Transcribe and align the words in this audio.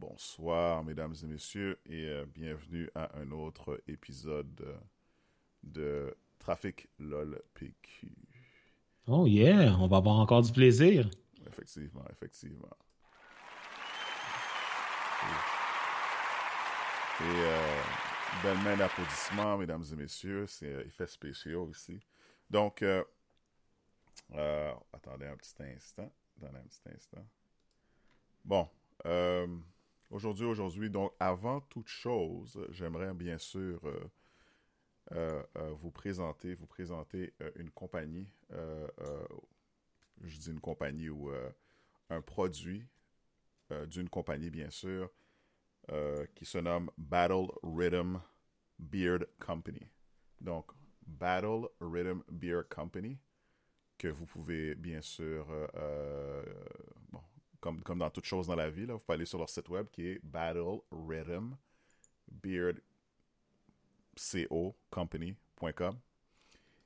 Bonsoir, 0.00 0.84
mesdames 0.84 1.14
et 1.24 1.26
messieurs, 1.26 1.76
et 1.86 2.06
euh, 2.06 2.24
bienvenue 2.24 2.88
à 2.94 3.18
un 3.18 3.32
autre 3.32 3.82
épisode 3.88 4.60
euh, 4.60 4.78
de 5.64 6.16
Trafic 6.38 6.86
LOL 7.00 7.42
PQ. 7.54 8.12
Oh 9.08 9.26
yeah, 9.26 9.76
on 9.76 9.88
va 9.88 9.96
avoir 9.96 10.20
encore 10.20 10.42
du 10.42 10.52
plaisir. 10.52 11.10
Effectivement, 11.48 12.04
effectivement. 12.12 12.76
Et, 17.20 17.24
et 17.24 17.40
euh, 17.40 17.82
belle 18.44 18.58
main 18.58 18.76
d'applaudissements, 18.76 19.58
mesdames 19.58 19.84
et 19.92 19.96
messieurs. 19.96 20.46
C'est 20.46 20.74
euh, 20.74 20.86
effet 20.86 21.08
spéciaux 21.08 21.64
aussi. 21.64 21.98
Donc, 22.48 22.84
attendez 24.32 25.26
un 25.26 25.36
petit 25.36 25.60
instant. 25.60 26.12
Attendez 26.36 26.58
un 26.58 26.68
petit 26.68 26.82
instant. 26.94 27.26
Bon, 28.44 28.68
euh, 29.06 29.46
aujourd'hui, 30.10 30.46
aujourd'hui, 30.46 30.90
donc, 30.90 31.12
avant 31.20 31.60
toute 31.60 31.88
chose, 31.88 32.64
j'aimerais 32.70 33.14
bien 33.14 33.38
sûr 33.38 33.80
euh, 33.84 34.10
euh, 35.12 35.42
euh, 35.56 35.70
vous 35.72 35.90
présenter, 35.90 36.54
vous 36.54 36.66
présenter 36.66 37.34
une 37.56 37.70
compagnie. 37.70 38.32
je 38.50 40.38
dis 40.38 40.50
une 40.50 40.60
compagnie 40.60 41.08
ou 41.08 41.30
un 42.10 42.20
produit 42.20 42.86
d'une 43.86 44.08
compagnie, 44.08 44.50
bien 44.50 44.70
sûr, 44.70 45.10
qui 46.34 46.44
se 46.44 46.58
nomme 46.58 46.90
Battle 46.96 47.46
Rhythm 47.62 48.20
Beard 48.78 49.26
Company. 49.38 49.86
Donc, 50.40 50.70
Battle 51.06 51.68
Rhythm 51.80 52.22
Beer 52.30 52.62
Company, 52.68 53.18
que 53.96 54.08
vous 54.08 54.26
pouvez 54.26 54.74
bien 54.74 55.00
sûr, 55.00 55.46
comme, 57.60 57.82
comme 57.82 57.98
dans 57.98 58.10
toute 58.10 58.24
chose 58.24 58.46
dans 58.46 58.56
la 58.56 58.70
vie, 58.70 58.86
là, 58.86 58.94
vous 58.94 59.00
pouvez 59.00 59.14
aller 59.14 59.24
sur 59.26 59.38
leur 59.38 59.48
site 59.50 59.68
web 59.68 59.86
qui 59.90 60.06
est 60.06 60.20
Battle 60.24 60.80
Rhythm 60.90 61.56
Beard 62.28 62.80
co 64.16 64.76
company.com. 64.90 65.98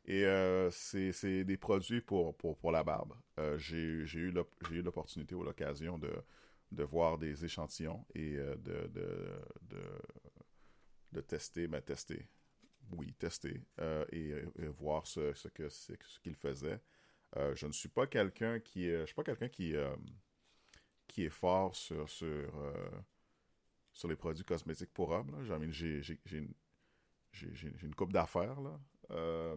Et 0.05 0.25
euh, 0.25 0.71
c'est 0.71 1.45
des 1.45 1.57
produits 1.57 2.01
pour, 2.01 2.37
pour, 2.37 2.57
pour 2.59 2.73
la 2.73 2.83
barbe. 2.83 3.15
Euh, 3.39 3.57
J'ai 3.59 4.05
eu 4.19 4.33
l'opportunité 4.33 5.35
ou 5.35 5.45
l'occasion 5.45 5.99
de, 5.99 6.13
de 6.73 6.83
voir 6.83 7.19
des 7.19 7.45
échantillons 7.45 8.05
et 8.15 8.37
euh, 8.37 8.57
de, 8.57 8.89
de, 8.89 9.41
de, 9.63 9.83
de 11.13 11.21
tester, 11.21 11.69
mais 11.69 11.81
tester, 11.83 12.27
oui, 12.91 13.13
tester, 13.15 13.63
et, 14.11 14.35
voir 14.79 15.07
ce, 15.07 15.33
ce 15.35 15.49
c'est 15.69 16.55
ce. 16.55 16.79
Euh, 17.37 17.55
je 17.55 17.67
ne 17.67 17.73
suis 17.73 17.89
pas 17.89 18.07
quelqu'un 18.07 18.61
qui 18.61 18.91
je 18.91 19.07
suis 19.07 19.15
pas 19.15 19.25
quelqu'un 19.25 19.49
qui 19.49 19.75
qui 21.13 21.25
est 21.27 21.31
fort 21.31 21.77
sur 21.77 22.09
sur 22.09 22.27
euh, 22.29 22.91
sur 23.93 24.09
les 24.09 24.17
produits 24.17 24.45
cosmétiques 24.45 24.93
pour 24.93 25.11
hommes. 25.11 25.37
J'ai 25.71 26.03
une, 26.33 26.55
une 27.83 27.95
coupe 27.95 28.13
d'affaires. 28.13 28.57
Euh, 29.11 29.57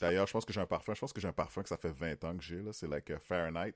D'ailleurs, 0.00 0.26
je 0.26 0.32
pense 0.32 0.44
que 0.44 0.52
j'ai 0.52 0.60
un 0.60 0.66
parfum. 0.66 0.94
Je 0.94 1.00
pense 1.00 1.12
que 1.12 1.20
j'ai 1.20 1.28
un 1.28 1.32
parfum 1.32 1.62
que 1.62 1.68
ça 1.68 1.76
fait 1.76 1.92
20 1.92 2.22
ans 2.24 2.36
que 2.36 2.42
j'ai. 2.42 2.62
C'est 2.72 2.88
like 2.88 3.10
euh, 3.10 3.18
Fahrenheit. 3.18 3.74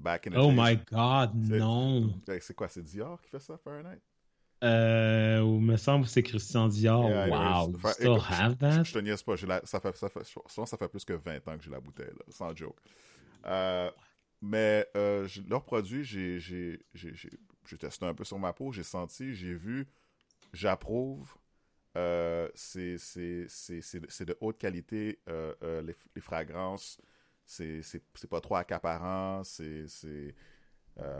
Back 0.00 0.28
in 0.28 0.30
the 0.30 0.36
Oh 0.36 0.50
my 0.50 0.76
god, 0.76 1.34
non. 1.34 2.14
Eh, 2.28 2.40
C'est 2.40 2.54
quoi, 2.54 2.68
c'est 2.68 2.82
Dior 2.82 3.20
qui 3.20 3.30
fait 3.30 3.40
ça, 3.40 3.58
Fahrenheit? 3.58 4.00
Euh, 4.64 5.40
il 5.44 5.60
me 5.60 5.76
semble 5.76 6.04
que 6.04 6.10
c'est 6.10 6.22
Christian 6.22 6.68
Dior. 6.68 7.08
Yeah, 7.08 7.28
wow, 7.28 7.68
you 7.68 7.78
still 7.84 8.16
écoute, 8.16 8.22
have 8.30 8.52
je, 8.58 8.66
that? 8.66 8.84
je 8.84 8.92
te 8.92 8.98
niaise 8.98 9.22
pas, 9.22 9.34
la- 9.46 9.64
ça, 9.64 9.80
fait, 9.80 9.96
ça, 9.96 10.08
fait, 10.08 10.24
ça 10.66 10.76
fait 10.76 10.88
plus 10.88 11.04
que 11.04 11.12
20 11.12 11.46
ans 11.48 11.56
que 11.56 11.62
j'ai 11.64 11.70
la 11.70 11.80
bouteille, 11.80 12.06
là, 12.12 12.24
sans 12.28 12.54
joke. 12.56 12.76
Euh, 13.46 13.90
mais 14.40 14.86
euh, 14.96 15.28
leurs 15.48 15.64
produits, 15.64 16.04
j'ai 16.04 16.78
testé 17.78 18.04
un 18.04 18.14
peu 18.14 18.24
sur 18.24 18.38
ma 18.38 18.52
peau, 18.52 18.72
j'ai 18.72 18.82
senti, 18.82 19.34
j'ai 19.34 19.54
vu, 19.54 19.86
j'approuve. 20.52 21.34
Euh, 21.96 22.48
c'est 22.54 22.96
de 22.96 24.36
haute 24.40 24.58
qualité, 24.58 25.18
euh, 25.28 25.54
euh, 25.62 25.82
les, 25.82 25.96
les 26.14 26.20
fragrances, 26.20 27.00
c'est 27.44 27.82
pas 28.30 28.40
trop 28.40 28.56
accaparant, 28.56 29.42
c'est... 29.42 29.86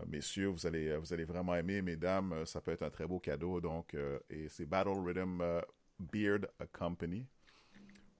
messieurs, 0.06 0.48
vous 0.48 0.66
allez, 0.66 0.96
vous 0.98 1.12
allez 1.12 1.24
vraiment 1.24 1.54
aimer, 1.56 1.82
mesdames, 1.82 2.44
ça 2.46 2.60
peut 2.60 2.70
être 2.70 2.82
un 2.82 2.90
très 2.90 3.06
beau 3.06 3.18
cadeau. 3.18 3.60
Donc, 3.60 3.96
et 4.30 4.48
c'est 4.48 4.66
Battle 4.66 5.00
Rhythm 5.04 5.62
Beard 5.98 6.48
Company. 6.72 7.26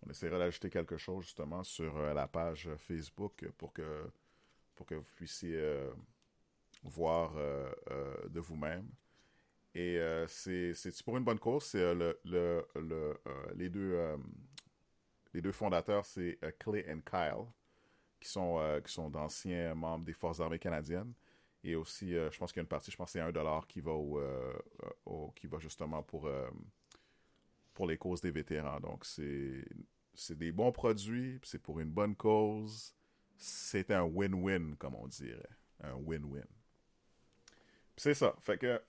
On 0.04 0.10
essaiera 0.10 0.38
d'ajouter 0.38 0.70
quelque 0.70 0.96
chose 0.96 1.24
justement 1.24 1.62
sur 1.62 1.96
la 2.14 2.26
page 2.26 2.70
Facebook 2.76 3.46
pour 3.56 3.72
que, 3.72 4.10
pour 4.78 4.86
que 4.86 4.94
vous 4.94 5.12
puissiez 5.16 5.56
euh, 5.56 5.90
voir 6.84 7.36
euh, 7.36 7.68
euh, 7.90 8.28
de 8.28 8.38
vous-même. 8.38 8.88
Et 9.74 10.00
c'est 10.28 11.02
pour 11.04 11.16
une 11.18 11.24
bonne 11.24 11.38
cause. 11.38 11.64
C'est 11.64 11.94
le, 11.94 12.18
le, 12.24 12.66
le, 12.76 13.20
les 13.54 13.68
deux 13.68 14.16
les 15.34 15.40
deux 15.42 15.52
fondateurs, 15.52 16.04
c'est 16.04 16.38
Clay 16.58 16.84
and 16.90 17.00
Kyle, 17.08 17.46
qui 18.18 18.28
sont 18.28 18.58
sont 18.86 19.10
d'anciens 19.10 19.74
membres 19.74 20.04
des 20.04 20.14
forces 20.14 20.40
armées 20.40 20.58
canadiennes. 20.58 21.12
Et 21.62 21.76
aussi, 21.76 22.12
je 22.12 22.38
pense 22.38 22.50
qu'il 22.50 22.58
y 22.58 22.62
a 22.62 22.62
une 22.62 22.68
partie, 22.68 22.90
je 22.90 22.96
pense 22.96 23.08
que 23.08 23.12
c'est 23.12 23.20
un 23.20 23.30
dollar 23.30 23.68
qui 23.68 23.80
va 23.80 23.92
au, 23.92 25.32
qui 25.36 25.46
va 25.46 25.58
justement 25.60 26.02
pour 26.02 26.28
pour 27.72 27.86
les 27.86 27.98
causes 27.98 28.20
des 28.20 28.32
vétérans. 28.32 28.80
Donc 28.80 29.04
c'est 29.04 30.38
des 30.38 30.50
bons 30.50 30.72
produits, 30.72 31.38
c'est 31.44 31.62
pour 31.62 31.78
une 31.78 31.90
bonne 31.90 32.16
cause. 32.16 32.97
C'est 33.38 33.90
un 33.92 34.02
win-win 34.02 34.76
comme 34.76 34.96
on 34.96 35.06
dirait, 35.06 35.48
un 35.80 35.94
win-win. 35.94 36.46
C'est 37.96 38.14
ça. 38.14 38.34
Fait 38.40 38.58
que 38.58 38.80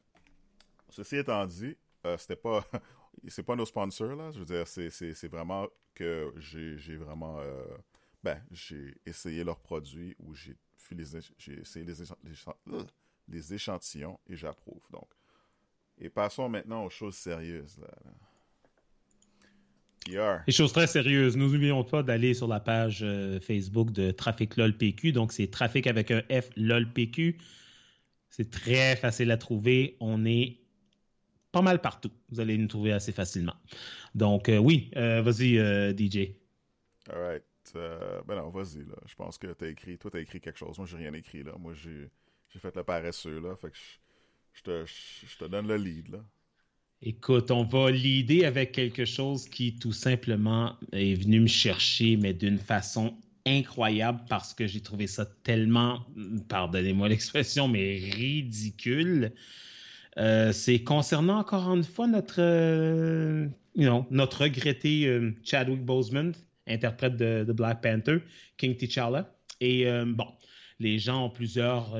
ceci 0.89 1.17
étant 1.17 1.45
dit, 1.45 1.77
euh, 2.05 2.17
c'était 2.17 2.35
pas 2.35 2.65
c'est 3.27 3.43
pas 3.43 3.55
nos 3.55 3.65
sponsors 3.65 4.15
là. 4.15 4.31
Je 4.31 4.39
veux 4.39 4.45
dire, 4.45 4.67
c'est 4.67 5.27
vraiment 5.27 5.67
que 5.93 6.33
j'ai 6.37 6.97
vraiment 6.97 7.39
euh, 7.39 7.65
ben 8.23 8.43
j'ai 8.51 8.95
essayé 9.05 9.43
leurs 9.43 9.59
produits 9.59 10.15
ou 10.19 10.33
j'ai 10.33 10.57
essayé 10.91 11.85
les, 11.85 11.93
les 12.23 12.43
euh, 12.73 12.83
les 13.27 13.53
échantillons 13.53 14.19
et 14.27 14.35
j'approuve. 14.35 14.81
Donc 14.89 15.09
et 15.99 16.09
passons 16.09 16.49
maintenant 16.49 16.85
aux 16.85 16.89
choses 16.89 17.15
sérieuses. 17.15 17.79
PR. 20.11 20.43
Les 20.47 20.53
choses 20.53 20.73
très 20.73 20.87
sérieuses. 20.87 21.37
Nous 21.37 21.51
n'oublions 21.51 21.83
pas 21.83 22.03
d'aller 22.03 22.33
sur 22.33 22.47
la 22.47 22.59
page 22.59 22.99
euh, 23.03 23.39
Facebook 23.39 23.91
de 23.91 24.11
Trafic 24.11 24.57
LOL 24.57 24.77
PQ. 24.77 25.11
Donc, 25.11 25.31
c'est 25.31 25.47
Trafic 25.47 25.87
avec 25.87 26.11
un 26.11 26.21
F 26.29 26.49
LOL 26.55 26.91
PQ. 26.91 27.37
C'est 28.29 28.49
très 28.51 28.95
facile 28.95 29.31
à 29.31 29.37
trouver. 29.37 29.97
On 29.99 30.25
est 30.25 30.59
pas 31.51 31.61
mal 31.61 31.81
partout. 31.81 32.11
Vous 32.29 32.39
allez 32.39 32.57
nous 32.57 32.67
trouver 32.67 32.91
assez 32.93 33.11
facilement. 33.11 33.55
Donc, 34.15 34.49
euh, 34.49 34.57
oui, 34.57 34.91
euh, 34.95 35.21
vas-y, 35.21 35.57
DJ. 35.97 36.35
Alright. 37.09 37.43
Euh, 37.75 38.21
ben 38.23 38.35
non, 38.35 38.49
vas-y, 38.49 38.85
là. 38.85 38.95
Je 39.05 39.15
pense 39.15 39.37
que 39.37 39.47
t'as 39.47 39.67
écrit, 39.67 39.97
toi, 39.97 40.11
t'as 40.11 40.19
écrit 40.19 40.41
quelque 40.41 40.57
chose. 40.57 40.77
Moi, 40.77 40.87
j'ai 40.87 40.97
rien 40.97 41.13
écrit, 41.13 41.43
là. 41.43 41.53
Moi, 41.57 41.73
j'ai, 41.73 42.09
j'ai 42.49 42.59
fait 42.59 42.75
le 42.75 42.83
paresseux, 42.83 43.39
là. 43.39 43.55
Fait 43.55 43.71
que 43.71 43.77
je, 43.77 43.97
je 44.53 44.63
te, 44.63 44.85
je, 44.85 45.27
je 45.27 45.37
te 45.37 45.45
donne 45.45 45.67
le 45.67 45.75
lead, 45.77 46.09
là. 46.09 46.19
Écoute, 47.01 47.49
on 47.49 47.63
va 47.63 47.91
l'idée 47.91 48.43
avec 48.43 48.73
quelque 48.73 49.05
chose 49.05 49.47
qui 49.47 49.73
tout 49.75 49.93
simplement 49.93 50.75
est 50.91 51.13
venu 51.13 51.39
me 51.39 51.47
chercher, 51.47 52.17
mais 52.17 52.33
d'une 52.33 52.57
façon 52.57 53.15
incroyable 53.45 54.19
parce 54.27 54.53
que 54.53 54.67
j'ai 54.67 54.81
trouvé 54.81 55.07
ça 55.07 55.25
tellement, 55.43 56.01
pardonnez-moi 56.49 57.07
l'expression, 57.07 57.69
mais 57.69 57.99
ridicule. 57.99 59.31
Euh, 60.17 60.51
c'est 60.51 60.83
concernant 60.83 61.39
encore 61.39 61.73
une 61.73 61.85
fois 61.85 62.05
notre, 62.05 62.41
euh, 62.41 63.47
notre 64.11 64.43
regretté 64.43 65.05
euh, 65.07 65.31
Chadwick 65.41 65.85
Boseman, 65.85 66.33
interprète 66.67 67.15
de, 67.15 67.45
de 67.47 67.53
Black 67.53 67.81
Panther, 67.81 68.17
King 68.57 68.75
T'Challa. 68.75 69.33
Et 69.61 69.87
euh, 69.87 70.03
bon, 70.05 70.27
les 70.79 70.99
gens 70.99 71.27
ont 71.27 71.29
plusieurs 71.29 71.97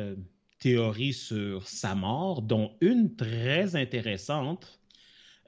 théories 0.60 1.14
sur 1.14 1.66
sa 1.69 1.96
mort, 1.96 2.42
dont 2.42 2.74
une 2.81 3.16
très 3.16 3.78
intéressante 3.78 4.79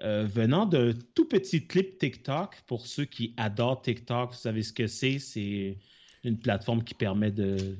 euh, 0.04 0.26
venant 0.26 0.66
d'un 0.66 0.94
tout 1.16 1.28
petit 1.28 1.66
clip 1.68 1.98
TikTok. 1.98 2.62
Pour 2.68 2.86
ceux 2.88 3.06
qui 3.06 3.34
adorent 3.38 3.82
TikTok, 3.82 4.32
vous 4.32 4.38
savez 4.38 4.64
ce 4.64 4.74
que 4.74 4.88
c'est. 4.88 5.20
C'est 5.20 5.78
une 6.24 6.40
plateforme 6.40 6.84
qui 6.84 6.94
permet 6.94 7.32
de. 7.32 7.78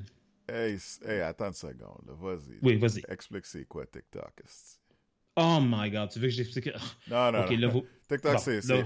Hey, 0.48 0.76
hey, 1.06 1.20
attends 1.20 1.46
une 1.48 1.52
seconde. 1.54 2.04
Vas-y. 2.20 2.58
Oui, 2.62 2.76
vas-y. 2.76 3.02
Explique 3.08 3.46
c'est 3.46 3.64
quoi 3.64 3.86
TikTok. 3.86 4.42
Oh 5.36 5.60
my 5.62 5.90
god, 5.90 6.10
tu 6.10 6.18
veux 6.18 6.26
que 6.28 6.34
j'explique? 6.34 6.66
Non, 7.08 7.32
non, 7.32 7.46
là, 7.48 7.68
vous. 7.68 7.86
TikTok, 8.06 8.32
Bon, 8.34 8.38
c'est, 8.38 8.62
là- 8.66 8.84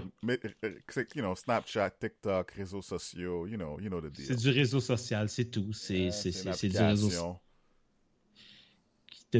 you 1.16 1.22
know, 1.22 1.34
Snapchat, 1.34 1.90
TikTok, 1.90 2.52
réseaux 2.52 2.82
sociaux, 2.82 3.48
you 3.48 3.56
know, 3.56 3.80
you 3.80 3.88
know 3.88 4.00
the 4.00 4.12
deal. 4.12 4.26
C'est 4.26 4.36
du 4.36 4.50
réseau 4.50 4.78
social, 4.78 5.28
c'est 5.28 5.46
tout. 5.46 5.72
C'est 5.72 6.06
Euh, 6.06 6.10
c'est- 6.12 6.30
du 6.30 6.48
réseau 6.78 7.06
application. 7.06 7.40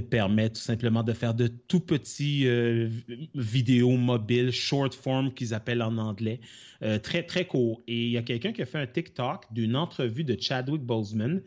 Permet 0.00 0.50
tout 0.50 0.60
simplement 0.60 1.02
de 1.02 1.12
faire 1.12 1.34
de 1.34 1.46
tout 1.46 1.80
petits 1.80 2.46
euh, 2.46 2.88
vidéos 3.34 3.96
mobiles, 3.96 4.50
short 4.52 4.94
form 4.94 5.32
qu'ils 5.32 5.54
appellent 5.54 5.82
en 5.82 5.98
anglais, 5.98 6.40
euh, 6.82 6.98
très 6.98 7.22
très 7.22 7.46
court. 7.46 7.82
Et 7.86 8.06
il 8.06 8.10
y 8.10 8.16
a 8.16 8.22
quelqu'un 8.22 8.52
qui 8.52 8.62
a 8.62 8.66
fait 8.66 8.78
un 8.78 8.86
TikTok 8.86 9.44
d'une 9.52 9.76
entrevue 9.76 10.24
de 10.24 10.36
Chadwick 10.40 10.82
Boseman. 10.82 11.42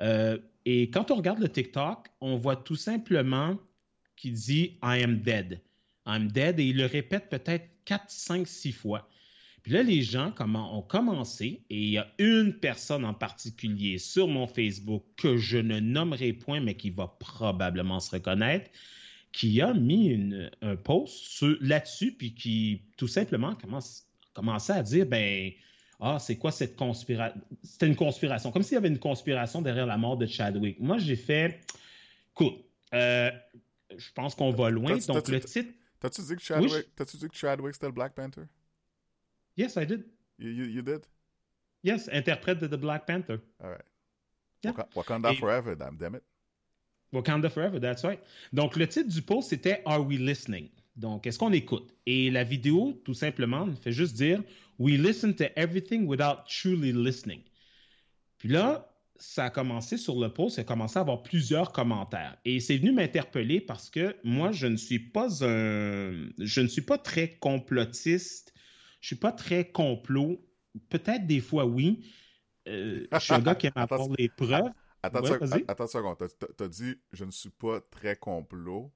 Euh, 0.00 0.38
Et 0.64 0.90
quand 0.90 1.10
on 1.10 1.16
regarde 1.16 1.38
le 1.38 1.48
TikTok, 1.48 2.08
on 2.20 2.36
voit 2.36 2.56
tout 2.56 2.76
simplement 2.76 3.56
qu'il 4.16 4.32
dit 4.34 4.78
I 4.82 5.02
am 5.02 5.20
dead. 5.20 5.60
I'm 6.06 6.30
dead. 6.30 6.58
Et 6.60 6.66
il 6.66 6.76
le 6.76 6.86
répète 6.86 7.28
peut-être 7.28 7.68
4, 7.84 8.04
5, 8.08 8.46
6 8.46 8.72
fois. 8.72 9.08
Puis 9.66 9.74
là, 9.74 9.82
les 9.82 10.02
gens 10.02 10.32
ont 10.38 10.82
commencé, 10.82 11.60
et 11.70 11.76
il 11.76 11.90
y 11.90 11.98
a 11.98 12.06
une 12.18 12.54
personne 12.54 13.04
en 13.04 13.14
particulier 13.14 13.98
sur 13.98 14.28
mon 14.28 14.46
Facebook 14.46 15.02
que 15.16 15.38
je 15.38 15.58
ne 15.58 15.80
nommerai 15.80 16.34
point, 16.34 16.60
mais 16.60 16.76
qui 16.76 16.90
va 16.90 17.08
probablement 17.18 17.98
se 17.98 18.12
reconnaître, 18.12 18.70
qui 19.32 19.60
a 19.60 19.74
mis 19.74 20.32
un 20.62 20.76
post 20.76 21.42
là-dessus, 21.60 22.12
puis 22.12 22.32
qui 22.32 22.82
tout 22.96 23.08
simplement 23.08 23.56
commence, 23.56 24.06
commençait 24.34 24.74
à 24.74 24.84
dire, 24.84 25.04
ben, 25.04 25.50
ah, 25.98 26.18
c'est 26.20 26.36
quoi 26.36 26.52
cette 26.52 26.76
conspiration? 26.76 27.40
C'était 27.64 27.88
une 27.88 27.96
conspiration, 27.96 28.52
comme 28.52 28.62
s'il 28.62 28.74
y 28.74 28.78
avait 28.78 28.86
une 28.86 29.00
conspiration 29.00 29.62
derrière 29.62 29.86
la 29.86 29.98
mort 29.98 30.16
de 30.16 30.26
Chadwick. 30.26 30.78
Moi, 30.78 30.98
j'ai 30.98 31.16
fait, 31.16 31.58
cool, 32.34 32.52
euh, 32.94 33.32
je 33.98 34.12
pense 34.14 34.36
qu'on 34.36 34.52
va 34.52 34.70
loin. 34.70 34.96
Donc, 35.08 35.26
le 35.26 35.40
titre. 35.40 35.72
T'as-tu 35.98 36.22
dit 36.22 36.36
que 36.36 36.42
Chadwick, 36.42 36.94
t'as-tu 36.94 37.16
dit 37.16 37.28
que 37.28 37.34
Chadwick 37.34 37.74
c'était 37.74 37.86
le 37.86 37.92
Black 37.92 38.14
Panther? 38.14 38.42
Yes, 39.56 39.76
I 39.76 39.84
did. 39.84 40.04
You, 40.38 40.50
you, 40.50 40.64
you 40.66 40.82
did? 40.82 41.06
Yes, 41.82 42.08
interprète 42.12 42.58
de 42.58 42.66
The 42.66 42.78
Black 42.78 43.06
Panther. 43.06 43.38
All 43.62 43.70
right. 43.70 43.84
Yeah. 44.62 44.72
Wakanda 44.94 45.32
Et... 45.32 45.36
Forever, 45.36 45.74
damn 45.74 46.14
it. 46.14 46.22
Wakanda 47.12 47.48
Forever, 47.48 47.78
that's 47.78 48.04
right. 48.04 48.20
Donc, 48.52 48.76
le 48.76 48.86
titre 48.86 49.08
du 49.08 49.22
post, 49.22 49.50
c'était 49.50 49.82
Are 49.86 50.04
we 50.04 50.18
listening? 50.18 50.68
Donc, 50.96 51.26
est-ce 51.26 51.38
qu'on 51.38 51.52
écoute? 51.52 51.94
Et 52.06 52.30
la 52.30 52.42
vidéo, 52.44 53.00
tout 53.04 53.14
simplement, 53.14 53.68
fait 53.82 53.92
juste 53.92 54.16
dire 54.16 54.42
We 54.78 54.98
listen 54.98 55.34
to 55.36 55.44
everything 55.56 56.06
without 56.06 56.46
truly 56.48 56.92
listening. 56.92 57.42
Puis 58.38 58.48
là, 58.48 58.92
ça 59.18 59.46
a 59.46 59.50
commencé 59.50 59.96
sur 59.96 60.18
le 60.18 60.28
post, 60.28 60.56
ça 60.56 60.62
a 60.62 60.64
commencé 60.64 60.98
à 60.98 61.00
avoir 61.00 61.22
plusieurs 61.22 61.72
commentaires. 61.72 62.36
Et 62.44 62.60
c'est 62.60 62.76
venu 62.76 62.92
m'interpeller 62.92 63.60
parce 63.60 63.88
que 63.88 64.16
moi, 64.24 64.52
je 64.52 64.66
ne 64.66 64.76
suis 64.76 64.98
pas 64.98 65.44
un. 65.44 66.28
Je 66.38 66.60
ne 66.60 66.66
suis 66.66 66.82
pas 66.82 66.98
très 66.98 67.36
complotiste. 67.36 68.52
Je 69.06 69.10
suis 69.10 69.20
pas 69.20 69.30
très 69.30 69.70
complot. 69.70 70.44
Peut-être 70.88 71.28
des 71.28 71.38
fois, 71.38 71.64
oui. 71.64 72.04
Euh, 72.66 73.06
je 73.12 73.18
suis 73.20 73.34
un 73.34 73.38
gars 73.38 73.54
qui 73.54 73.68
aime 73.68 73.72
avoir 73.76 74.08
les 74.18 74.28
preuves. 74.28 74.64
Attends, 75.00 75.22
ouais, 75.22 75.62
attends 75.68 75.84
une 75.84 75.88
seconde. 75.88 76.16
Tu 76.58 76.64
as 76.64 76.68
dit 76.68 76.96
je 77.12 77.24
ne 77.24 77.30
suis 77.30 77.50
pas 77.50 77.80
très 77.88 78.16
complot. 78.16 78.92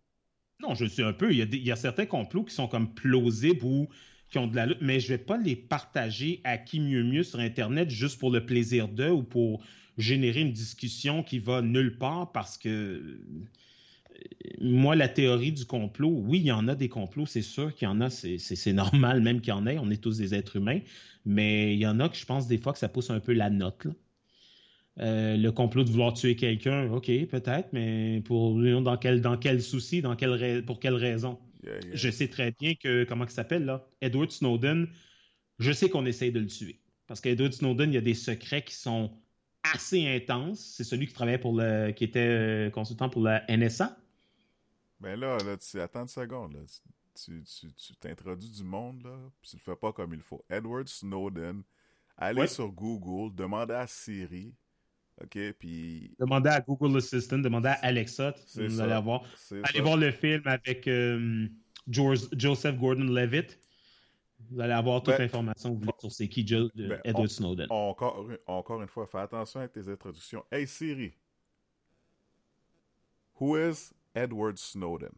Non, 0.59 0.75
je 0.75 0.87
suis 0.87 1.05
un 1.05 1.13
peu. 1.13 1.31
Il 1.31 1.39
y, 1.39 1.43
a 1.43 1.45
il 1.45 1.65
y, 1.65 1.71
a 1.71 1.77
certains 1.77 2.07
complots 2.07 2.43
qui 2.43 2.53
sont 2.53 2.67
comme 2.67 2.93
plausibles 2.93 3.65
ou 3.65 3.87
qui 4.31 4.39
ont 4.39 4.49
de 4.49 4.57
la 4.57 4.67
lutte, 4.67 4.81
mais 4.81 4.99
je 4.99 5.13
ne 5.13 5.17
vais 5.17 5.23
pas 5.23 5.37
les 5.37 5.55
partager 5.55 6.41
à 6.43 6.59
qui 6.59 6.81
mieux 6.81 7.05
mieux 7.05 7.23
sur 7.23 7.39
Internet 7.39 7.89
juste 7.89 8.19
pour 8.19 8.33
le 8.33 8.45
plaisir 8.45 8.89
d'eux 8.89 9.13
ou 9.13 9.23
pour 9.23 9.63
générer 9.97 10.41
une 10.41 10.53
discussion 10.53 11.23
qui 11.23 11.39
va 11.39 11.63
nulle 11.63 11.99
part 11.99 12.33
parce 12.33 12.59
que 12.59 13.21
moi, 14.61 14.97
la 14.97 15.09
théorie 15.09 15.53
du 15.53 15.65
complot, 15.65 16.11
oui, 16.11 16.39
il 16.41 16.47
y 16.47 16.53
en 16.53 16.69
a 16.69 16.75
des 16.75 16.89
complots, 16.89 17.27
c'est 17.27 17.43
sûr 17.43 17.75
qu'il 17.75 17.87
y 17.87 17.89
en 17.89 18.01
a, 18.01 18.11
c'est 18.11 18.73
normal 18.73 19.21
même 19.21 19.41
qu'il 19.41 19.51
y 19.51 19.57
en 19.57 19.67
ait, 19.67 19.79
on 19.79 19.91
est 19.91 20.03
tous 20.03 20.19
des 20.19 20.35
êtres 20.35 20.57
humains, 20.57 20.81
mais 21.25 21.75
il 21.75 21.81
y 21.81 21.87
en 21.87 22.01
a 22.01 22.09
que 22.09 22.17
je 22.17 22.27
pense 22.27 22.47
des 22.47 22.59
fois 22.59 22.73
que 22.73 22.79
ça 22.79 22.89
pousse 22.89 23.11
un 23.11 23.21
peu 23.21 23.33
la 23.33 23.51
note. 23.51 23.87
Euh, 24.99 25.37
le 25.37 25.51
complot 25.53 25.85
de 25.85 25.91
vouloir 25.91 26.13
tuer 26.13 26.37
quelqu'un, 26.37 26.91
ok, 26.91 27.07
peut-être, 27.27 27.73
mais 27.73 28.21
pour 28.25 28.61
dans 28.83 28.97
quel, 28.97 29.21
dans 29.21 29.37
quel 29.37 29.63
souci, 29.63 30.03
dans 30.03 30.17
quelle, 30.17 30.65
pour 30.65 30.81
quelle 30.81 30.95
raison? 30.95 31.39
Je 31.93 32.11
sais 32.11 32.29
très 32.29 32.53
bien 32.59 32.75
que, 32.75 33.05
comment 33.05 33.25
il 33.25 33.31
s'appelle 33.31 33.65
là? 33.65 33.87
Edward 34.01 34.31
Snowden, 34.31 34.89
je 35.59 35.73
sais 35.73 35.89
qu'on 35.89 36.07
essaye 36.07 36.33
de 36.33 36.41
le 36.41 36.47
tuer. 36.47 36.81
Parce 37.07 37.21
qu'Edward 37.21 37.53
Snowden, 37.53 37.91
il 37.91 37.95
y 37.95 37.99
a 37.99 38.03
des 38.03 38.15
secrets 38.15 38.63
qui 38.63 38.75
sont 38.75 39.11
assez 39.63 40.07
intense. 40.07 40.75
C'est 40.77 40.85
celui 40.85 41.07
qui 41.07 41.13
travaillait 41.13 41.39
pour 41.39 41.55
le, 41.57 41.91
qui 41.91 42.05
était 42.05 42.21
euh, 42.21 42.71
consultant 42.71 43.09
pour 43.09 43.23
la 43.23 43.45
NSA. 43.49 43.97
Ben 45.01 45.19
là, 45.19 45.39
là 45.39 45.57
tu 45.57 45.81
attends 45.81 46.03
une 46.03 46.09
seconde. 46.09 46.55
Là. 46.55 46.61
Tu, 47.25 47.43
t'introduis 47.99 48.51
du 48.51 48.63
monde, 48.63 49.03
là, 49.03 49.17
puis 49.41 49.51
tu 49.51 49.57
le 49.57 49.63
fais 49.63 49.77
pas 49.77 49.93
comme 49.93 50.15
il 50.15 50.23
faut. 50.23 50.45
Edward 50.49 50.87
Snowden, 50.87 51.63
allez 52.17 52.47
sur 52.47 52.69
Google, 52.71 53.35
demandez 53.35 53.75
à 53.75 53.87
Siri, 53.87 54.55
OK, 55.23 55.39
puis... 55.59 56.15
Demandez 56.19 56.49
à 56.49 56.61
Google 56.61 56.97
Assistant, 56.97 57.39
demandez 57.39 57.69
à 57.69 57.79
Alexa, 57.83 58.35
vous 58.55 58.81
allez 58.81 59.01
voir. 59.03 59.25
Allez 59.65 59.81
voir 59.81 59.97
le 59.97 60.13
film 60.13 60.43
avec 60.47 60.89
euh, 60.89 61.47
George, 61.89 62.21
Joseph 62.33 62.79
Gordon-Levitt. 62.79 63.59
Vous 64.51 64.61
allez 64.61 64.73
avoir 64.73 65.03
toute 65.03 65.15
ben, 65.15 65.25
l'information 65.25 65.71
que 65.71 65.75
vous 65.75 65.81
voulez 65.81 65.93
sur 65.99 66.11
c'est 66.11 66.29
qui 66.29 66.47
Joe, 66.47 66.71
ben, 66.75 66.99
Edward 67.05 67.29
Snowden. 67.29 67.67
Encore, 67.69 68.27
encore 68.47 68.81
une 68.81 68.89
fois, 68.89 69.07
fais 69.07 69.19
attention 69.19 69.61
avec 69.61 69.73
tes 69.73 69.87
introductions. 69.89 70.43
Hey 70.51 70.67
Siri, 70.67 71.13
who 73.39 73.59
is 73.59 73.93
Edward 74.15 74.59
Snowden? 74.59 75.17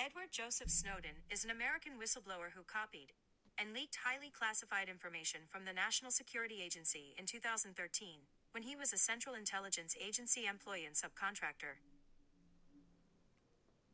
Edward 0.00 0.32
Joseph 0.32 0.68
Snowden 0.68 1.22
is 1.30 1.44
an 1.44 1.50
American 1.50 1.92
whistleblower 2.00 2.50
who 2.56 2.62
copied 2.66 3.12
and 3.56 3.72
leaked 3.72 3.98
highly 4.02 4.30
classified 4.30 4.88
information 4.88 5.42
from 5.46 5.64
the 5.64 5.72
National 5.72 6.10
Security 6.10 6.60
Agency 6.60 7.14
in 7.16 7.24
2013 7.24 8.26
when 8.50 8.64
he 8.64 8.74
was 8.74 8.92
a 8.92 8.98
Central 8.98 9.36
Intelligence 9.36 9.94
Agency 10.00 10.46
employee 10.46 10.86
and 10.86 10.94
subcontractor. 10.96 11.78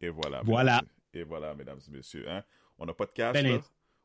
Et 0.01 0.09
voilà. 0.09 0.43
Voilà. 0.45 0.81
Et 1.13 1.25
voilà, 1.25 1.55
mesdames 1.55 1.81
et 1.87 1.91
messieurs. 1.91 2.27
Hein? 2.27 2.43
On 2.79 2.87
n'a 2.87 2.95
pas 2.95 3.07
de 3.07 3.13
cash, 3.13 3.35
ben 3.35 3.47
là. 3.47 3.61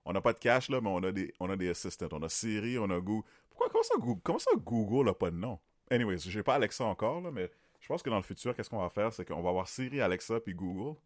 On 0.05 0.11
n'a 0.13 0.21
pas 0.21 0.33
de 0.33 0.39
cash, 0.39 0.69
là, 0.69 0.81
mais 0.81 0.89
on 0.89 1.03
a 1.03 1.11
des, 1.11 1.33
on 1.39 1.49
a 1.49 1.55
des 1.55 1.69
assistants. 1.69 2.09
On 2.11 2.21
a 2.23 2.29
Siri, 2.29 2.77
on 2.77 2.89
a 2.89 2.99
Google. 2.99 3.25
Pourquoi, 3.49 3.69
comment 3.69 3.83
ça, 3.83 3.95
Google, 3.97 4.21
comment 4.23 4.39
ça 4.39 4.51
Google 4.57 5.05
n'a 5.05 5.13
pas 5.13 5.31
de 5.31 5.37
nom? 5.37 5.57
Anyways, 5.89 6.19
j'ai 6.19 6.43
pas 6.43 6.55
Alexa 6.55 6.83
encore, 6.83 7.21
là, 7.21 7.31
mais 7.31 7.49
je 7.79 7.87
pense 7.87 8.03
que 8.03 8.09
dans 8.09 8.17
le 8.17 8.23
futur, 8.23 8.55
qu'est-ce 8.55 8.69
qu'on 8.69 8.81
va 8.81 8.89
faire? 8.89 9.13
C'est 9.13 9.25
qu'on 9.25 9.41
va 9.41 9.49
avoir 9.49 9.67
Siri, 9.67 10.01
Alexa, 10.01 10.39
puis 10.39 10.53
Google. 10.53 10.97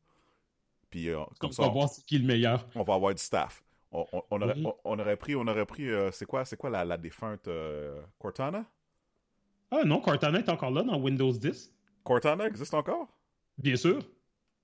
Puis, 0.89 1.09
euh, 1.09 1.23
comme 1.39 1.49
on 1.49 1.53
ça, 1.53 1.63
va 1.63 1.69
voir 1.69 1.89
qui 2.05 2.15
est 2.15 2.19
le 2.19 2.25
meilleur. 2.25 2.67
On 2.75 2.83
va 2.83 2.95
avoir 2.95 3.13
du 3.13 3.21
staff. 3.21 3.63
On, 3.91 4.05
on, 4.31 4.41
aurait, 4.41 5.17
pris, 5.17 5.35
on 5.35 5.47
aurait 5.47 5.67
pris 5.67 5.87
euh, 5.87 6.09
c'est 6.11 6.25
quoi, 6.25 6.45
c'est 6.45 6.57
quoi 6.57 6.71
la, 6.71 6.83
la 6.83 6.97
défunte 6.97 7.47
euh, 7.47 8.01
Cortana? 8.17 8.65
Ah 9.69 9.83
non, 9.85 10.01
Cortana 10.01 10.39
est 10.39 10.49
encore 10.49 10.71
là 10.71 10.81
dans 10.81 10.99
Windows 10.99 11.31
10. 11.31 11.71
Cortana 12.03 12.47
existe 12.47 12.73
encore? 12.73 13.07
Bien 13.57 13.75
sûr. 13.75 14.03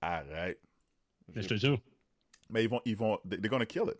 Arrête. 0.01 0.59
Mais 1.35 1.43
je 1.43 1.47
te 1.47 1.55
jure. 1.55 1.79
Mais 2.49 2.63
ils 2.63 2.69
vont, 2.69 2.81
ils 2.85 2.95
vont, 2.95 3.19
they're 3.29 3.49
gonna 3.49 3.67
kill 3.67 3.83
it. 3.87 3.99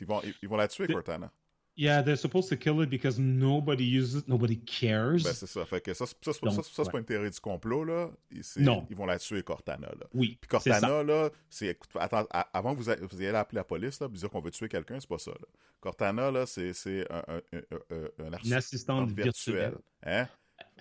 Ils 0.00 0.06
vont, 0.06 0.20
ils 0.42 0.48
vont 0.48 0.56
la 0.56 0.66
tuer, 0.66 0.88
Cortana. 0.88 1.30
Yeah, 1.78 2.02
they're 2.02 2.16
supposed 2.16 2.48
to 2.48 2.56
kill 2.56 2.80
it 2.80 2.88
because 2.88 3.18
nobody 3.18 3.84
uses 3.84 4.14
it, 4.14 4.28
nobody 4.28 4.56
cares. 4.56 5.22
Ben, 5.22 5.34
c'est 5.34 5.46
ça. 5.46 5.66
Fait 5.66 5.82
que 5.82 5.92
ça, 5.92 6.06
ça, 6.06 6.14
ça, 6.22 6.32
ça, 6.32 6.62
ça 6.62 6.84
c'est 6.84 6.90
pas 6.90 6.98
une 6.98 7.04
théorie 7.04 7.30
du 7.30 7.38
complot, 7.38 7.84
là. 7.84 8.10
Non. 8.56 8.86
Ils 8.88 8.96
vont 8.96 9.04
la 9.04 9.18
tuer, 9.18 9.42
Cortana, 9.42 9.88
là. 9.88 10.06
Oui. 10.14 10.38
Puis 10.40 10.48
Cortana, 10.48 11.02
là, 11.02 11.28
c'est. 11.50 11.78
Attends, 11.96 12.26
avant 12.30 12.74
que 12.74 12.80
vous, 12.80 13.06
vous 13.06 13.20
ayez 13.20 13.28
appeler 13.28 13.56
la 13.56 13.64
police, 13.64 14.00
là, 14.00 14.08
puis 14.08 14.18
dire 14.18 14.30
qu'on 14.30 14.40
veut 14.40 14.50
tuer 14.50 14.70
quelqu'un, 14.70 14.98
c'est 15.00 15.08
pas 15.08 15.18
ça, 15.18 15.32
là. 15.32 15.46
Cortana, 15.80 16.30
là, 16.30 16.46
c'est 16.46 16.72
un, 17.10 17.22
un, 17.28 17.40
un, 17.52 17.94
un, 17.94 18.38
une 18.42 18.52
assistante 18.54 19.10
virtuelle. 19.10 19.76
Hein? 20.02 20.28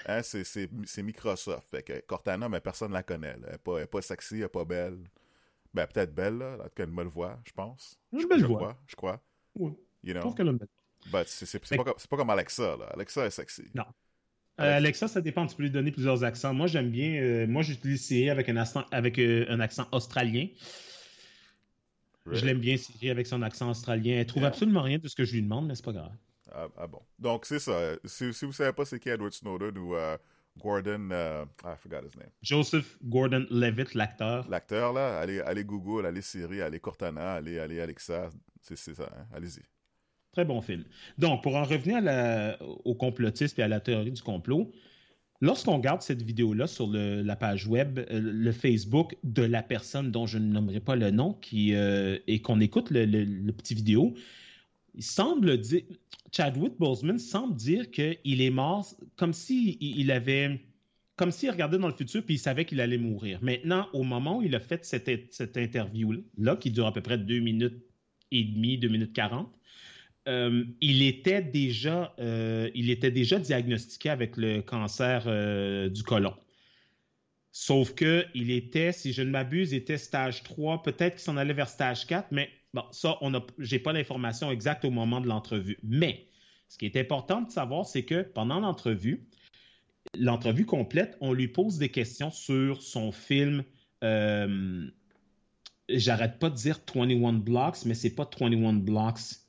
Hein? 0.05 0.21
C'est 0.23 1.03
Microsoft. 1.03 1.69
Fait 1.71 1.83
que 1.83 1.99
Cortana, 2.07 2.47
mais 2.47 2.61
personne 2.61 2.93
la 2.93 3.03
connaît, 3.03 3.35
là. 3.35 3.47
Elle 3.49 3.55
est 3.55 3.57
pas, 3.57 3.77
elle 3.79 3.83
est 3.83 3.87
pas 3.87 4.01
sexy, 4.01 4.35
elle 4.35 4.43
est 4.43 4.47
pas 4.47 4.63
belle. 4.63 4.97
Ben, 5.73 5.85
peut-être 5.87 6.15
belle, 6.15 6.37
là. 6.37 6.55
En 6.57 6.63
tout 6.63 6.69
cas, 6.73 6.85
une 6.85 6.95
belle 6.95 7.07
voix, 7.07 7.37
je 7.43 7.51
pense. 7.51 7.99
Belle 8.13 8.39
je 8.39 8.45
voix. 8.45 8.59
Crois, 8.59 8.77
je 8.87 8.95
crois. 8.95 9.21
Oui. 9.55 9.73
You 10.03 10.13
know? 10.13 10.21
Je 10.21 10.27
pense 10.27 10.35
qu'elle 10.35 10.47
a 10.47 10.51
une 10.51 10.57
belle 10.57 10.69
ben, 11.11 11.23
c'est 11.25 11.59
pas, 11.75 11.83
pas, 11.83 12.17
comme 12.17 12.29
Alexa, 12.29 12.77
là. 12.77 12.85
Alexa 12.93 13.25
est 13.25 13.31
sexy. 13.31 13.63
Non. 13.73 13.85
Euh, 14.59 14.77
Alexa, 14.77 15.07
ça 15.07 15.21
dépend. 15.21 15.45
Tu 15.45 15.55
peux 15.55 15.63
lui 15.63 15.71
donner 15.71 15.91
plusieurs 15.91 16.23
accents. 16.23 16.53
Moi, 16.53 16.67
j'aime 16.67 16.89
bien. 16.89 17.21
Euh, 17.21 17.47
moi, 17.47 17.61
j'utilise 17.61 18.05
Siri 18.05 18.29
avec 18.29 18.47
un 18.49 18.57
accent, 18.57 18.85
avec, 18.91 19.19
euh, 19.19 19.45
un 19.49 19.59
accent 19.59 19.87
australien. 19.91 20.47
Je 22.31 22.43
l'aime 22.45 22.59
bien, 22.59 22.77
Siri, 22.77 23.09
avec 23.09 23.27
son 23.27 23.41
accent 23.41 23.69
australien. 23.69 24.15
Elle 24.17 24.25
trouve 24.25 24.45
absolument 24.45 24.81
rien 24.81 24.97
de 24.97 25.07
ce 25.07 25.15
que 25.15 25.25
je 25.25 25.33
lui 25.33 25.43
demande, 25.43 25.67
mais 25.67 25.75
c'est 25.75 25.85
pas 25.85 25.93
grave. 25.93 26.11
Ah, 26.51 26.67
ah, 26.77 26.87
bon. 26.87 27.01
Donc, 27.19 27.45
c'est 27.45 27.59
ça. 27.59 27.95
Si, 28.05 28.33
si 28.33 28.45
vous 28.45 28.53
savez 28.53 28.73
pas 28.73 28.85
c'est 28.85 28.99
qui 28.99 29.09
Edward 29.09 29.33
Snowden 29.33 29.77
ou 29.77 29.95
Gordon, 30.57 31.11
uh, 31.11 31.45
I 31.63 31.75
forgot 31.75 32.03
his 32.03 32.15
name. 32.17 32.31
Joseph 32.41 32.97
Gordon 33.03 33.45
Levitt, 33.49 33.93
l'acteur. 33.93 34.47
L'acteur, 34.49 34.93
là, 34.93 35.19
allez, 35.19 35.41
allez 35.41 35.65
Google, 35.65 36.05
allez 36.05 36.21
Siri, 36.21 36.61
allez 36.61 36.79
Cortana, 36.79 37.33
allez, 37.33 37.59
allez 37.59 37.81
Alexa. 37.81 38.29
C'est 38.61 38.77
ça, 38.77 39.03
hein? 39.03 39.27
allez-y. 39.33 39.61
Très 40.35 40.43
bon 40.43 40.59
film. 40.59 40.83
Donc, 41.17 41.43
pour 41.43 41.55
en 41.55 41.63
revenir 41.63 42.57
au 42.83 42.93
complotisme 42.93 43.61
et 43.61 43.63
à 43.63 43.69
la 43.69 43.79
théorie 43.79 44.11
du 44.11 44.21
complot, 44.21 44.69
lorsqu'on 45.39 45.77
regarde 45.77 46.01
cette 46.01 46.21
vidéo-là 46.21 46.67
sur 46.67 46.89
la 46.91 47.35
page 47.37 47.67
web, 47.67 47.99
euh, 47.99 48.19
le 48.19 48.51
Facebook 48.51 49.15
de 49.23 49.43
la 49.43 49.63
personne 49.63 50.11
dont 50.11 50.25
je 50.25 50.37
ne 50.37 50.51
nommerai 50.51 50.81
pas 50.81 50.97
le 50.97 51.09
nom, 51.09 51.35
qui, 51.35 51.73
euh, 51.73 52.19
et 52.27 52.41
qu'on 52.41 52.59
écoute 52.59 52.89
le, 52.91 53.51
petit 53.53 53.75
vidéo, 53.75 54.13
il 54.93 55.03
semble 55.03 55.57
dire, 55.57 55.83
Chadwick 56.33 56.73
Boseman 56.77 57.17
semble 57.17 57.55
dire 57.55 57.89
qu'il 57.89 58.41
est 58.41 58.49
mort 58.49 58.93
comme 59.15 59.31
s'il 59.31 59.77
il 59.79 60.11
avait, 60.11 60.59
comme 61.15 61.31
s'il 61.31 61.49
regardait 61.49 61.77
dans 61.77 61.87
le 61.87 61.93
futur 61.93 62.25
puis 62.25 62.35
il 62.35 62.39
savait 62.39 62.65
qu'il 62.65 62.81
allait 62.81 62.97
mourir. 62.97 63.39
Maintenant, 63.41 63.87
au 63.93 64.03
moment 64.03 64.39
où 64.39 64.41
il 64.41 64.53
a 64.53 64.59
fait 64.59 64.83
cette, 64.83 65.33
cette 65.33 65.55
interview-là, 65.55 66.57
qui 66.57 66.71
dure 66.71 66.87
à 66.87 66.91
peu 66.91 67.01
près 67.01 67.17
deux 67.17 67.39
minutes 67.39 67.85
et 68.31 68.43
demie, 68.43 68.77
deux 68.77 68.89
minutes 68.89 69.13
quarante, 69.13 69.57
euh, 70.27 70.63
il, 70.81 71.03
était 71.03 71.41
déjà, 71.41 72.15
euh, 72.19 72.69
il 72.73 72.89
était 72.89 73.11
déjà 73.11 73.37
diagnostiqué 73.37 74.09
avec 74.09 74.37
le 74.37 74.61
cancer 74.61 75.25
euh, 75.27 75.87
du 75.89 76.03
côlon. 76.03 76.33
Sauf 77.51 77.93
que 77.93 78.25
il 78.33 78.49
était, 78.51 78.91
si 78.91 79.13
je 79.13 79.21
ne 79.21 79.29
m'abuse, 79.29 79.73
était 79.73 79.97
stage 79.97 80.43
3, 80.43 80.81
peut-être 80.83 81.15
qu'il 81.15 81.23
s'en 81.23 81.37
allait 81.37 81.53
vers 81.53 81.69
stage 81.69 82.07
4, 82.07 82.31
mais 82.31 82.49
bon, 82.73 82.83
ça, 82.91 83.17
on 83.21 83.31
j'ai 83.59 83.79
pas 83.79 83.93
l'information 83.93 84.51
exacte 84.51 84.83
au 84.83 84.89
moment 84.89 85.21
de 85.21 85.27
l'entrevue. 85.27 85.77
Mais 85.83 86.25
ce 86.69 86.77
qui 86.77 86.85
est 86.85 86.97
important 86.97 87.41
de 87.41 87.51
savoir, 87.51 87.85
c'est 87.85 88.03
que 88.03 88.23
pendant 88.23 88.59
l'entrevue, 88.59 89.27
l'entrevue 90.17 90.65
complète, 90.65 91.17
on 91.21 91.33
lui 91.33 91.47
pose 91.47 91.77
des 91.77 91.89
questions 91.89 92.31
sur 92.31 92.81
son 92.81 93.11
film. 93.11 93.63
J'arrête 95.87 96.39
pas 96.39 96.49
de 96.49 96.55
dire 96.55 96.79
21 96.93 97.33
Blocks, 97.33 97.85
mais 97.85 97.93
c'est 97.93 98.15
pas 98.15 98.27
21 98.39 98.73
Blocks 98.73 99.44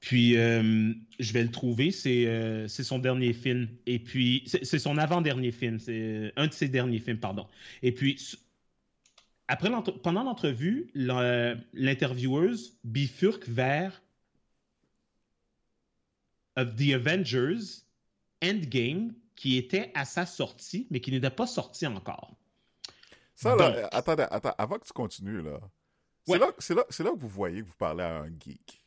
puis, 0.00 0.36
euh, 0.36 0.94
je 1.18 1.32
vais 1.32 1.42
le 1.42 1.50
trouver. 1.50 1.90
Euh, 2.06 2.66
c'est 2.68 2.82
son 2.84 2.98
dernier 2.98 3.34
film. 3.34 3.68
Et 3.86 3.98
puis, 3.98 4.42
c'est 4.46 4.78
son 4.78 4.96
avant-dernier 4.96 5.52
film. 5.52 5.78
C'est 5.78 6.32
un 6.36 6.46
de 6.46 6.52
ses 6.52 6.68
derniers 6.68 6.98
films, 6.98 7.18
pardon. 7.18 7.46
Et 7.82 7.92
puis, 7.92 8.18
après 9.46 9.70
pendant 10.02 10.22
l'entrevue, 10.22 10.90
l'intervieweuse 10.94 12.78
bifurque 12.82 13.46
vers 13.48 14.02
of 16.56 16.74
The 16.76 16.94
Avengers 16.94 17.82
Endgame, 18.42 19.12
qui 19.36 19.56
était 19.58 19.90
à 19.94 20.06
sa 20.06 20.24
sortie, 20.24 20.86
mais 20.90 21.00
qui 21.00 21.10
n'était 21.10 21.30
pas 21.30 21.46
sorti 21.46 21.86
encore. 21.86 22.36
Ça, 23.34 23.54
là, 23.54 23.88
attendez, 23.92 24.26
attends, 24.30 24.54
avant 24.56 24.78
que 24.78 24.86
tu 24.86 24.92
continues, 24.92 25.42
là. 25.42 25.60
C'est 26.26 26.38
là, 26.38 26.52
là, 26.70 26.84
là, 27.04 27.10
que 27.10 27.18
vous 27.18 27.28
voyez 27.28 27.62
que 27.62 27.66
vous 27.66 27.76
parlez 27.76 28.04
à 28.04 28.20
un 28.20 28.28
geek. 28.28 28.80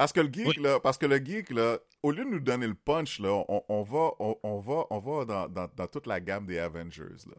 Parce 0.00 0.14
que 0.14 0.20
le 0.20 0.32
geek, 0.32 0.56
là, 0.56 0.80
parce 0.80 0.96
que 0.96 1.04
le 1.04 1.18
geek, 1.18 1.50
là, 1.50 1.78
au 2.02 2.10
lieu 2.10 2.24
de 2.24 2.30
nous 2.30 2.40
donner 2.40 2.66
le 2.66 2.74
punch, 2.74 3.20
là, 3.20 3.44
on, 3.48 3.82
va, 3.82 4.12
on, 4.18 4.58
va, 4.58 4.86
on 4.88 4.98
va 4.98 5.24
dans, 5.26 5.68
dans, 5.68 5.86
toute 5.88 6.06
la 6.06 6.20
gamme 6.20 6.46
des 6.46 6.58
Avengers, 6.58 7.26
là. 7.26 7.36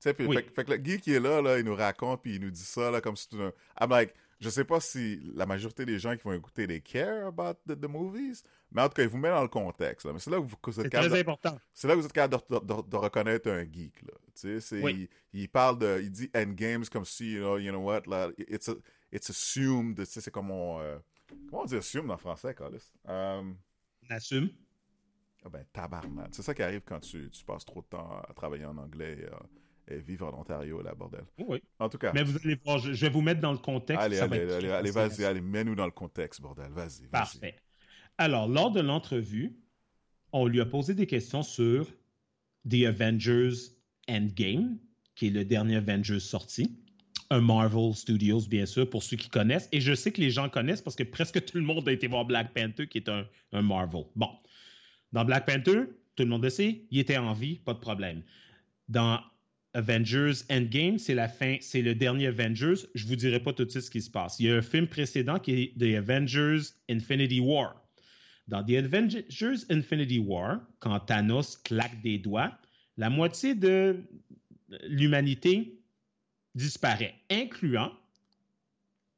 Tu 0.00 0.10
sais, 0.10 0.12
fait, 0.12 0.64
que 0.64 0.72
le 0.72 0.84
geek, 0.84 1.06
il 1.06 1.14
est 1.14 1.20
là, 1.20 1.40
là, 1.40 1.56
il 1.56 1.64
nous 1.64 1.76
raconte, 1.76 2.20
puis 2.22 2.34
il 2.34 2.40
nous 2.40 2.50
dit 2.50 2.64
ça, 2.64 2.90
là, 2.90 3.00
comme 3.00 3.14
si 3.14 3.28
tout 3.28 3.40
un... 3.40 3.52
I'm 3.80 3.90
like, 3.90 4.12
je 4.40 4.50
sais 4.50 4.64
pas 4.64 4.80
si 4.80 5.20
la 5.36 5.46
majorité 5.46 5.86
des 5.86 6.00
gens 6.00 6.16
qui 6.16 6.24
vont 6.24 6.32
écouter 6.32 6.66
les 6.66 6.80
care 6.80 7.28
about 7.28 7.60
the, 7.68 7.86
movies, 7.88 8.42
mais 8.72 8.82
en 8.82 8.88
tout 8.88 8.94
cas, 8.94 9.04
il 9.04 9.08
vous 9.08 9.18
met 9.18 9.30
dans 9.30 9.42
le 9.42 9.48
contexte. 9.48 10.04
Mais 10.12 10.18
c'est 10.18 10.30
là 10.30 10.38
que 10.38 10.70
vous, 10.70 10.80
êtes 10.80 10.90
capable. 10.90 11.16
important. 11.16 11.56
C'est 11.72 11.86
là 11.86 11.94
que 11.94 12.00
vous 12.00 12.06
êtes 12.06 12.12
capable 12.12 12.42
de, 12.66 12.96
reconnaître 12.96 13.48
un 13.48 13.62
geek. 13.62 14.02
Là. 14.02 14.14
Tu 14.34 14.60
sais, 14.60 15.08
il, 15.32 15.48
parle 15.48 15.78
de. 15.78 16.00
Il 16.02 16.10
dit 16.10 16.28
endgames 16.34 16.86
comme 16.86 17.04
si, 17.04 17.34
you 17.34 17.38
know, 17.38 17.58
you 17.58 17.70
know 17.70 17.82
what, 17.82 18.02
là, 18.08 18.30
it's, 18.36 18.68
it's 19.12 19.30
assumed. 19.30 19.96
Tu 19.96 20.06
sais, 20.06 20.20
c'est 20.20 20.32
comme 20.32 20.50
on. 20.50 20.80
Euh, 20.80 20.98
Comment 21.48 21.62
on 21.62 21.66
dit 21.66 21.76
assume 21.76 22.10
en 22.10 22.16
français, 22.16 22.54
Carlis? 22.54 22.92
Euh... 23.08 23.52
Assume. 24.10 24.50
Ah 25.44 25.48
ben, 25.50 25.64
tabarnak. 25.72 26.28
C'est 26.32 26.42
ça 26.42 26.54
qui 26.54 26.62
arrive 26.62 26.82
quand 26.84 27.00
tu, 27.00 27.30
tu, 27.30 27.44
passes 27.44 27.64
trop 27.64 27.82
de 27.82 27.86
temps 27.86 28.18
à 28.26 28.32
travailler 28.32 28.64
en 28.64 28.76
anglais 28.78 29.18
et, 29.20 29.92
euh, 29.92 29.98
vivre 30.00 30.26
en 30.26 30.40
Ontario, 30.40 30.80
là, 30.82 30.94
bordel. 30.94 31.24
Oui. 31.38 31.62
En 31.78 31.90
tout 31.90 31.98
cas. 31.98 32.12
Mais 32.14 32.22
vous 32.22 32.38
allez 32.42 32.58
voir, 32.64 32.78
je, 32.78 32.92
vais 32.92 33.10
vous 33.10 33.20
mettre 33.20 33.42
dans 33.42 33.52
le 33.52 33.58
contexte. 33.58 34.02
Allez, 34.02 34.18
allez, 34.18 34.50
allez, 34.50 34.70
allez 34.70 34.90
vas-y, 34.90 35.24
allez, 35.24 35.42
mets-nous 35.42 35.74
dans 35.74 35.84
le 35.84 35.90
contexte, 35.90 36.40
bordel. 36.40 36.70
Vas-y. 36.72 37.02
Vas 37.02 37.10
Parfait. 37.10 37.56
Alors, 38.16 38.48
lors 38.48 38.70
de 38.70 38.80
l'entrevue, 38.80 39.54
on 40.32 40.46
lui 40.46 40.60
a 40.60 40.66
posé 40.66 40.94
des 40.94 41.06
questions 41.06 41.42
sur 41.42 41.92
The 42.68 42.84
Avengers 42.86 43.52
Endgame, 44.08 44.78
qui 45.14 45.26
est 45.26 45.30
le 45.30 45.44
dernier 45.44 45.76
Avengers 45.76 46.20
sorti 46.20 46.78
un 47.30 47.40
Marvel 47.40 47.94
Studios, 47.94 48.42
bien 48.48 48.66
sûr, 48.66 48.88
pour 48.88 49.02
ceux 49.02 49.16
qui 49.16 49.28
connaissent. 49.28 49.68
Et 49.72 49.80
je 49.80 49.94
sais 49.94 50.12
que 50.12 50.20
les 50.20 50.30
gens 50.30 50.48
connaissent 50.48 50.82
parce 50.82 50.96
que 50.96 51.02
presque 51.02 51.44
tout 51.44 51.56
le 51.58 51.64
monde 51.64 51.88
a 51.88 51.92
été 51.92 52.06
voir 52.06 52.24
Black 52.24 52.52
Panther, 52.54 52.86
qui 52.86 52.98
est 52.98 53.08
un, 53.08 53.26
Marvel. 53.52 54.04
Bon. 54.16 54.30
Dans 55.12 55.24
Black 55.24 55.46
Panther, 55.46 55.84
tout 56.16 56.22
le 56.22 56.28
monde 56.28 56.44
le 56.44 56.50
sait, 56.50 56.82
il 56.90 56.98
était 56.98 57.16
en 57.16 57.32
vie, 57.32 57.56
pas 57.56 57.74
de 57.74 57.78
problème. 57.78 58.22
Dans 58.88 59.20
Avengers 59.74 60.32
Endgame, 60.50 60.98
c'est 60.98 61.14
la 61.14 61.28
fin, 61.28 61.56
c'est 61.60 61.82
le 61.82 61.94
dernier 61.94 62.28
Avengers. 62.28 62.86
Je 62.94 63.06
vous 63.06 63.16
dirai 63.16 63.40
pas 63.40 63.52
tout 63.52 63.64
de 63.64 63.70
suite 63.70 63.84
ce 63.84 63.90
qui 63.90 64.02
se 64.02 64.10
passe. 64.10 64.38
Il 64.38 64.46
y 64.46 64.50
a 64.50 64.56
un 64.56 64.62
film 64.62 64.86
précédent 64.86 65.38
qui 65.38 65.52
est 65.52 65.78
The 65.78 65.96
Avengers 65.96 66.60
Infinity 66.88 67.40
War. 67.40 67.80
Dans 68.46 68.62
The 68.62 68.72
Avengers 68.72 69.64
Infinity 69.70 70.18
War, 70.18 70.60
quand 70.78 70.98
Thanos 71.00 71.56
claque 71.64 72.00
des 72.02 72.18
doigts, 72.18 72.52
la 72.96 73.10
moitié 73.10 73.54
de 73.54 74.04
l'humanité 74.88 75.80
disparaît, 76.54 77.14
incluant 77.30 77.92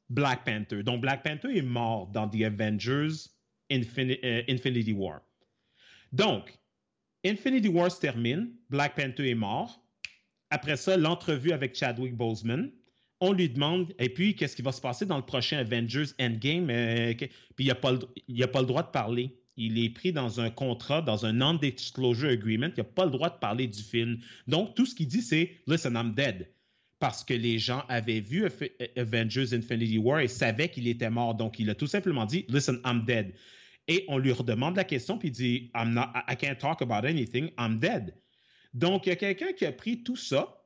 Black 0.08 0.44
Panther. 0.44 0.82
Donc, 0.82 1.00
Black 1.00 1.22
Panther 1.22 1.56
est 1.56 1.62
mort 1.62 2.06
dans 2.08 2.28
The 2.28 2.42
Avengers 2.42 3.28
euh, 3.70 4.42
Infinity 4.48 4.92
War. 4.92 5.20
Donc, 6.12 6.56
Infinity 7.24 7.68
War 7.68 7.90
se 7.90 8.00
termine, 8.00 8.52
Black 8.70 8.94
Panther 8.94 9.28
est 9.28 9.34
mort. 9.34 9.82
Après 10.50 10.76
ça, 10.76 10.96
l'entrevue 10.96 11.52
avec 11.52 11.74
Chadwick 11.74 12.14
Boseman. 12.14 12.70
On 13.20 13.32
lui 13.32 13.48
demande, 13.48 13.94
et 13.98 14.10
puis, 14.10 14.36
qu'est-ce 14.36 14.54
qui 14.54 14.62
va 14.62 14.72
se 14.72 14.80
passer 14.80 15.06
dans 15.06 15.16
le 15.16 15.24
prochain 15.24 15.58
Avengers 15.58 16.06
Endgame? 16.20 16.70
Euh, 16.70 17.14
puis, 17.14 17.64
il 17.64 17.68
n'a 17.68 17.74
pas, 17.74 17.94
pas, 17.96 18.60
le 18.60 18.66
droit 18.66 18.82
de 18.82 18.90
parler. 18.90 19.36
Il 19.56 19.82
est 19.82 19.88
pris 19.88 20.12
dans 20.12 20.38
un 20.38 20.50
contrat, 20.50 21.00
dans 21.00 21.24
un 21.24 21.32
non-disclosure 21.32 22.28
agreement. 22.28 22.68
Il 22.76 22.80
n'a 22.80 22.84
pas 22.84 23.06
le 23.06 23.10
droit 23.10 23.30
de 23.30 23.38
parler 23.38 23.66
du 23.66 23.82
film. 23.82 24.20
Donc, 24.46 24.74
tout 24.74 24.84
ce 24.84 24.94
qu'il 24.94 25.08
dit, 25.08 25.22
c'est 25.22 25.56
Listen, 25.66 25.94
I'm 25.94 26.14
dead 26.14 26.46
parce 26.98 27.24
que 27.24 27.34
les 27.34 27.58
gens 27.58 27.84
avaient 27.88 28.20
vu 28.20 28.48
Avengers 28.96 29.52
Infinity 29.52 29.98
War 29.98 30.20
et 30.20 30.28
savaient 30.28 30.70
qu'il 30.70 30.88
était 30.88 31.10
mort. 31.10 31.34
Donc, 31.34 31.58
il 31.58 31.68
a 31.70 31.74
tout 31.74 31.86
simplement 31.86 32.24
dit 32.24 32.44
Listen, 32.48 32.80
I'm 32.84 33.04
dead. 33.04 33.34
Et 33.88 34.04
on 34.08 34.18
lui 34.18 34.32
redemande 34.32 34.76
la 34.76 34.84
question, 34.84 35.18
puis 35.18 35.28
il 35.28 35.32
dit 35.32 35.70
I'm 35.74 35.92
not, 35.92 36.08
I 36.28 36.36
can't 36.36 36.58
talk 36.58 36.82
about 36.82 37.06
anything, 37.06 37.50
I'm 37.58 37.78
dead. 37.78 38.14
Donc, 38.74 39.06
il 39.06 39.10
y 39.10 39.12
a 39.12 39.16
quelqu'un 39.16 39.52
qui 39.52 39.64
a 39.64 39.72
pris 39.72 40.02
tout 40.02 40.16
ça, 40.16 40.64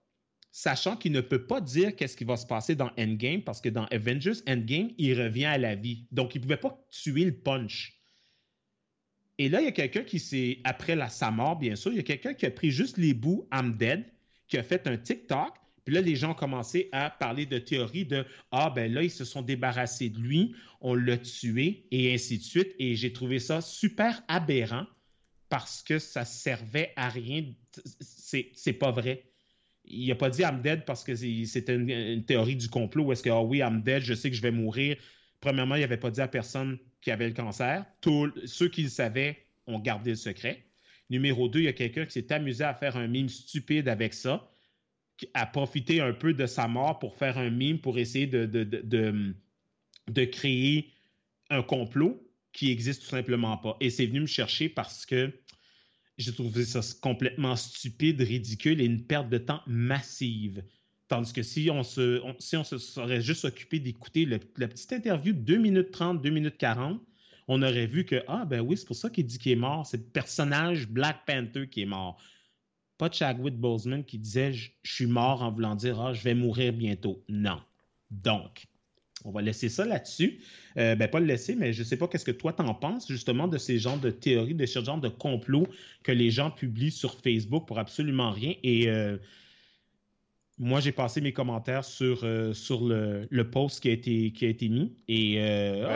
sachant 0.52 0.96
qu'il 0.96 1.12
ne 1.12 1.20
peut 1.20 1.46
pas 1.46 1.60
dire 1.60 1.94
qu'est-ce 1.94 2.16
qui 2.16 2.24
va 2.24 2.36
se 2.36 2.46
passer 2.46 2.74
dans 2.74 2.90
Endgame, 2.98 3.42
parce 3.42 3.60
que 3.60 3.68
dans 3.68 3.84
Avengers 3.86 4.40
Endgame, 4.48 4.90
il 4.98 5.20
revient 5.20 5.44
à 5.44 5.58
la 5.58 5.74
vie. 5.74 6.06
Donc, 6.10 6.34
il 6.34 6.38
ne 6.38 6.42
pouvait 6.42 6.56
pas 6.56 6.84
tuer 6.90 7.24
le 7.24 7.36
punch. 7.36 8.00
Et 9.38 9.48
là, 9.48 9.60
il 9.60 9.64
y 9.64 9.68
a 9.68 9.72
quelqu'un 9.72 10.02
qui 10.02 10.18
s'est, 10.18 10.60
après 10.64 10.96
la, 10.96 11.08
sa 11.08 11.30
mort, 11.30 11.56
bien 11.56 11.76
sûr, 11.76 11.92
il 11.92 11.96
y 11.96 12.00
a 12.00 12.04
quelqu'un 12.04 12.34
qui 12.34 12.46
a 12.46 12.50
pris 12.50 12.70
juste 12.70 12.98
les 12.98 13.14
bouts 13.14 13.48
I'm 13.52 13.76
dead, 13.76 14.04
qui 14.48 14.58
a 14.58 14.62
fait 14.62 14.86
un 14.86 14.96
TikTok, 14.96 15.54
puis 15.84 15.94
là, 15.94 16.00
les 16.00 16.16
gens 16.16 16.32
ont 16.32 16.34
commencé 16.34 16.88
à 16.92 17.10
parler 17.10 17.46
de 17.46 17.58
théorie 17.58 18.04
de 18.04 18.24
Ah, 18.50 18.72
ben 18.74 18.92
là, 18.92 19.02
ils 19.02 19.10
se 19.10 19.24
sont 19.24 19.42
débarrassés 19.42 20.10
de 20.10 20.18
lui, 20.18 20.54
on 20.80 20.94
l'a 20.94 21.16
tué, 21.16 21.86
et 21.90 22.12
ainsi 22.12 22.38
de 22.38 22.42
suite. 22.42 22.74
Et 22.78 22.94
j'ai 22.96 23.12
trouvé 23.12 23.38
ça 23.38 23.60
super 23.60 24.22
aberrant 24.28 24.86
parce 25.48 25.82
que 25.82 25.98
ça 25.98 26.24
servait 26.24 26.92
à 26.96 27.08
rien. 27.08 27.44
C'est 28.00 28.72
pas 28.72 28.90
vrai. 28.90 29.24
Il 29.84 30.08
n'a 30.08 30.14
pas 30.14 30.30
dit 30.30 30.42
I'm 30.42 30.62
dead 30.62 30.84
parce 30.84 31.02
que 31.02 31.14
c'était 31.14 31.74
une, 31.74 32.24
théorie 32.24 32.56
du 32.56 32.68
complot 32.68 33.04
où 33.04 33.12
est-ce 33.12 33.22
que, 33.22 33.30
ah 33.30 33.42
oui, 33.42 33.58
I'm 33.58 33.82
dead, 33.82 34.02
je 34.02 34.14
sais 34.14 34.30
que 34.30 34.36
je 34.36 34.42
vais 34.42 34.52
mourir. 34.52 34.96
Premièrement, 35.40 35.74
il 35.74 35.80
n'avait 35.80 35.96
pas 35.96 36.10
dit 36.10 36.20
à 36.20 36.28
personne 36.28 36.78
qui 37.00 37.10
avait 37.10 37.26
le 37.26 37.34
cancer. 37.34 37.84
Ceux 38.44 38.68
qui 38.68 38.82
le 38.82 38.88
savaient 38.88 39.38
ont 39.66 39.78
gardé 39.78 40.10
le 40.10 40.16
secret. 40.16 40.64
Numéro 41.08 41.48
deux, 41.48 41.60
il 41.60 41.64
y 41.64 41.68
a 41.68 41.72
quelqu'un 41.72 42.04
qui 42.04 42.12
s'est 42.12 42.32
amusé 42.32 42.62
à 42.62 42.74
faire 42.74 42.96
un 42.96 43.08
mime 43.08 43.28
stupide 43.28 43.88
avec 43.88 44.14
ça 44.14 44.48
a 45.34 45.46
profité 45.46 46.00
un 46.00 46.12
peu 46.12 46.32
de 46.34 46.46
sa 46.46 46.68
mort 46.68 46.98
pour 46.98 47.16
faire 47.16 47.38
un 47.38 47.50
mime, 47.50 47.80
pour 47.80 47.98
essayer 47.98 48.26
de, 48.26 48.46
de, 48.46 50.24
créer 50.24 50.90
un 51.50 51.62
complot 51.62 52.22
qui 52.52 52.70
existe 52.70 53.02
tout 53.02 53.08
simplement 53.08 53.56
pas. 53.56 53.76
Et 53.80 53.90
c'est 53.90 54.06
venu 54.06 54.20
me 54.20 54.26
chercher 54.26 54.68
parce 54.68 55.06
que 55.06 55.32
j'ai 56.18 56.32
trouvé 56.32 56.64
ça 56.64 56.80
complètement 57.00 57.56
stupide, 57.56 58.20
ridicule 58.20 58.80
et 58.80 58.84
une 58.84 59.06
perte 59.06 59.28
de 59.28 59.38
temps 59.38 59.62
massive. 59.66 60.62
Tandis 61.08 61.32
que 61.32 61.42
si 61.42 61.70
on 61.70 61.82
se, 61.82 62.22
si 62.38 62.56
on 62.56 62.64
se 62.64 62.78
serait 62.78 63.20
juste 63.20 63.44
occupé 63.44 63.80
d'écouter 63.80 64.26
la 64.26 64.68
petite 64.68 64.92
interview 64.92 65.32
de 65.32 65.40
2 65.40 65.56
minutes 65.56 65.90
30, 65.90 66.22
2 66.22 66.30
minutes 66.30 66.56
40, 66.56 67.00
on 67.48 67.62
aurait 67.62 67.86
vu 67.86 68.04
que, 68.04 68.22
ah 68.28 68.44
ben 68.44 68.60
oui, 68.60 68.76
c'est 68.76 68.86
pour 68.86 68.96
ça 68.96 69.10
qu'il 69.10 69.26
dit 69.26 69.38
qu'il 69.38 69.52
est 69.52 69.56
mort. 69.56 69.84
C'est 69.86 69.96
le 69.96 70.04
personnage 70.04 70.88
Black 70.88 71.26
Panther 71.26 71.68
qui 71.68 71.82
est 71.82 71.86
mort 71.86 72.20
pas 73.00 73.10
Chadwick 73.10 73.56
Boseman 73.56 74.04
qui 74.04 74.18
disait 74.18 74.52
je, 74.52 74.70
suis 74.84 75.06
mort 75.06 75.42
en 75.42 75.50
voulant 75.50 75.74
dire 75.74 75.98
ah, 75.98 76.12
je 76.12 76.22
vais 76.22 76.34
mourir 76.34 76.74
bientôt. 76.74 77.24
Non. 77.30 77.58
Donc, 78.10 78.66
on 79.24 79.30
va 79.30 79.40
laisser 79.40 79.70
ça 79.70 79.86
là-dessus. 79.86 80.40
Euh, 80.76 80.96
ben, 80.96 81.08
pas 81.08 81.18
le 81.18 81.24
laisser, 81.24 81.54
mais 81.54 81.72
je 81.72 81.80
ne 81.80 81.86
sais 81.86 81.96
pas 81.96 82.08
qu'est-ce 82.08 82.26
que 82.26 82.30
toi 82.30 82.52
t'en 82.52 82.74
penses 82.74 83.08
justement 83.08 83.48
de 83.48 83.56
ces 83.56 83.78
genres 83.78 83.96
de 83.96 84.10
théories, 84.10 84.54
de 84.54 84.66
ce 84.66 84.84
genre 84.84 85.00
de 85.00 85.08
complots 85.08 85.66
que 86.02 86.12
les 86.12 86.30
gens 86.30 86.50
publient 86.50 86.90
sur 86.90 87.14
Facebook 87.14 87.66
pour 87.66 87.78
absolument 87.78 88.32
rien. 88.32 88.52
Et 88.62 88.90
euh, 88.90 89.16
moi, 90.58 90.80
j'ai 90.80 90.92
passé 90.92 91.22
mes 91.22 91.32
commentaires 91.32 91.86
sur, 91.86 92.24
euh, 92.24 92.52
sur 92.52 92.84
le, 92.84 93.26
le, 93.30 93.50
post 93.50 93.80
qui 93.80 93.88
a 93.88 93.92
été, 93.92 94.30
qui 94.32 94.44
a 94.44 94.48
été 94.48 94.68
mis. 94.68 94.94
Et 95.08 95.36
il 95.36 95.88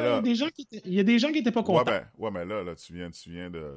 y 0.87 1.01
a 1.01 1.03
des 1.03 1.19
gens 1.19 1.29
qui 1.29 1.35
n'étaient 1.35 1.53
pas 1.53 1.63
contents. 1.63 1.85
Ouais, 1.85 2.01
ben, 2.01 2.07
ouais, 2.17 2.31
mais 2.31 2.47
là, 2.47 2.65
là 2.65 2.75
tu, 2.75 2.95
viens, 2.95 3.11
tu 3.11 3.31
viens 3.31 3.51
de 3.51 3.75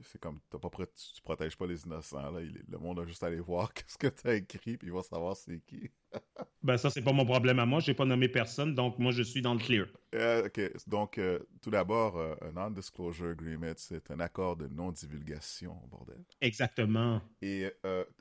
c'est 0.00 0.20
comme, 0.20 0.40
t'as 0.50 0.58
pas, 0.58 0.70
tu, 0.70 1.12
tu, 1.14 1.22
protèges 1.22 1.56
pas 1.56 1.66
les 1.66 1.82
innocents, 1.82 2.30
là. 2.30 2.40
le 2.40 2.78
monde 2.78 3.00
a 3.00 3.06
juste 3.06 3.22
à 3.22 3.26
aller 3.26 3.40
voir 3.40 3.72
qu'est-ce 3.74 3.98
que 3.98 4.06
t'as 4.06 4.34
écrit, 4.34 4.76
puis 4.76 4.88
il 4.88 4.92
va 4.92 5.02
savoir 5.02 5.36
c'est 5.36 5.60
qui. 5.66 5.90
ben, 6.62 6.76
ça, 6.76 6.90
c'est 6.90 7.02
pas 7.02 7.12
mon 7.12 7.24
problème 7.24 7.58
à 7.58 7.66
moi. 7.66 7.80
J'ai 7.80 7.94
pas 7.94 8.04
nommé 8.04 8.28
personne, 8.28 8.74
donc 8.74 8.98
moi, 8.98 9.12
je 9.12 9.22
suis 9.22 9.42
dans 9.42 9.54
le 9.54 9.60
clear. 9.60 9.86
Euh, 10.14 10.46
OK. 10.46 10.60
Donc, 10.86 11.18
euh, 11.18 11.40
tout 11.62 11.70
d'abord, 11.70 12.16
euh, 12.16 12.34
un 12.42 12.52
non-disclosure 12.52 13.30
agreement, 13.30 13.72
c'est 13.76 14.10
un 14.10 14.20
accord 14.20 14.56
de 14.56 14.68
non-divulgation, 14.68 15.76
bordel. 15.90 16.22
Exactement. 16.40 17.20
Et 17.42 17.70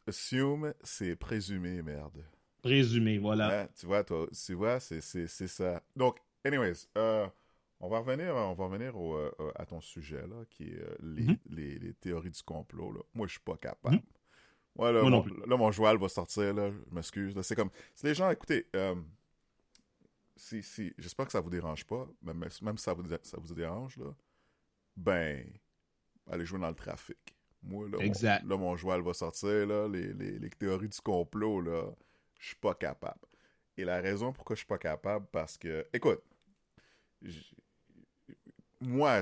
assume, 0.08 0.74
c'est 0.84 1.16
présumé, 1.16 1.82
merde. 1.82 2.24
Présumé, 2.62 3.18
voilà. 3.18 3.62
Hein, 3.62 3.70
tu 3.80 3.86
vois, 3.86 4.04
toi, 4.04 4.28
tu 4.46 4.54
vois, 4.54 4.80
c'est 4.80 5.02
ça. 5.02 5.82
Donc, 5.96 6.18
anyways, 6.44 6.88
on 7.80 7.90
va 7.90 8.00
revenir, 8.00 8.36
on 8.36 8.54
va 8.54 8.66
revenir 8.66 8.94
à 9.56 9.66
ton 9.66 9.82
sujet, 9.82 10.26
là, 10.28 10.44
qui 10.50 10.70
est 10.70 11.02
mm-hmm. 11.04 11.38
les, 11.50 11.80
les, 11.80 11.94
théories 11.94 12.32
du 12.32 12.42
complot. 12.42 12.92
Là. 12.92 13.02
Moi, 13.14 13.28
je 13.28 13.34
suis 13.34 13.42
pas 13.42 13.58
capable. 13.58 13.98
Mm-hmm. 13.98 14.04
Ouais, 14.78 14.94
là, 14.94 15.02
mon, 15.02 15.26
là, 15.26 15.58
mon 15.58 15.72
joual 15.72 15.98
va 15.98 16.08
sortir, 16.08 16.54
là, 16.54 16.70
je 16.70 16.96
m'excuse. 16.96 17.40
C'est 17.42 17.56
comme, 17.56 17.72
si 17.96 18.06
les 18.06 18.14
gens, 18.14 18.30
écoutez, 18.30 18.68
euh, 18.76 18.96
si, 20.36 20.62
si, 20.62 20.94
j'espère 21.00 21.26
que 21.26 21.32
ça 21.32 21.42
vous 21.42 21.50
dérange 21.50 21.86
pas, 21.86 22.08
même, 22.22 22.48
même 22.62 22.78
si 22.78 22.84
ça 22.84 22.94
vous, 22.94 23.04
ça 23.24 23.38
vous 23.40 23.54
dérange, 23.56 23.98
là, 23.98 24.14
ben, 24.96 25.44
allez 26.30 26.46
jouer 26.46 26.60
dans 26.60 26.70
le 26.70 26.76
trafic. 26.76 27.18
Moi, 27.64 27.90
là, 27.90 27.98
exact. 28.00 28.44
Mon, 28.44 28.50
là, 28.50 28.58
mon 28.58 28.76
joual 28.76 29.02
va 29.02 29.14
sortir, 29.14 29.66
là, 29.66 29.88
les, 29.88 30.14
les, 30.14 30.38
les 30.38 30.50
théories 30.52 30.90
du 30.90 31.02
complot, 31.02 31.62
là, 31.62 31.92
je 32.40 32.48
suis 32.48 32.56
pas 32.56 32.76
capable. 32.76 33.26
Et 33.78 33.84
la 33.84 34.00
raison 34.00 34.32
pourquoi 34.32 34.56
je 34.56 34.60
suis 34.60 34.68
pas 34.68 34.78
capable, 34.78 35.26
parce 35.32 35.58
que, 35.58 35.88
écoute, 35.92 36.22
moi, 38.80 39.22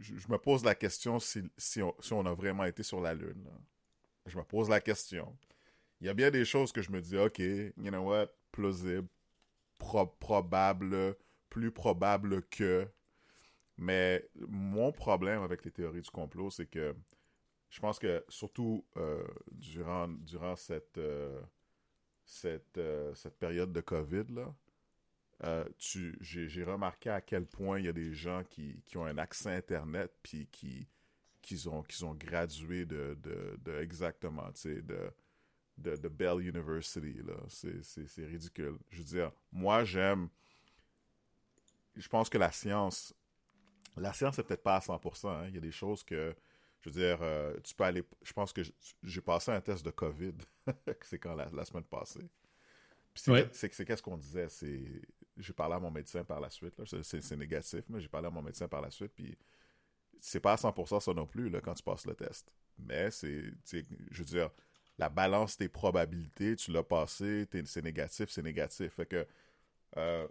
je, 0.00 0.28
me 0.28 0.36
pose 0.36 0.64
la 0.64 0.74
question 0.74 1.18
si, 1.18 1.42
si, 1.56 1.80
on, 1.82 2.26
a 2.26 2.34
vraiment 2.34 2.64
été 2.64 2.82
sur 2.82 3.00
la 3.00 3.14
Lune, 3.14 3.48
je 4.26 4.36
me 4.36 4.44
pose 4.44 4.68
la 4.68 4.80
question. 4.80 5.36
Il 6.00 6.06
y 6.06 6.10
a 6.10 6.14
bien 6.14 6.30
des 6.30 6.44
choses 6.44 6.72
que 6.72 6.82
je 6.82 6.90
me 6.90 7.00
dis, 7.00 7.16
OK, 7.16 7.38
you 7.38 7.72
know 7.76 8.02
what, 8.02 8.28
plausible, 8.50 9.08
probable, 9.78 11.16
plus 11.48 11.70
probable 11.70 12.42
que. 12.48 12.88
Mais 13.78 14.28
mon 14.48 14.92
problème 14.92 15.42
avec 15.42 15.64
les 15.64 15.70
théories 15.70 16.02
du 16.02 16.10
complot, 16.10 16.50
c'est 16.50 16.66
que 16.66 16.94
je 17.70 17.80
pense 17.80 17.98
que 17.98 18.24
surtout 18.28 18.84
euh, 18.96 19.26
durant, 19.50 20.08
durant 20.08 20.56
cette, 20.56 20.98
euh, 20.98 21.40
cette, 22.24 22.76
euh, 22.76 23.14
cette 23.14 23.38
période 23.38 23.72
de 23.72 23.80
COVID, 23.80 24.24
là, 24.28 24.54
j'ai 25.78 26.64
remarqué 26.64 27.10
à 27.10 27.20
quel 27.20 27.46
point 27.46 27.78
il 27.78 27.86
y 27.86 27.88
a 27.88 27.92
des 27.92 28.14
gens 28.14 28.44
qui, 28.44 28.82
qui 28.84 28.96
ont 28.96 29.04
un 29.04 29.18
accès 29.18 29.50
Internet 29.50 30.12
puis 30.22 30.46
qui, 30.46 30.86
qu'ils 31.42 31.68
ont, 31.68 31.82
qu'ils 31.82 32.04
ont 32.04 32.14
gradué 32.14 32.86
de, 32.86 33.18
de, 33.20 33.58
de 33.62 33.80
exactement, 33.80 34.50
tu 34.52 34.60
sais, 34.60 34.82
de, 34.82 35.12
de, 35.76 35.96
de, 35.96 36.08
Bell 36.08 36.40
University. 36.40 37.20
C'est, 37.48 38.24
ridicule. 38.24 38.78
Je 38.90 38.98
veux 38.98 39.04
dire, 39.04 39.32
moi, 39.50 39.84
j'aime... 39.84 40.28
Je 41.96 42.08
pense 42.08 42.28
que 42.30 42.38
la 42.38 42.52
science... 42.52 43.14
La 43.96 44.12
science, 44.12 44.36
c'est 44.36 44.44
peut-être 44.44 44.62
pas 44.62 44.76
à 44.76 44.80
100%. 44.80 45.28
Hein. 45.28 45.48
Il 45.48 45.54
y 45.54 45.58
a 45.58 45.60
des 45.60 45.72
choses 45.72 46.02
que... 46.02 46.34
Je 46.80 46.88
veux 46.88 46.94
dire, 46.94 47.18
euh, 47.22 47.56
tu 47.62 47.74
peux 47.74 47.84
aller... 47.84 48.02
Je 48.22 48.32
pense 48.32 48.52
que 48.52 48.62
j'ai 49.02 49.20
passé 49.20 49.50
un 49.50 49.60
test 49.60 49.84
de 49.84 49.90
COVID. 49.90 50.34
c'est 51.02 51.18
quand 51.18 51.34
la, 51.34 51.48
la, 51.50 51.64
semaine 51.64 51.84
passée. 51.84 52.28
Puis 53.12 53.24
c'est 53.52 53.84
qu'est-ce 53.84 54.02
qu'on 54.02 54.16
disait? 54.16 54.48
C'est... 54.48 55.02
J'ai 55.42 55.52
parlé 55.52 55.74
à 55.74 55.80
mon 55.80 55.90
médecin 55.90 56.24
par 56.24 56.40
la 56.40 56.50
suite. 56.50 56.74
C'est, 56.84 57.36
négatif, 57.36 57.84
mais 57.88 58.00
j'ai 58.00 58.08
parlé 58.08 58.28
à 58.28 58.30
mon 58.30 58.42
médecin 58.42 58.68
par 58.68 58.80
la 58.80 58.90
suite, 58.90 59.12
puis 59.14 59.36
c'est 60.20 60.40
pas 60.40 60.52
à 60.52 60.56
100% 60.56 61.00
ça 61.00 61.14
non 61.14 61.26
plus 61.26 61.50
là, 61.50 61.60
quand 61.60 61.74
tu 61.74 61.82
passes 61.82 62.06
le 62.06 62.14
test. 62.14 62.52
Mais 62.78 63.10
c'est, 63.10 63.52
je 64.10 64.18
veux 64.18 64.24
dire, 64.24 64.50
la 64.98 65.08
balance 65.08 65.58
des 65.58 65.68
probabilités, 65.68 66.56
tu 66.56 66.70
l'as 66.70 66.82
passé, 66.82 67.48
c'est 67.64 67.82
négatif, 67.82 68.30
c'est 68.30 68.42
négatif. 68.42 68.94
Fait 68.94 69.06
que 69.06 69.26
euh, 69.96 70.28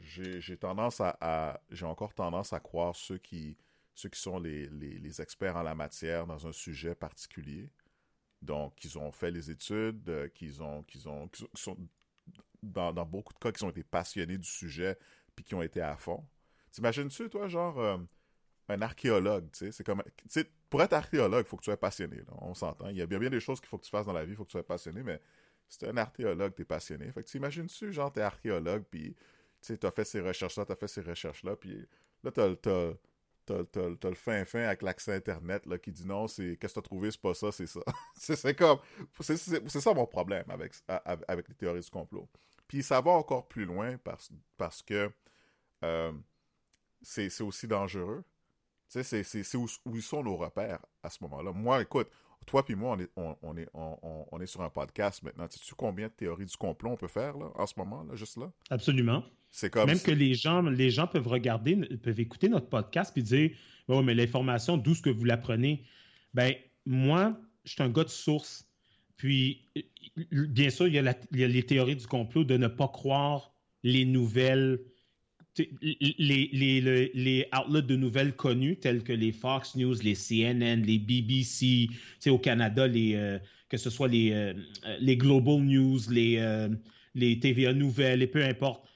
j'ai 0.00 0.56
tendance 0.56 1.00
à, 1.00 1.60
j'ai 1.70 1.86
encore 1.86 2.14
tendance 2.14 2.52
à 2.52 2.60
croire 2.60 2.94
ceux 2.94 3.18
qui, 3.18 3.56
ceux 3.94 4.08
qui 4.08 4.20
sont 4.20 4.38
les, 4.38 4.68
les, 4.68 5.20
experts 5.20 5.56
en 5.56 5.62
la 5.62 5.74
matière 5.74 6.26
dans 6.26 6.46
un 6.46 6.52
sujet 6.52 6.94
particulier. 6.94 7.70
Donc, 8.42 8.84
ils 8.84 8.98
ont 8.98 9.10
fait 9.10 9.30
les 9.30 9.50
études, 9.50 10.08
euh, 10.08 10.28
qu'ils 10.28 10.62
ont, 10.62 10.84
ont, 11.06 11.30
dans, 12.72 12.92
beaucoup 13.06 13.32
de 13.32 13.38
cas, 13.38 13.52
qui 13.52 13.64
ont 13.64 13.70
été 13.70 13.82
passionnés 13.82 14.38
du 14.38 14.48
sujet, 14.48 14.98
puis 15.34 15.44
qui 15.44 15.54
ont 15.54 15.62
été 15.62 15.80
à 15.80 15.96
fond. 15.96 16.24
T'imagines-tu, 16.72 17.28
toi, 17.30 17.48
genre, 17.48 17.78
euh, 17.78 17.96
un 18.68 18.82
archéologue, 18.82 19.50
tu 19.52 19.66
sais. 19.66 19.72
C'est 19.72 19.84
comme, 19.84 20.02
pour 20.68 20.82
être 20.82 20.92
archéologue, 20.92 21.44
il 21.46 21.48
faut 21.48 21.56
que 21.56 21.62
tu 21.62 21.70
sois 21.70 21.76
passionné, 21.76 22.22
on 22.40 22.54
s'entend. 22.54 22.88
Il 22.88 22.96
y 22.96 23.02
a 23.02 23.06
bien, 23.06 23.18
bien 23.18 23.30
des 23.30 23.40
choses 23.40 23.60
qu'il 23.60 23.68
faut 23.68 23.78
que 23.78 23.84
tu 23.84 23.90
fasses 23.90 24.06
dans 24.06 24.12
la 24.12 24.24
vie, 24.24 24.32
il 24.32 24.36
faut 24.36 24.44
que 24.44 24.50
tu 24.50 24.58
sois 24.58 24.66
passionné, 24.66 25.02
mais 25.02 25.20
si 25.68 25.84
es 25.84 25.88
un 25.88 25.96
archéologue, 25.96 26.54
tu 26.54 26.62
es 26.62 26.64
passionné. 26.64 27.10
Fait 27.12 27.22
que 27.22 27.28
tu 27.28 27.36
imagines-tu, 27.36 27.92
genre, 27.92 28.12
t'es 28.12 28.20
archéologue, 28.20 28.84
puis 28.90 29.16
tu 29.62 29.74
as 29.82 29.90
fait 29.90 30.04
ces 30.04 30.20
recherches-là, 30.20 30.64
tu 30.64 30.72
as 30.72 30.76
fait 30.76 30.88
ces 30.88 31.00
recherches-là, 31.00 31.56
puis 31.56 31.86
là, 32.22 32.30
t'as 32.30 32.48
as, 33.48 34.08
le 34.08 34.14
fin 34.14 34.44
fin 34.44 34.62
avec 34.62 34.82
l'accès 34.82 35.14
Internet 35.14 35.66
là, 35.66 35.78
qui 35.78 35.92
dit 35.92 36.06
non, 36.06 36.26
c'est 36.26 36.56
qu'est-ce 36.60 36.74
que 36.74 36.80
t'as 36.80 36.84
trouvé, 36.84 37.10
c'est 37.10 37.20
pas 37.20 37.34
ça, 37.34 37.52
c'est 37.52 37.66
ça. 37.66 37.80
c'est 38.16 38.54
comme. 38.54 38.78
C'est 39.20 39.36
ça 39.36 39.94
mon 39.94 40.06
problème 40.06 40.44
avec, 40.48 40.72
avec 40.88 41.48
les 41.48 41.54
théories 41.54 41.80
du 41.80 41.90
complot. 41.90 42.28
Puis 42.68 42.82
ça 42.82 43.00
va 43.00 43.12
encore 43.12 43.48
plus 43.48 43.64
loin 43.64 43.96
parce, 43.98 44.30
parce 44.56 44.82
que 44.82 45.10
euh, 45.84 46.12
c'est 47.02 47.42
aussi 47.42 47.68
dangereux. 47.68 48.24
Tu 48.90 49.02
sais, 49.02 49.22
c'est 49.22 49.56
où, 49.56 49.66
où 49.84 50.00
sont 50.00 50.22
nos 50.22 50.36
repères 50.36 50.84
à 51.02 51.10
ce 51.10 51.18
moment-là. 51.22 51.52
Moi, 51.52 51.82
écoute, 51.82 52.08
toi 52.46 52.64
puis 52.64 52.74
moi, 52.76 52.96
on 52.96 53.00
est, 53.00 53.10
on, 53.42 53.56
est, 53.56 53.68
on, 53.74 54.40
est 54.40 54.46
sur 54.46 54.62
un 54.62 54.70
podcast 54.70 55.22
maintenant. 55.22 55.48
Tu 55.48 55.58
sais 55.58 55.74
combien 55.76 56.06
de 56.06 56.12
théories 56.12 56.46
du 56.46 56.56
complot 56.56 56.90
on 56.90 56.96
peut 56.96 57.08
faire 57.08 57.36
là, 57.36 57.50
en 57.54 57.66
ce 57.66 57.74
moment, 57.76 58.04
là, 58.04 58.14
juste 58.14 58.36
là? 58.36 58.50
Absolument. 58.70 59.24
C'est 59.50 59.70
comme 59.70 59.86
Même 59.86 60.00
que 60.00 60.10
les 60.12 60.34
gens, 60.34 60.62
les 60.62 60.90
gens 60.90 61.06
peuvent 61.06 61.26
regarder, 61.26 61.76
peuvent 61.76 62.20
écouter 62.20 62.48
notre 62.48 62.68
podcast 62.68 63.12
puis 63.12 63.22
dire 63.22 63.50
oh, 63.88 64.02
mais 64.02 64.14
l'information, 64.14 64.76
d'où 64.76 64.92
est-ce 64.92 65.02
que 65.02 65.10
vous 65.10 65.24
l'apprenez? 65.24 65.84
Ben, 66.34 66.54
moi, 66.84 67.36
je 67.64 67.72
suis 67.72 67.82
un 67.82 67.88
gars 67.88 68.04
de 68.04 68.08
source. 68.08 68.68
Puis, 69.16 69.64
bien 70.30 70.70
sûr, 70.70 70.86
il 70.88 70.94
y, 70.94 70.98
a 70.98 71.48
les 71.48 71.62
théories 71.62 71.96
du 71.96 72.06
complot 72.06 72.44
de 72.44 72.56
ne 72.56 72.68
pas 72.68 72.88
croire 72.88 73.52
les 73.82 74.04
nouvelles 74.04 74.80
les, 75.80 77.46
outlets 77.52 77.82
de 77.82 77.96
nouvelles 77.96 78.34
connus 78.34 78.76
tels 78.76 79.02
que 79.02 79.12
les 79.12 79.32
Fox 79.32 79.74
News, 79.74 79.94
les 80.02 80.14
CNN, 80.14 80.82
les 80.82 80.98
BBC, 80.98 81.88
au 82.26 82.38
Canada, 82.38 82.86
les, 82.86 83.14
euh, 83.14 83.38
que 83.68 83.76
ce 83.76 83.90
soit 83.90 84.08
les, 84.08 84.32
euh, 84.32 84.52
les 85.00 85.16
Global 85.16 85.60
News, 85.60 85.98
les, 86.10 86.36
euh, 86.38 86.68
les 87.14 87.38
TVA 87.38 87.72
Nouvelles, 87.72 88.22
et 88.22 88.26
peu 88.26 88.44
importe. 88.44 88.86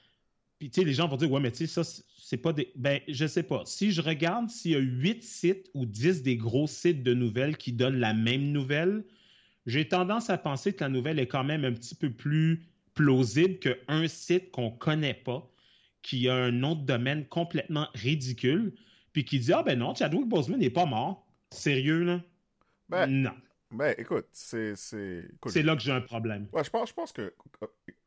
Puis, 0.59 0.69
tu 0.69 0.81
sais, 0.81 0.85
les 0.85 0.93
gens 0.93 1.07
vont 1.07 1.17
dire, 1.17 1.31
ouais, 1.31 1.39
mais 1.39 1.51
tu 1.51 1.65
sais, 1.65 1.83
ça, 1.83 2.03
c'est 2.17 2.37
pas 2.37 2.53
des. 2.53 2.71
Ben, 2.75 2.99
je 3.07 3.25
sais 3.25 3.43
pas. 3.43 3.63
Si 3.65 3.91
je 3.91 4.01
regarde 4.01 4.49
s'il 4.49 4.71
y 4.71 4.75
a 4.75 4.79
huit 4.79 5.23
sites 5.23 5.69
ou 5.73 5.85
dix 5.85 6.21
des 6.21 6.37
gros 6.37 6.67
sites 6.67 7.03
de 7.03 7.13
nouvelles 7.13 7.57
qui 7.57 7.73
donnent 7.73 7.99
la 7.99 8.13
même 8.13 8.51
nouvelle, 8.51 9.03
j'ai 9.65 9.87
tendance 9.87 10.29
à 10.29 10.37
penser 10.37 10.73
que 10.73 10.83
la 10.83 10.89
nouvelle 10.89 11.19
est 11.19 11.27
quand 11.27 11.43
même 11.43 11.65
un 11.65 11.73
petit 11.73 11.95
peu 11.95 12.11
plus 12.11 12.65
plausible 12.93 13.59
qu'un 13.59 14.07
site 14.07 14.51
qu'on 14.51 14.71
connaît 14.71 15.13
pas 15.13 15.51
qui 16.01 16.27
a 16.29 16.35
un 16.35 16.51
nom 16.51 16.75
de 16.75 16.85
domaine 16.85 17.27
complètement 17.27 17.87
ridicule, 17.93 18.73
puis 19.13 19.25
qui 19.25 19.39
dit 19.39 19.53
Ah 19.53 19.63
ben 19.63 19.77
non, 19.77 19.93
Chadwick 19.93 20.27
Boseman 20.27 20.59
n'est 20.59 20.69
pas 20.69 20.85
mort. 20.85 21.27
Sérieux, 21.51 22.03
là? 22.03 22.21
Ben, 22.89 23.07
non. 23.07 23.35
Ben 23.71 23.95
écoute, 23.97 24.27
c'est. 24.31 24.75
C'est 24.75 25.63
là 25.63 25.75
que 25.75 25.81
j'ai 25.81 25.91
un 25.91 26.01
problème. 26.01 26.47
Ouais, 26.51 26.63
je 26.63 26.69
pense, 26.69 26.89
je 26.89 26.93
pense 26.93 27.11
que. 27.11 27.33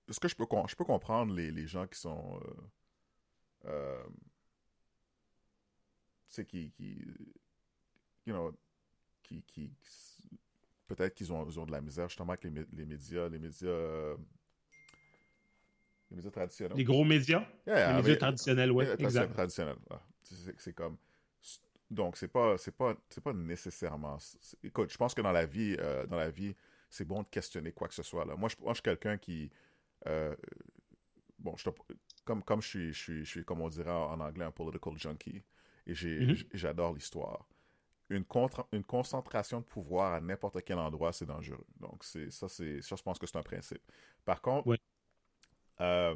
Est-ce 0.08 0.20
que 0.20 0.28
je 0.28 0.34
peux, 0.34 0.44
je 0.68 0.74
peux 0.74 0.84
comprendre 0.84 1.34
les, 1.34 1.50
les 1.50 1.66
gens 1.66 1.86
qui 1.86 1.98
sont. 1.98 2.40
Euh, 2.44 3.66
euh, 3.66 4.04
tu 6.28 6.34
sais, 6.34 6.44
qui, 6.44 6.70
qui. 6.72 6.98
You 8.26 8.34
know. 8.34 8.52
Qui. 9.22 9.42
qui 9.42 9.70
Peut-être 10.86 11.14
qu'ils 11.14 11.32
ont, 11.32 11.40
ont 11.40 11.66
de 11.66 11.72
la 11.72 11.80
misère 11.80 12.08
justement 12.08 12.32
avec 12.32 12.44
les, 12.44 12.64
les 12.72 12.84
médias. 12.84 13.28
Les 13.28 13.38
médias. 13.38 13.68
Euh, 13.68 14.16
les 16.10 16.16
médias 16.16 16.30
traditionnels. 16.30 16.76
Les 16.76 16.84
gros 16.84 17.04
médias? 17.04 17.46
les 17.66 17.94
médias 17.94 18.16
traditionnels, 18.16 18.70
oui. 18.70 18.84
Exact. 18.98 19.32
Traditionnels. 19.32 19.76
C'est 20.58 20.74
comme. 20.74 20.96
Donc, 21.90 22.16
c'est 22.16 22.28
pas, 22.28 22.56
c'est 22.58 22.74
pas, 22.74 22.96
c'est 23.08 23.22
pas 23.22 23.32
nécessairement. 23.32 24.18
Écoute, 24.62 24.90
je 24.90 24.96
pense 24.96 25.14
que 25.14 25.20
dans 25.20 25.32
la 25.32 25.46
vie, 25.46 25.76
euh, 25.78 26.06
dans 26.06 26.16
la 26.16 26.30
vie, 26.30 26.54
c'est 26.88 27.04
bon 27.04 27.22
de 27.22 27.28
questionner 27.28 27.72
quoi 27.72 27.88
que 27.88 27.94
ce 27.94 28.02
soit. 28.02 28.24
Là. 28.24 28.36
Moi, 28.36 28.48
je, 28.48 28.56
moi, 28.60 28.72
je 28.72 28.76
suis 28.76 28.82
quelqu'un 28.82 29.16
qui. 29.18 29.50
Euh, 30.06 30.34
bon, 31.38 31.54
je, 31.56 31.68
comme, 32.24 32.42
comme 32.42 32.62
je 32.62 32.68
suis, 32.68 32.92
je 32.92 32.98
suis, 32.98 33.24
je 33.24 33.30
suis, 33.30 33.44
comme 33.44 33.60
on 33.60 33.68
dirait 33.68 33.90
en 33.90 34.18
anglais, 34.20 34.44
un 34.44 34.50
political 34.50 34.96
junkie, 34.96 35.42
et 35.86 35.92
mm-hmm. 35.92 36.46
j'adore 36.54 36.94
l'histoire. 36.94 37.46
Une, 38.10 38.24
contre, 38.24 38.66
une 38.72 38.84
concentration 38.84 39.60
de 39.60 39.64
pouvoir 39.64 40.12
à 40.12 40.20
n'importe 40.20 40.62
quel 40.64 40.78
endroit, 40.78 41.12
c'est 41.12 41.24
dangereux. 41.24 41.66
Donc, 41.80 42.04
c'est, 42.04 42.30
ça, 42.30 42.48
c'est, 42.48 42.82
ça, 42.82 42.96
je 42.96 43.02
pense 43.02 43.18
que 43.18 43.26
c'est 43.26 43.38
un 43.38 43.42
principe. 43.42 43.80
Par 44.24 44.42
contre, 44.42 44.76
euh, 45.80 46.14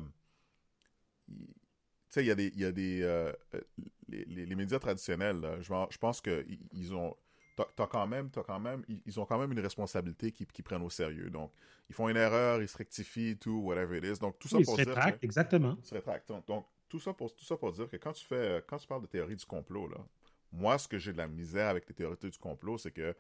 tu 1.29 1.35
sais, 2.11 2.25
il 2.25 2.27
y 2.27 2.65
a 2.65 2.73
des, 2.73 3.03
euh, 3.03 3.33
euh, 3.55 3.61
les, 4.09 4.55
médias 4.55 4.79
traditionnels, 4.79 5.59
je, 5.61 5.99
pense 5.99 6.21
qu'ils 6.21 6.95
ont, 6.95 7.17
t'as 7.57 7.87
quand 7.87 8.07
même, 8.07 8.31
quand 8.31 8.61
même, 8.61 8.85
ils 9.07 9.21
ont 9.21 9.27
quand 9.27 9.39
même 9.39 9.53
une 9.53 9.61
responsabilité 9.61 10.33
qu'ils 10.33 10.65
prennent 10.65 10.83
au 10.83 10.91
sérieux. 10.91 11.31
Donc, 11.31 11.53
ils 11.89 11.95
font 11.95 12.09
une 12.09 12.17
erreur, 12.17 12.63
ils 12.63 12.69
se 12.69 12.79
rectifient, 12.79 13.37
tout, 13.37 13.61
whatever 13.65 13.99
it 13.99 14.05
is. 14.05 14.21
Donc, 14.21 14.39
tout 14.39 14.49
ça 14.49 14.59
ils 14.59 14.65
pour 14.65 14.77
se 14.77 14.83
dire. 14.83 14.95
rétractent, 14.95 15.25
exactement. 15.25 15.77
Ils 15.79 15.87
se 15.87 15.95
rétractent. 15.95 16.33
Donc, 16.47 16.67
tout 16.89 17.01
ça, 17.01 17.13
pour, 17.13 17.35
tout 17.35 17.45
ça 17.45 17.57
pour 17.57 17.73
dire 17.73 17.89
que 17.89 17.97
quand 17.97 18.13
tu 18.13 18.25
fais, 18.25 18.65
quand 18.67 18.79
tu 18.79 18.87
parles 18.87 19.03
de 19.03 19.07
théorie 19.07 19.37
du 19.37 19.45
complot, 19.45 19.89
là, 19.89 19.99
moi, 20.53 20.79
ce 20.79 20.89
que 20.89 20.99
j'ai 20.99 21.13
de 21.13 21.19
la 21.19 21.29
misère 21.29 21.69
avec 21.69 21.89
les 21.89 21.95
théories 21.95 22.17
du 22.17 22.39
complot, 22.39 22.79
c'est 22.79 22.91
que 22.91 23.15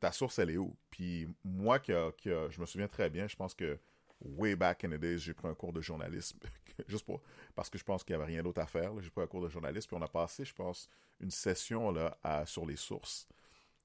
ta 0.00 0.12
source, 0.12 0.38
elle 0.38 0.50
est 0.50 0.56
où? 0.56 0.76
Puis 0.90 1.28
moi, 1.44 1.78
qui, 1.78 1.92
je 1.92 2.60
me 2.60 2.66
souviens 2.66 2.88
très 2.88 3.10
bien, 3.10 3.28
je 3.28 3.36
pense 3.36 3.54
que 3.54 3.78
way 4.20 4.54
back 4.56 4.84
in 4.84 4.90
the 4.90 5.00
days, 5.00 5.18
j'ai 5.18 5.34
pris 5.34 5.48
un 5.48 5.54
cours 5.54 5.72
de 5.72 5.80
journalisme, 5.80 6.38
juste 6.88 7.04
pour, 7.04 7.22
parce 7.54 7.70
que 7.70 7.78
je 7.78 7.84
pense 7.84 8.04
qu'il 8.04 8.16
n'y 8.16 8.22
avait 8.22 8.32
rien 8.32 8.42
d'autre 8.42 8.60
à 8.60 8.66
faire. 8.66 8.92
J'ai 9.00 9.10
pris 9.10 9.22
un 9.22 9.26
cours 9.26 9.42
de 9.42 9.48
journalisme, 9.48 9.88
puis 9.88 9.96
on 9.96 10.02
a 10.02 10.08
passé, 10.08 10.44
je 10.44 10.54
pense, 10.54 10.88
une 11.20 11.30
session 11.30 11.90
là, 11.90 12.16
sur 12.46 12.66
les 12.66 12.76
sources. 12.76 13.28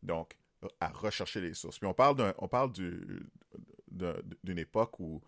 Donc, 0.01 0.35
à 0.79 0.89
rechercher 0.89 1.41
les 1.41 1.53
sources. 1.53 1.77
Puis 1.77 1.87
on 1.87 1.93
parle 1.93 2.33
on 2.37 2.47
parle 2.47 2.71
d'une 2.71 4.57
époque 4.57 4.99
où 4.99 5.21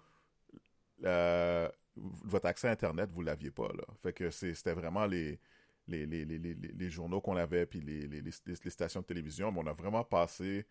euh, 1.04 1.69
votre 1.95 2.47
accès 2.47 2.67
à 2.67 2.71
Internet, 2.71 3.10
vous 3.12 3.21
ne 3.21 3.28
l'aviez 3.28 3.52
pas. 3.52 3.67
Là. 3.67 3.84
Fait 4.02 4.13
que 4.13 4.30
c'était 4.30 4.73
vraiment 4.73 5.06
les, 5.06 5.39
les, 5.88 6.06
les, 6.06 6.26
les 6.26 6.89
journaux 6.89 7.21
qu'on 7.21 7.38
avait, 7.38 7.65
puis 7.65 7.82
les, 7.82 8.69
stations 8.69 9.02
de 9.02 9.06
télévision. 9.06 9.52
Mais 9.52 9.62
on 9.63 9.67
a 9.67 9.73
vraiment 9.73 10.04
passé 10.04 10.65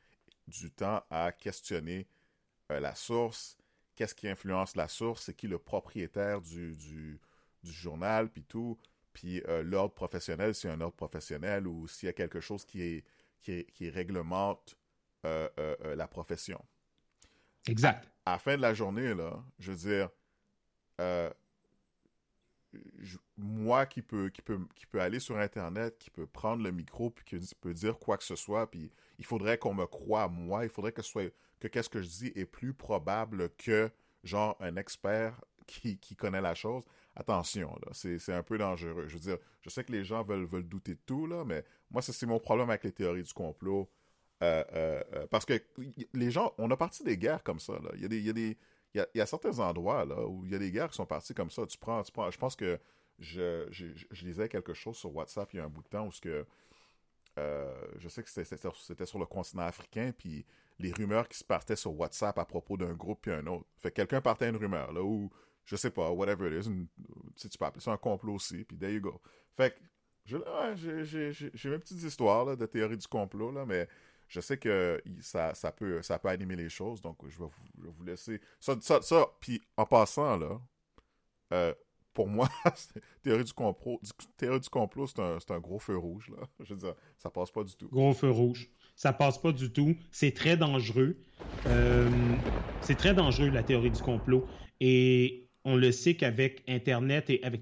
du 0.46 0.70
temps 0.70 1.02
à 1.10 1.32
questionner 1.32 2.06
euh, 2.70 2.80
la 2.80 2.94
source, 2.94 3.56
qu'est-ce 3.96 4.14
qui 4.14 4.28
influence 4.28 4.76
la 4.76 4.88
source, 4.88 5.24
c'est 5.24 5.34
qui 5.34 5.48
le 5.48 5.58
propriétaire 5.58 6.40
du, 6.40 6.76
du, 6.76 7.20
journal, 7.64 8.30
puis 8.30 8.44
tout, 8.44 8.78
puis 9.12 9.42
euh, 9.48 9.62
l'ordre 9.62 9.94
professionnel, 9.94 10.54
s'il 10.54 10.70
y 10.70 10.72
a 10.72 10.76
un 10.76 10.80
ordre 10.80 10.94
professionnel 10.94 11.66
ou 11.66 11.88
s'il 11.88 12.06
y 12.06 12.10
a 12.10 12.12
quelque 12.12 12.40
chose 12.40 12.64
qui, 12.64 12.82
est, 12.82 13.04
qui, 13.42 13.90
réglemente 13.90 14.76
euh, 15.24 15.48
euh, 15.58 15.96
la 15.96 16.06
profession. 16.06 16.64
Exact. 17.66 18.08
À, 18.24 18.32
la 18.32 18.38
fin 18.38 18.56
de 18.56 18.62
la 18.62 18.74
journée, 18.74 19.14
là, 19.14 19.42
je 19.58 19.72
veux 19.72 19.78
dire, 19.78 20.10
moi 23.36 23.86
qui 23.86 24.02
peut, 24.02 24.28
qui, 24.30 24.42
peut, 24.42 24.58
qui 24.74 24.86
peut 24.86 25.00
aller 25.00 25.20
sur 25.20 25.38
Internet, 25.38 25.98
qui 25.98 26.10
peut 26.10 26.26
prendre 26.26 26.62
le 26.62 26.70
micro, 26.70 27.10
puis 27.10 27.24
qui 27.24 27.54
peut 27.60 27.74
dire 27.74 27.98
quoi 27.98 28.16
que 28.16 28.24
ce 28.24 28.36
soit, 28.36 28.70
puis 28.70 28.90
il 29.18 29.24
faudrait 29.24 29.58
qu'on 29.58 29.74
me 29.74 29.86
croie, 29.86 30.28
moi, 30.28 30.64
il 30.64 30.70
faudrait 30.70 30.92
que 30.92 31.02
ce 31.02 31.10
soit 31.10 31.32
que 31.60 31.68
qu'est-ce 31.68 31.88
que 31.88 32.02
je 32.02 32.08
dis 32.08 32.32
est 32.34 32.46
plus 32.46 32.74
probable 32.74 33.50
que, 33.56 33.90
genre, 34.24 34.56
un 34.60 34.76
expert 34.76 35.40
qui, 35.66 35.98
connaît 36.16 36.40
la 36.40 36.54
chose. 36.54 36.84
Attention, 37.14 37.74
là, 37.84 37.92
c'est 37.92 38.32
un 38.32 38.42
peu 38.42 38.58
dangereux. 38.58 39.08
Je 39.08 39.14
veux 39.14 39.20
dire, 39.20 39.38
je 39.62 39.70
sais 39.70 39.84
que 39.84 39.92
les 39.92 40.04
gens 40.04 40.22
veulent, 40.22 40.44
veulent 40.44 40.68
douter 40.68 40.94
de 40.94 41.00
tout, 41.06 41.26
là, 41.26 41.44
mais 41.44 41.64
moi, 41.90 42.02
c'est 42.02 42.26
mon 42.26 42.38
problème 42.38 42.70
avec 42.70 42.84
les 42.84 42.92
théories 42.92 43.22
du 43.22 43.32
complot. 43.32 43.90
Euh, 44.42 44.62
euh, 44.74 45.02
euh, 45.14 45.26
parce 45.28 45.46
que 45.46 45.54
les 46.12 46.30
gens, 46.30 46.52
on 46.58 46.70
a 46.70 46.76
parti 46.76 47.02
des 47.02 47.16
guerres 47.16 47.42
comme 47.42 47.58
ça, 47.58 47.72
là. 47.82 47.90
Il 47.94 48.02
y 48.02 48.04
a 48.04 48.08
des, 48.08 48.18
il 48.18 48.26
y 48.26 48.30
a 48.30 48.34
des, 48.34 48.58
il 48.96 49.18
y 49.18 49.20
a, 49.20 49.26
certains 49.26 49.58
endroits, 49.58 50.04
là, 50.04 50.26
où 50.26 50.44
il 50.44 50.52
y 50.52 50.54
a 50.54 50.58
des 50.58 50.70
guerres 50.70 50.90
qui 50.90 50.96
sont 50.96 51.06
parties 51.06 51.34
comme 51.34 51.50
ça. 51.50 51.66
Tu 51.66 51.78
prends, 51.78 52.02
tu 52.02 52.12
prends, 52.12 52.30
je 52.30 52.38
pense 52.38 52.56
que 52.56 52.78
je, 53.18 53.66
je, 53.70 54.24
lisais 54.24 54.48
quelque 54.48 54.74
chose 54.74 54.96
sur 54.96 55.14
WhatsApp 55.14 55.52
il 55.54 55.56
y 55.56 55.60
a 55.60 55.64
un 55.64 55.68
bout 55.68 55.82
de 55.82 55.88
temps 55.88 56.06
où 56.06 56.12
ce 56.12 56.20
que, 56.20 56.46
je 57.36 58.08
sais 58.08 58.22
que 58.22 58.30
c'était 58.30 59.06
sur 59.06 59.18
le 59.18 59.26
continent 59.26 59.64
africain, 59.64 60.12
puis 60.16 60.44
les 60.78 60.92
rumeurs 60.92 61.28
qui 61.28 61.38
se 61.38 61.44
partaient 61.44 61.76
sur 61.76 61.98
WhatsApp 61.98 62.38
à 62.38 62.44
propos 62.44 62.76
d'un 62.76 62.92
groupe 62.92 63.20
puis 63.22 63.32
un 63.32 63.46
autre. 63.46 63.66
Fait 63.78 63.90
que 63.90 63.96
quelqu'un 63.96 64.20
partait 64.20 64.48
une 64.48 64.56
rumeur, 64.56 64.92
là, 64.92 65.02
ou 65.02 65.30
je 65.64 65.76
sais 65.76 65.90
pas, 65.90 66.10
whatever 66.10 66.48
it 66.48 66.64
is, 66.64 66.70
si 67.34 67.48
tu 67.48 67.58
peux 67.58 67.64
appeler 67.64 67.82
ça 67.82 67.92
un 67.92 67.96
complot 67.96 68.34
aussi, 68.34 68.64
puis 68.64 68.76
there 68.76 68.92
you 68.92 69.00
go. 69.00 69.20
Fait 69.56 69.74
que 69.74 69.80
j'ai 70.26 71.70
mes 71.70 71.78
petites 71.78 72.02
histoires 72.02 72.44
là, 72.44 72.56
de 72.56 72.66
théorie 72.66 72.96
du 72.96 73.06
complot, 73.06 73.52
là, 73.52 73.64
mais 73.64 73.88
je 74.28 74.40
sais 74.40 74.58
que 74.58 75.02
ça, 75.20 75.52
peut, 75.76 76.00
animer 76.24 76.56
les 76.56 76.68
choses, 76.68 77.00
donc 77.00 77.18
je 77.28 77.38
vais 77.38 77.48
vous, 77.76 78.04
laisser. 78.04 78.40
Ça, 78.60 78.76
puis 79.40 79.62
en 79.76 79.86
passant, 79.86 80.36
là, 80.36 80.60
euh, 81.52 81.74
pour 82.12 82.28
moi, 82.28 82.48
théorie 83.22 83.44
du 83.44 83.52
complot, 83.52 84.00
théorie 84.36 84.60
du 84.60 84.68
complot, 84.68 85.06
c'est 85.06 85.50
un, 85.50 85.60
gros 85.60 85.78
feu 85.78 85.96
rouge, 85.96 86.30
là. 86.30 86.46
Je 86.64 86.74
veux 86.74 86.80
dire, 86.80 86.94
ça 87.18 87.30
passe 87.30 87.50
pas 87.50 87.62
du 87.62 87.74
tout. 87.76 87.88
Gros 87.88 88.14
feu 88.14 88.30
rouge 88.30 88.70
ça 88.96 89.12
passe 89.12 89.38
pas 89.38 89.52
du 89.52 89.70
tout. 89.70 89.94
C'est 90.10 90.32
très 90.32 90.56
dangereux. 90.56 91.16
Euh, 91.66 92.10
c'est 92.80 92.96
très 92.96 93.14
dangereux, 93.14 93.50
la 93.50 93.62
théorie 93.62 93.90
du 93.90 94.02
complot. 94.02 94.46
Et 94.80 95.48
on 95.64 95.76
le 95.76 95.92
sait 95.92 96.14
qu'avec 96.14 96.64
Internet 96.66 97.30
et 97.30 97.42
avec 97.44 97.60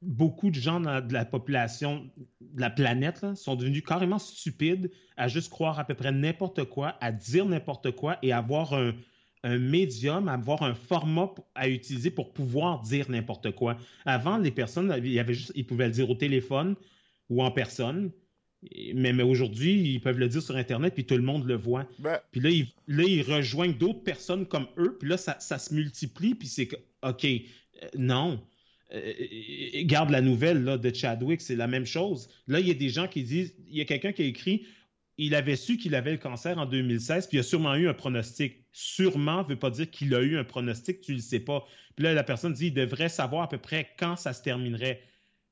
beaucoup 0.00 0.50
de 0.50 0.54
gens 0.54 0.80
de 0.80 1.12
la 1.12 1.24
population 1.24 2.08
de 2.40 2.60
la 2.60 2.70
planète 2.70 3.34
sont 3.34 3.56
devenus 3.56 3.82
carrément 3.82 4.18
stupides 4.18 4.90
à 5.16 5.28
juste 5.28 5.50
croire 5.50 5.78
à 5.78 5.84
peu 5.84 5.94
près 5.94 6.12
n'importe 6.12 6.64
quoi, 6.64 6.96
à 7.00 7.10
dire 7.12 7.46
n'importe 7.46 7.90
quoi 7.92 8.18
et 8.22 8.32
avoir 8.32 8.74
un, 8.74 8.94
un 9.42 9.58
médium, 9.58 10.28
avoir 10.28 10.62
un 10.62 10.74
format 10.74 11.30
à 11.54 11.68
utiliser 11.68 12.10
pour 12.10 12.32
pouvoir 12.32 12.82
dire 12.82 13.10
n'importe 13.10 13.52
quoi. 13.52 13.76
Avant, 14.04 14.38
les 14.38 14.50
personnes, 14.50 14.94
il 14.98 15.12
y 15.12 15.18
avait 15.18 15.34
juste, 15.34 15.52
ils 15.54 15.66
pouvaient 15.66 15.86
le 15.86 15.92
dire 15.92 16.10
au 16.10 16.14
téléphone 16.14 16.76
ou 17.28 17.42
en 17.42 17.50
personne. 17.50 18.10
Mais, 18.94 19.12
mais 19.12 19.22
aujourd'hui, 19.22 19.92
ils 19.94 20.00
peuvent 20.00 20.18
le 20.18 20.28
dire 20.28 20.42
sur 20.42 20.56
Internet, 20.56 20.94
puis 20.94 21.04
tout 21.04 21.16
le 21.16 21.22
monde 21.22 21.46
le 21.46 21.54
voit. 21.54 21.86
Ben. 22.00 22.18
Puis 22.32 22.40
là 22.40 22.50
ils, 22.50 22.66
là, 22.88 23.04
ils 23.04 23.22
rejoignent 23.22 23.76
d'autres 23.76 24.02
personnes 24.02 24.46
comme 24.46 24.66
eux, 24.78 24.96
puis 24.98 25.08
là, 25.08 25.16
ça, 25.16 25.36
ça 25.38 25.58
se 25.58 25.72
multiplie, 25.72 26.34
puis 26.34 26.48
c'est 26.48 26.66
que, 26.66 26.74
OK, 27.02 27.24
euh, 27.24 27.86
non. 27.96 28.40
Euh, 28.94 29.12
garde 29.84 30.10
la 30.10 30.20
nouvelle 30.22 30.64
là, 30.64 30.78
de 30.78 30.94
Chadwick, 30.94 31.40
c'est 31.40 31.56
la 31.56 31.66
même 31.66 31.84
chose. 31.84 32.28
Là, 32.46 32.60
il 32.60 32.68
y 32.68 32.70
a 32.70 32.74
des 32.74 32.88
gens 32.88 33.06
qui 33.06 33.22
disent, 33.22 33.54
il 33.68 33.76
y 33.76 33.80
a 33.80 33.84
quelqu'un 33.84 34.12
qui 34.12 34.22
a 34.22 34.24
écrit, 34.24 34.66
il 35.18 35.34
avait 35.34 35.56
su 35.56 35.76
qu'il 35.76 35.94
avait 35.94 36.12
le 36.12 36.18
cancer 36.18 36.56
en 36.56 36.64
2016, 36.64 37.26
puis 37.26 37.36
il 37.36 37.40
a 37.40 37.42
sûrement 37.42 37.74
eu 37.74 37.88
un 37.88 37.94
pronostic. 37.94 38.64
Sûrement 38.72 39.42
ne 39.42 39.48
veut 39.48 39.58
pas 39.58 39.70
dire 39.70 39.90
qu'il 39.90 40.14
a 40.14 40.22
eu 40.22 40.38
un 40.38 40.44
pronostic, 40.44 41.00
tu 41.00 41.12
ne 41.12 41.16
le 41.16 41.22
sais 41.22 41.40
pas. 41.40 41.66
Puis 41.96 42.04
là, 42.04 42.14
la 42.14 42.22
personne 42.22 42.52
dit, 42.52 42.68
il 42.68 42.74
devrait 42.74 43.08
savoir 43.08 43.42
à 43.42 43.48
peu 43.48 43.58
près 43.58 43.90
quand 43.98 44.16
ça 44.16 44.32
se 44.32 44.42
terminerait. 44.42 45.02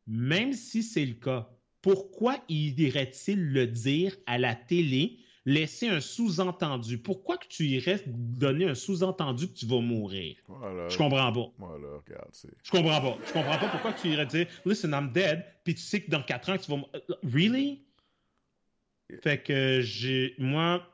Même 0.07 0.53
si 0.53 0.83
c'est 0.83 1.05
le 1.05 1.15
cas, 1.15 1.51
pourquoi 1.83 2.43
irait-il 2.49 3.53
le 3.53 3.67
dire 3.67 4.17
à 4.27 4.39
la 4.39 4.55
télé, 4.55 5.19
laisser 5.47 5.89
un 5.89 6.01
sous-entendu? 6.01 6.99
Pourquoi 6.99 7.39
que 7.39 7.47
tu 7.47 7.65
irais 7.65 8.03
donner 8.07 8.69
un 8.69 8.75
sous-entendu 8.75 9.49
que 9.49 9.55
tu 9.55 9.67
vas 9.67 9.81
mourir? 9.81 10.37
je 10.49 10.99
comprends 10.99 11.33
pas. 11.33 11.53
Voilà, 11.57 11.89
regarde, 12.07 12.31
je 12.63 12.71
comprends 12.71 13.01
pas. 13.01 13.19
Je 13.27 13.33
comprends 13.33 13.59
pas 13.59 13.69
pourquoi 13.69 13.93
tu 13.95 14.09
irais 14.09 14.27
dire 14.27 14.47
Listen, 14.67 14.91
I'm 14.91 15.13
dead, 15.13 15.45
puis 15.65 15.75
tu 15.75 15.81
sais 15.81 16.03
que 16.03 16.11
dans 16.11 16.23
4 16.23 16.51
ans, 16.51 16.59
tu 16.59 16.71
vas 16.71 16.77
mourir. 16.77 17.03
Really? 17.23 17.87
Fait 19.23 19.43
que 19.43 19.81
j'ai. 19.81 20.35
Moi. 20.39 20.85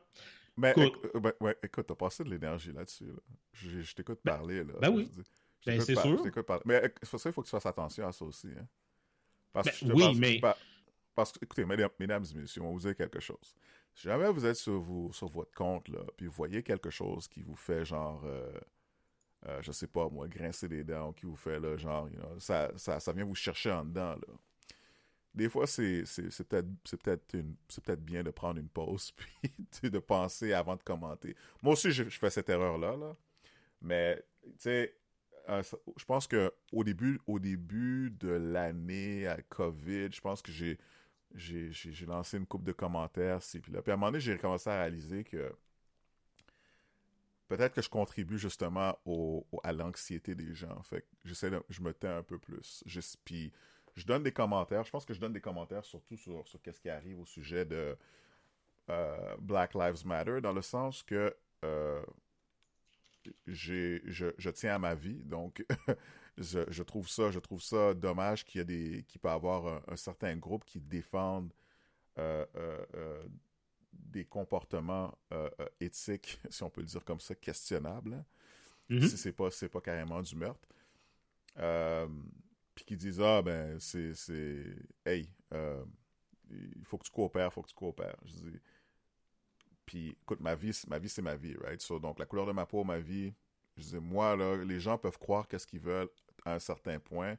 Mais 0.57 0.73
écoute, 0.73 1.11
euh, 1.15 1.21
ben, 1.21 1.33
ouais, 1.41 1.57
écoute, 1.63 1.87
t'as 1.87 1.95
passé 1.95 2.23
de 2.23 2.29
l'énergie 2.29 2.73
là-dessus. 2.73 3.07
Je, 3.55 3.95
t'écoute 3.95 4.21
ben, 4.23 4.37
parler. 4.37 4.63
Là. 4.63 4.75
Ben 4.81 4.91
oui. 4.91 5.11
ben, 5.65 5.81
c'est 5.81 5.95
sûr. 5.95 6.23
Mais 6.67 6.93
c'est 7.03 7.19
ça, 7.19 7.31
il 7.31 7.33
faut 7.33 7.41
que 7.41 7.47
tu 7.47 7.51
fasses 7.51 7.65
attention 7.65 8.07
à 8.07 8.13
ça 8.13 8.25
aussi. 8.25 8.49
Hein. 8.49 8.67
Parce 9.53 9.71
que 9.71 9.87
oui, 9.87 10.15
mais. 10.19 10.41
Parce 11.15 11.33
que, 11.33 11.39
écoutez, 11.43 11.65
mesdames, 11.65 11.91
et 12.01 12.39
messieurs, 12.39 12.63
on 12.63 12.67
va 12.67 12.73
vous 12.73 12.81
dire 12.81 12.97
quelque 12.97 13.21
chose. 13.21 13.55
Si 13.95 14.09
jamais 14.09 14.31
vous 14.31 14.47
êtes 14.47 14.57
sur, 14.57 14.81
vous, 14.81 15.13
sur 15.13 15.29
votre 15.29 15.53
compte, 15.53 15.89
là, 15.89 16.01
puis 16.17 16.27
vous 16.27 16.33
voyez 16.33 16.63
quelque 16.63 16.91
chose 16.91 17.29
qui 17.29 17.43
vous 17.43 17.57
fait 17.57 17.85
genre, 17.85 18.23
euh, 18.25 18.51
euh, 19.47 19.61
je 19.63 19.73
sais 19.73 19.87
pas 19.87 20.09
moi, 20.09 20.29
grincer 20.29 20.69
les 20.69 20.85
dents, 20.85 21.13
qui 21.13 21.27
vous 21.27 21.37
fait 21.37 21.61
là, 21.61 21.77
genre, 21.77 22.09
ça, 22.39 22.71
ça, 22.77 23.01
ça 23.01 23.13
vient 23.13 23.25
vous 23.25 23.35
chercher 23.35 23.71
en 23.71 23.85
dedans, 23.85 24.15
là. 24.15 24.35
Des 25.35 25.49
fois, 25.49 25.67
c'est 25.67 26.05
peut-être 26.47 26.69
peut 26.87 27.83
peut 27.83 27.97
bien 27.97 28.23
de 28.23 28.31
prendre 28.31 28.61
une 28.61 28.69
pause, 28.69 29.13
puis 29.81 29.91
de 29.91 29.99
penser 29.99 30.53
avant 30.53 30.77
de 30.77 30.83
commenter. 30.83 31.35
Moi 31.63 31.73
aussi, 31.73 31.91
je, 31.91 32.05
fais 32.05 32.29
cette 32.29 32.51
erreur-là, 32.51 32.97
là. 32.97 33.17
Mais, 33.81 34.23
tu 34.43 34.51
sais, 34.59 34.95
euh, 35.49 35.63
je 35.97 36.05
pense 36.05 36.27
que 36.27 36.53
au 36.71 36.85
début, 36.85 37.19
au 37.27 37.39
début 37.39 38.11
de 38.11 38.29
l'année 38.29 39.27
à 39.27 39.41
COVID, 39.41 40.13
je 40.13 40.21
pense 40.21 40.43
que 40.43 40.53
j'ai 40.53 40.79
j'ai 41.35 42.07
lancé 42.07 42.37
une 42.37 42.47
coupe 42.47 42.65
de 42.65 42.73
commentaires, 42.73 43.41
puis 43.63 43.73
là. 43.73 43.83
Puis 43.83 43.91
à 43.91 43.95
un 43.95 43.97
moment 43.97 44.11
donné, 44.11 44.21
j'ai 44.21 44.37
commencé 44.39 44.71
à 44.71 44.81
réaliser 44.81 45.25
que 45.25 45.53
peut-être 47.49 47.75
que 47.75 47.83
je 47.83 47.89
contribue 47.89 48.39
justement 48.39 48.99
au, 49.05 49.47
à 49.63 49.73
l'anxiété 49.73 50.35
des 50.35 50.55
gens. 50.55 50.83
Fait 50.83 51.07
j'essaie 51.25 51.51
je 51.69 51.83
me 51.83 51.93
tais 51.93 52.09
un 52.09 52.23
peu 52.23 52.39
plus. 52.39 52.83
Je, 52.87 53.01
puis 53.25 53.53
je 53.95 54.07
donne 54.07 54.23
des 54.23 54.33
commentaires. 54.33 54.85
Je 54.85 54.91
pense 54.91 55.05
que 55.05 55.15
je 55.15 55.21
donne 55.21 55.33
des 55.33 55.41
commentaires 55.41 55.85
surtout 55.85 56.17
sur, 56.17 56.47
sur 56.49 56.61
qu'est-ce 56.63 56.81
qui 56.81 56.89
arrive 56.89 57.21
au 57.21 57.27
sujet 57.27 57.65
de 57.65 57.97
euh, 58.91 59.37
Black 59.39 59.75
Lives 59.75 60.07
Matter, 60.07 60.41
dans 60.41 60.53
le 60.53 60.63
sens 60.63 61.03
que 61.03 61.35
euh, 61.65 62.03
je, 63.47 64.01
je, 64.07 64.51
tiens 64.51 64.75
à 64.75 64.79
ma 64.79 64.95
vie, 64.95 65.23
donc 65.25 65.65
je, 66.39 66.83
trouve 66.83 67.09
ça, 67.09 67.31
je 67.31 67.39
trouve 67.39 67.63
ça 67.63 67.95
dommage 67.95 68.45
qu'il 68.45 68.59
y 68.59 68.63
ait 68.63 68.65
des, 68.65 69.05
qu'il 69.05 69.21
peut 69.21 69.29
y 69.29 69.33
avoir 69.33 69.83
un, 69.89 69.97
certain 69.97 70.37
groupe 70.37 70.65
qui 70.65 70.81
défendent 70.81 71.53
euh, 72.19 72.47
euh, 72.57 72.85
euh, 72.95 73.23
des 73.93 74.25
comportements 74.25 75.17
éthiques, 75.81 76.41
si 76.51 76.63
on 76.63 76.71
peut 76.71 76.81
le 76.81 76.87
dire 76.87 77.05
comme 77.05 77.21
ça, 77.21 77.35
questionnables. 77.35 78.15
Hein. 78.15 78.25
Mm-hmm. 78.91 79.09
Si 79.09 79.17
c'est 79.19 79.33
pas, 79.33 79.51
c'est 79.51 79.69
pas 79.69 79.81
carrément 79.81 80.23
du 80.23 80.35
meurtre. 80.37 80.69
puis 82.75 82.85
qui 82.85 82.97
disent 82.97 83.21
ah 83.21 83.43
ben 83.43 83.79
c'est, 83.79 84.15
c'est 84.15 84.65
hey 85.05 85.29
il 86.51 86.85
faut 86.85 86.99
que 86.99 87.05
tu 87.05 87.11
coopères, 87.11 87.49
il 87.49 87.53
faut 87.53 87.63
que 87.63 87.69
tu 87.69 87.75
coopères. 87.75 88.17
Je 88.25 88.33
dis, 88.33 88.61
puis 89.87 90.17
écoute, 90.23 90.41
ma 90.41 90.55
vie, 90.55 90.79
ma 90.89 90.99
vie, 90.99 91.09
c'est 91.09 91.23
ma 91.23 91.37
vie, 91.37 91.57
right? 91.63 91.81
So, 91.81 91.99
donc, 91.99 92.19
la 92.19 92.27
couleur 92.27 92.47
de 92.47 92.53
ma 92.53 92.67
peau, 92.67 92.85
ma 92.85 92.99
vie, 92.99 93.33
je 93.77 93.83
dis, 93.83 93.99
moi, 93.99 94.37
là, 94.37 94.57
les 94.65 94.81
gens 94.81 94.99
peuvent 94.99 95.19
croire 95.19 95.49
qu'est-ce 95.49 95.67
qu'ils 95.67 95.81
veulent 95.81 96.11
à 96.45 96.55
un 96.55 96.59
certain 96.59 96.99
point. 96.99 97.37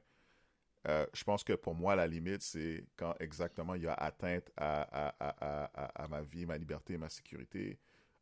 Euh, 0.87 1.05
je 1.13 1.23
pense 1.23 1.43
que 1.43 1.53
pour 1.53 1.75
moi, 1.75 1.95
la 1.95 2.07
limite, 2.07 2.41
c'est 2.41 2.85
quand 2.97 3.15
exactement 3.19 3.75
il 3.75 3.83
y 3.83 3.87
a 3.87 3.93
atteinte 3.93 4.51
à, 4.57 4.81
à, 4.81 5.15
à, 5.19 6.03
à 6.03 6.07
ma 6.07 6.21
vie, 6.21 6.45
ma 6.45 6.57
liberté, 6.57 6.97
ma 6.97 7.09
sécurité. 7.09 7.79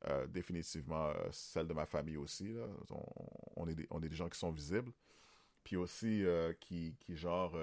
Euh, 0.10 0.26
définitivement 0.26 1.10
euh, 1.10 1.14
celle 1.32 1.68
de 1.68 1.74
ma 1.74 1.86
famille 1.86 2.18
aussi. 2.18 2.54
Là. 2.54 2.66
On, 3.56 3.68
est 3.68 3.76
des, 3.76 3.88
on 3.92 4.02
est 4.02 4.10
des 4.10 4.16
gens 4.16 4.30
qui 4.30 4.40
sont 4.40 4.52
visibles. 4.52 4.92
Puis 5.64 5.76
aussi, 5.76 6.26
qui, 6.60 6.96
qui, 7.00 7.16
genre, 7.16 7.56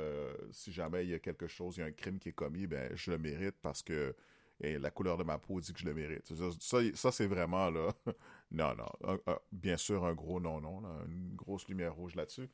si 0.52 0.70
jamais 0.70 1.04
il 1.04 1.11
y 1.11 1.14
a 1.14 1.18
quelque 1.18 1.48
chose, 1.48 1.76
il 1.76 1.81
y 1.81 1.83
a 1.83 1.87
un 1.87 1.90
crime 1.90 2.20
qui 2.20 2.28
est 2.28 2.33
commis, 2.33 2.68
ben, 2.68 2.94
je 2.94 3.11
le 3.11 3.18
mérite 3.18 3.57
parce 3.61 3.83
que 3.83 4.14
la 4.61 4.90
couleur 4.92 5.16
de 5.18 5.24
ma 5.24 5.37
peau 5.37 5.61
dit 5.61 5.72
que 5.72 5.81
je 5.81 5.85
le 5.85 5.94
mérite. 5.94 6.33
Ça, 6.61 6.78
ça 6.94 7.11
c'est 7.11 7.26
vraiment, 7.26 7.70
là, 7.70 7.92
non, 8.52 8.72
non, 8.76 9.18
bien 9.50 9.76
sûr, 9.76 10.04
un 10.04 10.14
gros 10.14 10.38
non-non, 10.38 10.81
une 11.09 11.35
grosse 11.35 11.66
lumière 11.66 11.92
rouge 11.92 12.14
là-dessus. 12.14 12.48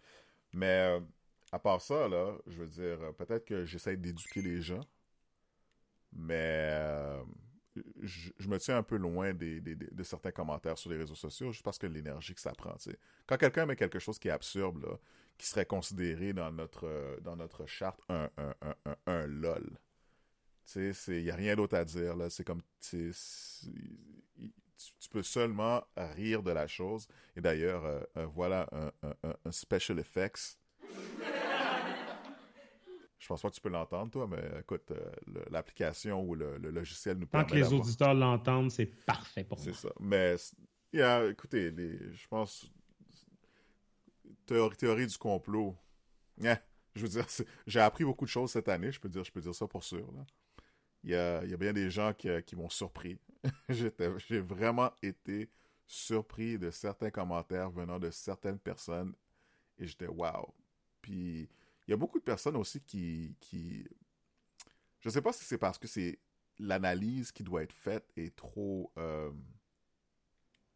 Mais 0.55 1.01
à 1.53 1.59
part 1.59 1.81
ça, 1.81 2.09
là, 2.09 2.37
je 2.47 2.59
veux 2.59 2.67
dire, 2.67 3.15
peut-être 3.17 3.45
que 3.45 3.65
j'essaie 3.65 3.97
d'éduquer 3.97 4.43
les 4.43 4.63
gens, 4.63 4.85
mais 6.13 6.71
euh, 6.73 7.23
je, 8.03 8.49
me 8.49 8.59
tiens 8.59 8.79
un 8.79 8.83
peu 8.83 8.97
loin 8.97 9.35
des, 9.35 9.61
de 9.61 10.03
certains 10.03 10.31
commentaires 10.31 10.79
sur 10.79 10.91
les 10.91 10.97
réseaux 10.97 11.15
sociaux 11.15 11.53
juste 11.53 11.65
parce 11.65 11.79
que 11.79 11.87
l'énergie 11.87 12.35
que 12.35 12.41
ça 12.41 12.53
prend. 12.53 12.77
Quand 13.27 13.37
quelqu'un 13.37 13.67
met 13.67 13.77
quelque 13.77 13.99
chose 13.99 14.19
qui 14.19 14.29
est 14.29 14.33
absurde, 14.33 14.83
là, 14.83 14.97
qui 15.37 15.47
serait 15.47 15.67
considéré 15.67 16.33
dans 16.33 16.53
notre, 16.53 17.19
dans 17.23 17.37
notre 17.37 17.67
charte 17.67 18.01
un, 18.09 18.31
un, 18.37 18.55
un, 18.63 18.97
un, 19.07 19.27
LOL, 19.27 19.79
il 20.77 21.23
n'y 21.25 21.31
a 21.31 21.35
rien 21.35 21.57
d'autre 21.57 21.77
à 21.77 21.85
dire. 21.85 22.15
C'est 22.31 22.45
comme. 22.45 22.63
Tu, 24.77 24.93
tu, 24.99 25.09
peux 25.09 25.23
seulement 25.23 25.85
rire 25.97 26.43
de 26.43 26.51
la 26.51 26.67
chose. 26.67 27.07
Et 27.37 27.41
d'ailleurs, 27.41 27.85
euh, 27.85 28.01
euh, 28.17 28.27
voilà 28.27 28.69
un, 29.23 29.53
special 29.53 29.99
effects 29.99 30.59
je 33.19 33.29
pense 33.29 33.41
pas 33.41 33.49
que 33.49 33.55
tu 33.55 33.61
peux 33.63 33.71
l'entendre, 33.71 34.11
toi, 34.11 34.27
mais 34.29 34.43
écoute, 34.61 34.91
euh, 34.91 35.11
l'application 35.51 36.23
ou 36.23 36.35
le, 36.35 36.59
logiciel 36.59 37.17
nous 37.17 37.27
permet 37.27 37.47
Tant 37.47 37.51
que 37.53 37.59
les 37.59 37.73
auditeurs 37.73 38.13
l'entendent, 38.13 38.71
c'est 38.71 38.85
parfait 38.87 39.45
pour 39.45 39.57
moi. 39.59 39.65
C'est 39.65 39.75
ça. 39.75 39.89
Mais, 39.99 40.37
écoutez, 41.31 41.73
je 42.13 42.29
pense... 42.29 42.71
Théorie, 44.45 44.77
théorie 44.77 45.07
du 45.07 45.17
complot. 45.17 45.75
Yeah, 46.39 46.61
je 46.95 47.03
veux 47.03 47.09
dire, 47.09 47.27
j'ai 47.67 47.81
appris 47.81 48.05
beaucoup 48.05 48.27
de 48.27 48.31
choses 48.31 48.51
cette 48.51 48.69
année, 48.69 48.93
je 48.93 49.01
peux 49.01 49.09
dire, 49.09 49.25
je 49.25 49.33
peux 49.33 49.41
dire 49.41 49.55
ça 49.55 49.67
pour 49.67 49.83
sûr. 49.83 50.07
Il, 51.03 51.11
y 51.11 51.15
a, 51.15 51.43
il 51.45 51.51
y 51.51 51.55
a 51.55 51.57
bien 51.57 51.73
des 51.73 51.89
gens 51.89 52.13
qui, 52.13 52.29
qui 52.45 52.57
m'ont 52.57 52.69
surpris. 52.69 53.19
J'ai 53.69 54.41
vraiment 54.41 54.93
été 55.03 55.51
surpris 55.87 56.59
de 56.59 56.71
certains 56.71 57.11
commentaires 57.11 57.71
venant 57.71 57.99
de 57.99 58.11
certaines 58.11 58.59
personnes 58.59 59.15
et 59.79 59.87
j'étais 59.87 60.07
wow. 60.07 60.55
Puis 61.01 61.49
il 61.87 61.91
y 61.91 61.95
a 61.95 61.97
beaucoup 61.97 62.19
de 62.19 62.25
personnes 62.25 62.57
aussi 62.57 62.81
qui. 62.81 63.37
qui... 63.41 63.87
Je 65.01 65.11
sais 65.11 65.21
pas 65.21 65.33
si 65.33 65.45
c'est 65.45 65.59
parce 65.59 65.79
que 65.79 65.87
c'est 65.87 66.19
l'analyse 66.59 67.33
qui 67.33 67.43
doit 67.43 67.63
être 67.63 67.73
faite 67.73 68.11
est 68.17 68.35
trop. 68.35 68.91
Euh, 68.97 69.31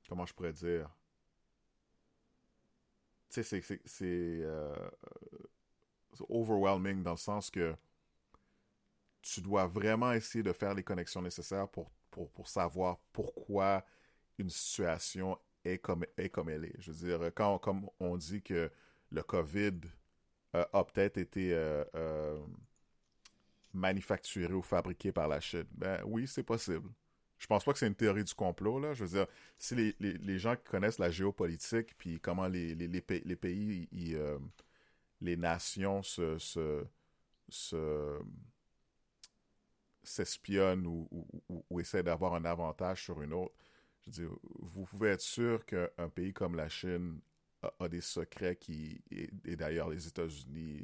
comment 0.09 0.27
je 0.27 0.35
pourrais 0.35 0.53
dire? 0.53 0.91
Tu 3.31 3.43
sais, 3.43 3.63
c'est. 3.85 4.03
Euh, 4.03 4.91
c'est 6.15 6.25
overwhelming 6.29 7.03
dans 7.03 7.13
le 7.13 7.17
sens 7.17 7.51
que 7.51 7.77
tu 9.23 9.41
dois 9.41 9.67
vraiment 9.67 10.13
essayer 10.13 10.43
de 10.43 10.53
faire 10.53 10.75
les 10.75 10.83
connexions 10.83 11.23
nécessaires 11.23 11.69
pour, 11.69 11.91
pour, 12.27 12.49
savoir 12.49 12.99
pourquoi 13.13 13.85
une 14.39 14.51
situation 14.51 15.39
est 15.65 15.79
comme, 15.79 16.05
est 16.17 16.29
comme 16.29 16.49
elle 16.49 16.65
est. 16.65 16.75
Je 16.79 16.93
veux 16.93 17.09
dire, 17.09 17.31
quand 17.35 17.59
comme 17.59 17.89
on 18.01 18.17
dit 18.17 18.43
que 18.43 18.71
le 19.11 19.23
COVID 19.23 19.81
euh, 20.55 20.65
a 20.73 20.85
peut-être 20.85 21.19
été 21.19 21.53
euh, 21.53 21.85
euh, 21.95 22.39
manufacturé 23.73 24.53
ou 24.55 24.63
fabriqué 24.63 25.13
par 25.13 25.29
la 25.29 25.41
Chine. 25.41 25.67
Ben 25.73 26.03
oui, 26.07 26.27
c'est 26.27 26.43
possible. 26.43 26.89
Je 27.39 27.47
pense 27.47 27.65
pas 27.65 27.73
que 27.73 27.79
c'est 27.79 27.87
une 27.87 27.95
théorie 27.95 28.25
du 28.25 28.35
complot, 28.35 28.81
là. 28.81 28.95
Je 28.95 29.05
veux 29.05 29.11
dire, 29.11 29.27
si 29.59 29.75
les, 29.75 29.95
les, 30.01 30.39
gens 30.39 30.57
qui 30.57 30.65
connaissent 30.65 30.99
la 30.99 31.11
géopolitique, 31.11 31.97
puis 31.97 32.19
comment 32.21 32.49
les, 32.49 32.75
les, 32.75 32.89
les 32.89 33.37
pays, 33.37 33.89
les 35.21 35.37
nations 35.37 36.03
se 36.03 36.85
s'espionnent 40.09 40.87
ou, 40.87 41.09
ou, 41.11 41.64
ou, 41.71 41.81
essaient 41.81 42.03
d'avoir 42.03 42.35
un 42.35 42.44
avantage 42.44 43.05
sur 43.05 43.21
une 43.23 43.33
autre, 43.33 43.55
je 44.01 44.11
veux 44.11 44.29
dire, 44.29 44.37
vous 44.61 44.85
pouvez 44.85 45.11
être 45.11 45.21
sûr 45.21 45.64
qu'un 45.66 46.09
pays 46.14 46.33
comme 46.33 46.55
la 46.55 46.68
Chine 46.68 47.21
a, 47.79 47.88
des 47.88 48.01
secrets 48.01 48.57
qui. 48.57 49.01
Et, 49.11 49.57
d'ailleurs, 49.57 49.88
les 49.88 50.07
États-Unis, 50.07 50.83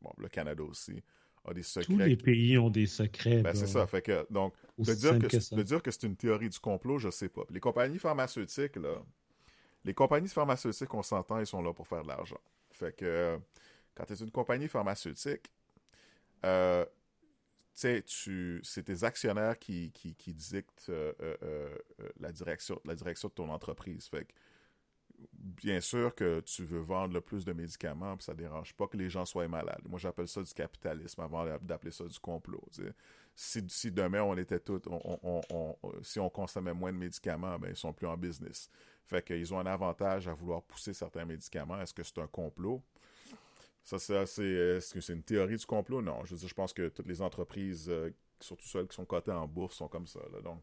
bon, 0.00 0.12
le 0.18 0.28
Canada 0.28 0.62
aussi, 0.62 1.02
a 1.44 1.54
des 1.54 1.62
secrets. 1.62 1.86
Tous 1.86 1.98
les 1.98 2.16
pays 2.16 2.58
ont 2.58 2.70
des 2.70 2.86
secrets. 2.86 3.42
Ben, 3.42 3.54
c'est 3.54 3.66
ça. 3.66 3.86
Fait 3.86 4.02
que, 4.02 4.26
donc, 4.30 4.54
de 4.78 4.92
dire 4.92 5.18
que, 5.18 5.62
dire 5.62 5.82
que, 5.82 5.90
c'est 5.90 6.04
une 6.04 6.16
théorie 6.16 6.48
du 6.48 6.58
complot, 6.58 6.98
je 6.98 7.10
sais 7.10 7.28
pas. 7.28 7.42
Les 7.50 7.60
compagnies 7.60 7.98
pharmaceutiques, 7.98 8.76
là, 8.76 9.02
les 9.84 9.94
compagnies 9.94 10.28
pharmaceutiques, 10.28 10.92
on 10.92 11.02
s'entend, 11.02 11.38
ils 11.38 11.46
sont 11.46 11.62
là 11.62 11.72
pour 11.72 11.86
faire 11.86 12.02
de 12.02 12.08
l'argent. 12.08 12.40
Fait 12.72 12.94
que, 12.94 13.38
quand 13.94 14.04
tu 14.04 14.12
es 14.12 14.16
une 14.16 14.32
compagnie 14.32 14.68
pharmaceutique, 14.68 15.50
euh, 16.44 16.84
tu, 17.76 18.60
c'est 18.62 18.82
tes 18.84 19.04
actionnaires 19.04 19.58
qui, 19.58 19.92
qui, 19.92 20.34
dictent 20.34 20.86
euh, 20.88 21.12
euh, 21.20 21.36
euh, 21.42 22.08
la, 22.20 22.32
direction, 22.32 22.80
de 22.84 23.28
ton 23.28 23.50
entreprise. 23.50 24.08
Fait 24.08 24.24
que 24.24 24.32
bien 25.32 25.80
sûr 25.80 26.14
que 26.14 26.40
tu 26.40 26.64
veux 26.64 26.80
vendre 26.80 27.14
le 27.14 27.20
plus 27.20 27.44
de 27.44 27.52
médicaments, 27.52 28.16
puis 28.16 28.24
ça 28.24 28.34
dérange 28.34 28.74
pas 28.74 28.86
que 28.86 28.96
les 28.96 29.10
gens 29.10 29.24
soient 29.24 29.48
malades. 29.48 29.82
Moi, 29.88 29.98
j'appelle 29.98 30.28
ça 30.28 30.42
du 30.42 30.52
capitalisme 30.52 31.20
avant 31.20 31.44
d'appeler 31.60 31.90
ça 31.90 32.04
du 32.04 32.18
complot. 32.18 32.64
Si, 33.34 33.62
si, 33.68 33.90
demain 33.90 34.22
on 34.22 34.36
était 34.36 34.60
tous, 34.60 34.82
si 36.02 36.18
on 36.18 36.30
consommait 36.30 36.72
moins 36.72 36.92
de 36.92 36.98
médicaments, 36.98 37.58
ben 37.58 37.68
ils 37.70 37.76
sont 37.76 37.92
plus 37.92 38.06
en 38.06 38.16
business. 38.16 38.70
Fait 39.04 39.22
qu'ils 39.22 39.52
ont 39.54 39.58
un 39.58 39.66
avantage 39.66 40.26
à 40.28 40.32
vouloir 40.34 40.62
pousser 40.62 40.94
certains 40.94 41.24
médicaments. 41.24 41.80
Est-ce 41.80 41.94
que 41.94 42.02
c'est 42.02 42.18
un 42.18 42.26
complot? 42.26 42.82
Ça, 43.86 44.00
c'est 44.26 44.44
est-ce 44.44 44.92
que 44.92 45.00
c'est 45.00 45.12
une 45.12 45.22
théorie 45.22 45.56
du 45.56 45.64
complot? 45.64 46.02
Non. 46.02 46.24
Je 46.24 46.34
je 46.34 46.54
pense 46.54 46.72
que 46.72 46.88
toutes 46.88 47.06
les 47.06 47.22
entreprises, 47.22 47.86
euh, 47.88 48.10
surtout 48.40 48.66
celles 48.66 48.88
qui 48.88 48.96
sont 48.96 49.04
cotées 49.04 49.30
en 49.30 49.46
bourse, 49.46 49.76
sont 49.76 49.86
comme 49.86 50.08
ça. 50.08 50.18
donc. 50.42 50.60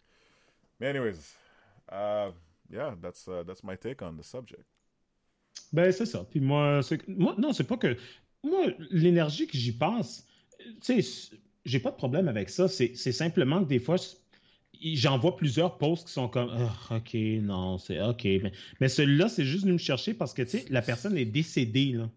Mais 0.78 0.88
anyways, 0.88 1.16
uh, 1.90 2.34
yeah, 2.70 2.98
that's, 3.02 3.26
uh, 3.28 3.46
that's 3.48 3.64
my 3.64 3.78
take 3.78 4.04
on 4.04 4.18
the 4.18 4.24
subject. 4.24 4.66
Ben, 5.72 5.90
c'est 5.94 6.06
ça. 6.06 6.26
Puis 6.30 6.42
moi, 6.42 6.82
moi 7.08 7.34
non, 7.38 7.54
c'est 7.54 7.64
pas 7.64 7.78
que. 7.78 7.96
Moi, 8.44 8.68
l'énergie 8.90 9.48
que 9.48 9.58
j'y 9.58 9.72
passe, 9.72 10.28
tu 10.82 11.02
sais, 11.02 11.38
j'ai 11.64 11.80
pas 11.80 11.92
de 11.92 11.96
problème 11.96 12.28
avec 12.28 12.50
ça. 12.50 12.68
C'est 12.68 12.94
simplement 12.94 13.64
que 13.64 13.70
des 13.70 13.80
fois, 13.80 13.96
j'en 14.82 15.18
vois 15.18 15.38
plusieurs 15.38 15.78
posts 15.78 16.08
qui 16.08 16.14
sont 16.14 16.28
comme 16.28 16.50
ah, 16.52 16.98
OK, 16.98 17.14
non, 17.14 17.78
c'est 17.78 18.02
OK. 18.02 18.26
Mais, 18.26 18.52
mais 18.82 18.90
celui-là, 18.90 19.30
c'est 19.30 19.46
juste 19.46 19.64
venu 19.64 19.74
me 19.74 19.78
chercher 19.78 20.14
parce 20.14 20.34
que, 20.34 20.42
tu 20.42 20.58
sais, 20.58 20.66
la 20.70 20.82
personne 20.82 21.18
est 21.18 21.24
décédée, 21.24 21.94
là. 21.94 22.10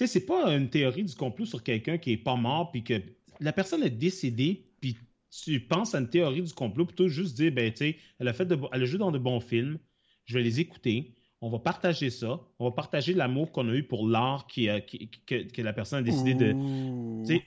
Tu 0.00 0.06
sais, 0.06 0.12
c'est 0.14 0.24
pas 0.24 0.50
une 0.56 0.70
théorie 0.70 1.04
du 1.04 1.14
complot 1.14 1.44
sur 1.44 1.62
quelqu'un 1.62 1.98
qui 1.98 2.12
est 2.12 2.16
pas 2.16 2.34
mort, 2.34 2.70
puis 2.70 2.82
que 2.82 3.02
la 3.38 3.52
personne 3.52 3.82
est 3.82 3.90
décédée, 3.90 4.64
puis 4.80 4.96
tu 5.44 5.60
penses 5.60 5.94
à 5.94 5.98
une 5.98 6.08
théorie 6.08 6.40
du 6.40 6.54
complot, 6.54 6.86
plutôt 6.86 7.06
juste 7.06 7.36
dire, 7.36 7.52
ben, 7.52 7.70
tu 7.70 7.76
sais, 7.76 7.96
elle 8.18 8.28
a 8.28 8.32
fait 8.32 8.46
de, 8.46 8.58
elle 8.72 8.82
a 8.82 8.86
joué 8.86 8.98
dans 8.98 9.12
de 9.12 9.18
bons 9.18 9.40
films, 9.40 9.78
je 10.24 10.38
vais 10.38 10.42
les 10.42 10.58
écouter, 10.58 11.12
on 11.42 11.50
va 11.50 11.58
partager 11.58 12.08
ça, 12.08 12.40
on 12.58 12.64
va 12.64 12.70
partager 12.70 13.12
l'amour 13.12 13.52
qu'on 13.52 13.68
a 13.68 13.74
eu 13.74 13.82
pour 13.82 14.08
l'art 14.08 14.46
qui, 14.46 14.70
que, 15.26 15.60
la 15.60 15.74
personne 15.74 15.98
a 15.98 16.02
décidé 16.02 16.32
de. 16.32 16.56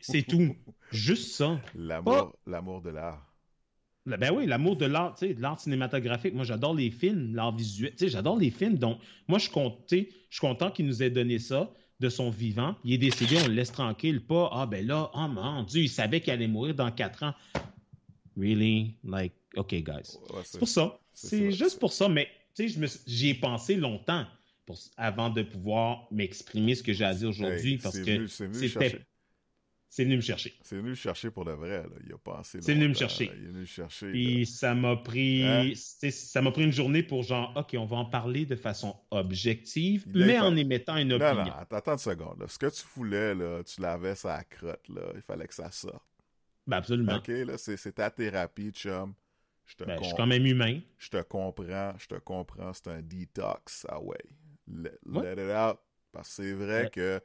C'est 0.01 0.21
tout. 0.21 0.55
Juste 0.91 1.31
ça. 1.31 1.59
L'amour, 1.73 2.35
l'amour 2.45 2.83
de 2.83 2.91
l'art. 2.91 3.33
Ben 4.05 4.31
oui, 4.31 4.45
l'amour 4.45 4.75
de 4.75 4.85
l'art, 4.85 5.15
de 5.19 5.41
l'art 5.41 5.59
cinématographique. 5.59 6.35
Moi, 6.35 6.43
j'adore 6.43 6.75
les 6.75 6.91
films, 6.91 7.33
l'art 7.33 7.55
visuel. 7.55 7.93
J'adore 7.99 8.37
les 8.37 8.51
films. 8.51 8.77
Donc, 8.77 8.99
moi, 9.27 9.39
je 9.39 9.45
suis 9.45 10.39
content 10.39 10.69
qu'il 10.69 10.85
nous 10.85 11.01
ait 11.01 11.09
donné 11.09 11.39
ça 11.39 11.73
de 12.03 12.09
son 12.09 12.29
vivant. 12.29 12.75
Il 12.83 12.93
est 12.93 12.97
décédé, 12.97 13.37
on 13.43 13.47
le 13.47 13.53
laisse 13.53 13.71
tranquille. 13.71 14.21
Pas, 14.21 14.49
ah 14.51 14.65
ben 14.65 14.85
là, 14.85 15.09
oh 15.13 15.27
mon 15.27 15.63
Dieu, 15.63 15.83
il 15.83 15.89
savait 15.89 16.19
qu'il 16.19 16.33
allait 16.33 16.47
mourir 16.47 16.75
dans 16.75 16.91
quatre 16.91 17.23
ans. 17.23 17.33
Really? 18.37 18.97
Like, 19.03 19.33
OK, 19.55 19.73
guys. 19.73 20.17
c'est 20.43 20.59
pour 20.59 20.67
ça. 20.67 20.99
C'est 21.13 21.51
juste 21.51 21.79
pour 21.79 21.93
ça. 21.93 22.09
Mais, 22.09 22.27
tu 22.55 22.69
sais, 22.69 22.99
j'y 23.07 23.29
ai 23.29 23.33
pensé 23.35 23.75
longtemps 23.75 24.25
pour, 24.65 24.77
avant 24.97 25.29
de 25.29 25.43
pouvoir 25.43 26.07
m'exprimer 26.11 26.75
ce 26.75 26.83
que 26.83 26.91
j'ai 26.91 27.05
à 27.05 27.13
dire 27.13 27.29
aujourd'hui. 27.29 27.77
parce 27.77 27.99
que 27.99 28.27
c'était. 28.27 28.99
C'est 29.95 30.06
venu 30.06 30.15
me 30.15 30.21
chercher. 30.21 30.56
C'est 30.63 30.75
venu 30.75 30.89
me 30.89 30.95
chercher 30.95 31.29
pour 31.29 31.45
de 31.45 31.51
vrai. 31.51 31.84
Là. 31.84 31.89
Il 32.03 32.12
a 32.13 32.17
passé. 32.17 32.58
C'est 32.63 32.73
venu 32.73 32.88
me 32.88 32.95
chercher. 32.95 33.25
Il 33.25 33.43
est 33.43 33.47
venu 33.49 33.60
me 33.60 33.65
chercher. 33.65 34.10
Puis 34.12 34.47
ça 34.47 34.73
m'a 34.73 34.95
pris, 34.95 35.43
hein? 35.43 35.71
ça 35.75 36.41
m'a 36.41 36.49
pris 36.49 36.63
une 36.63 36.71
journée 36.71 37.03
pour 37.03 37.21
genre, 37.21 37.53
ok, 37.56 37.75
on 37.77 37.86
va 37.86 37.97
en 37.97 38.06
parler 38.06 38.47
de 38.47 38.56
façon 38.56 38.95
objective, 39.12 40.08
mais 40.12 40.39
en 40.39 40.56
émettant 40.56 40.97
une 40.97 41.13
opinion. 41.13 41.36
Non, 41.36 41.45
non, 41.45 41.51
attends 41.69 41.91
une 41.93 41.99
seconde. 41.99 42.43
Ce 42.49 42.58
que 42.58 42.71
tu 42.71 42.82
voulais 42.95 43.36
là, 43.36 43.63
tu 43.63 43.82
l'avais 43.82 44.15
ça 44.15 44.34
à 44.38 44.43
crotte 44.43 44.89
là. 44.89 45.03
Il 45.13 45.21
fallait 45.21 45.45
que 45.45 45.53
ça 45.53 45.69
sorte. 45.69 46.01
Ben 46.65 46.77
absolument. 46.77 47.17
OK, 47.17 47.27
là, 47.27 47.60
c'est 47.60 47.93
ta 47.93 48.10
thérapie, 48.10 48.71
chum. 48.71 49.13
Je 49.67 49.75
te, 49.75 49.84
Ben, 49.84 49.99
je 49.99 50.06
suis 50.06 50.15
quand 50.15 50.25
même 50.25 50.47
humain. 50.47 50.79
je 50.97 51.10
te 51.10 51.21
comprends, 51.21 51.93
je 51.99 52.08
te 52.08 52.15
comprends. 52.15 52.73
C'est 52.73 52.88
un 52.88 53.03
detox. 53.03 53.86
Ah 53.88 54.01
ouais. 54.01 54.17
Let, 54.67 55.34
it 55.34 55.51
out. 55.56 55.77
Parce 56.12 56.29
que 56.29 56.34
c'est 56.43 56.53
vrai 56.53 56.84
Ouais. 56.86 56.89
que 56.89 57.21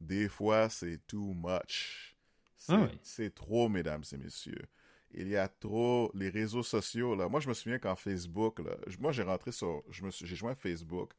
des 0.00 0.28
fois, 0.28 0.68
c'est 0.68 0.98
too 1.06 1.34
much. 1.34 2.16
C'est 2.56 2.72
Ah 2.72 2.88
c'est 3.02 3.34
trop, 3.34 3.68
mesdames 3.68 4.04
et 4.12 4.16
messieurs. 4.16 4.66
Il 5.12 5.28
y 5.28 5.36
a 5.36 5.48
trop. 5.48 6.10
Les 6.14 6.28
réseaux 6.28 6.62
sociaux, 6.62 7.14
là. 7.14 7.28
Moi, 7.28 7.40
je 7.40 7.48
me 7.48 7.54
souviens 7.54 7.78
qu'en 7.78 7.96
Facebook, 7.96 8.58
là, 8.58 8.76
moi, 9.00 9.12
j'ai 9.12 9.22
rentré 9.22 9.52
sur. 9.52 9.82
J'ai 9.90 10.36
joint 10.36 10.54
Facebook 10.54 11.12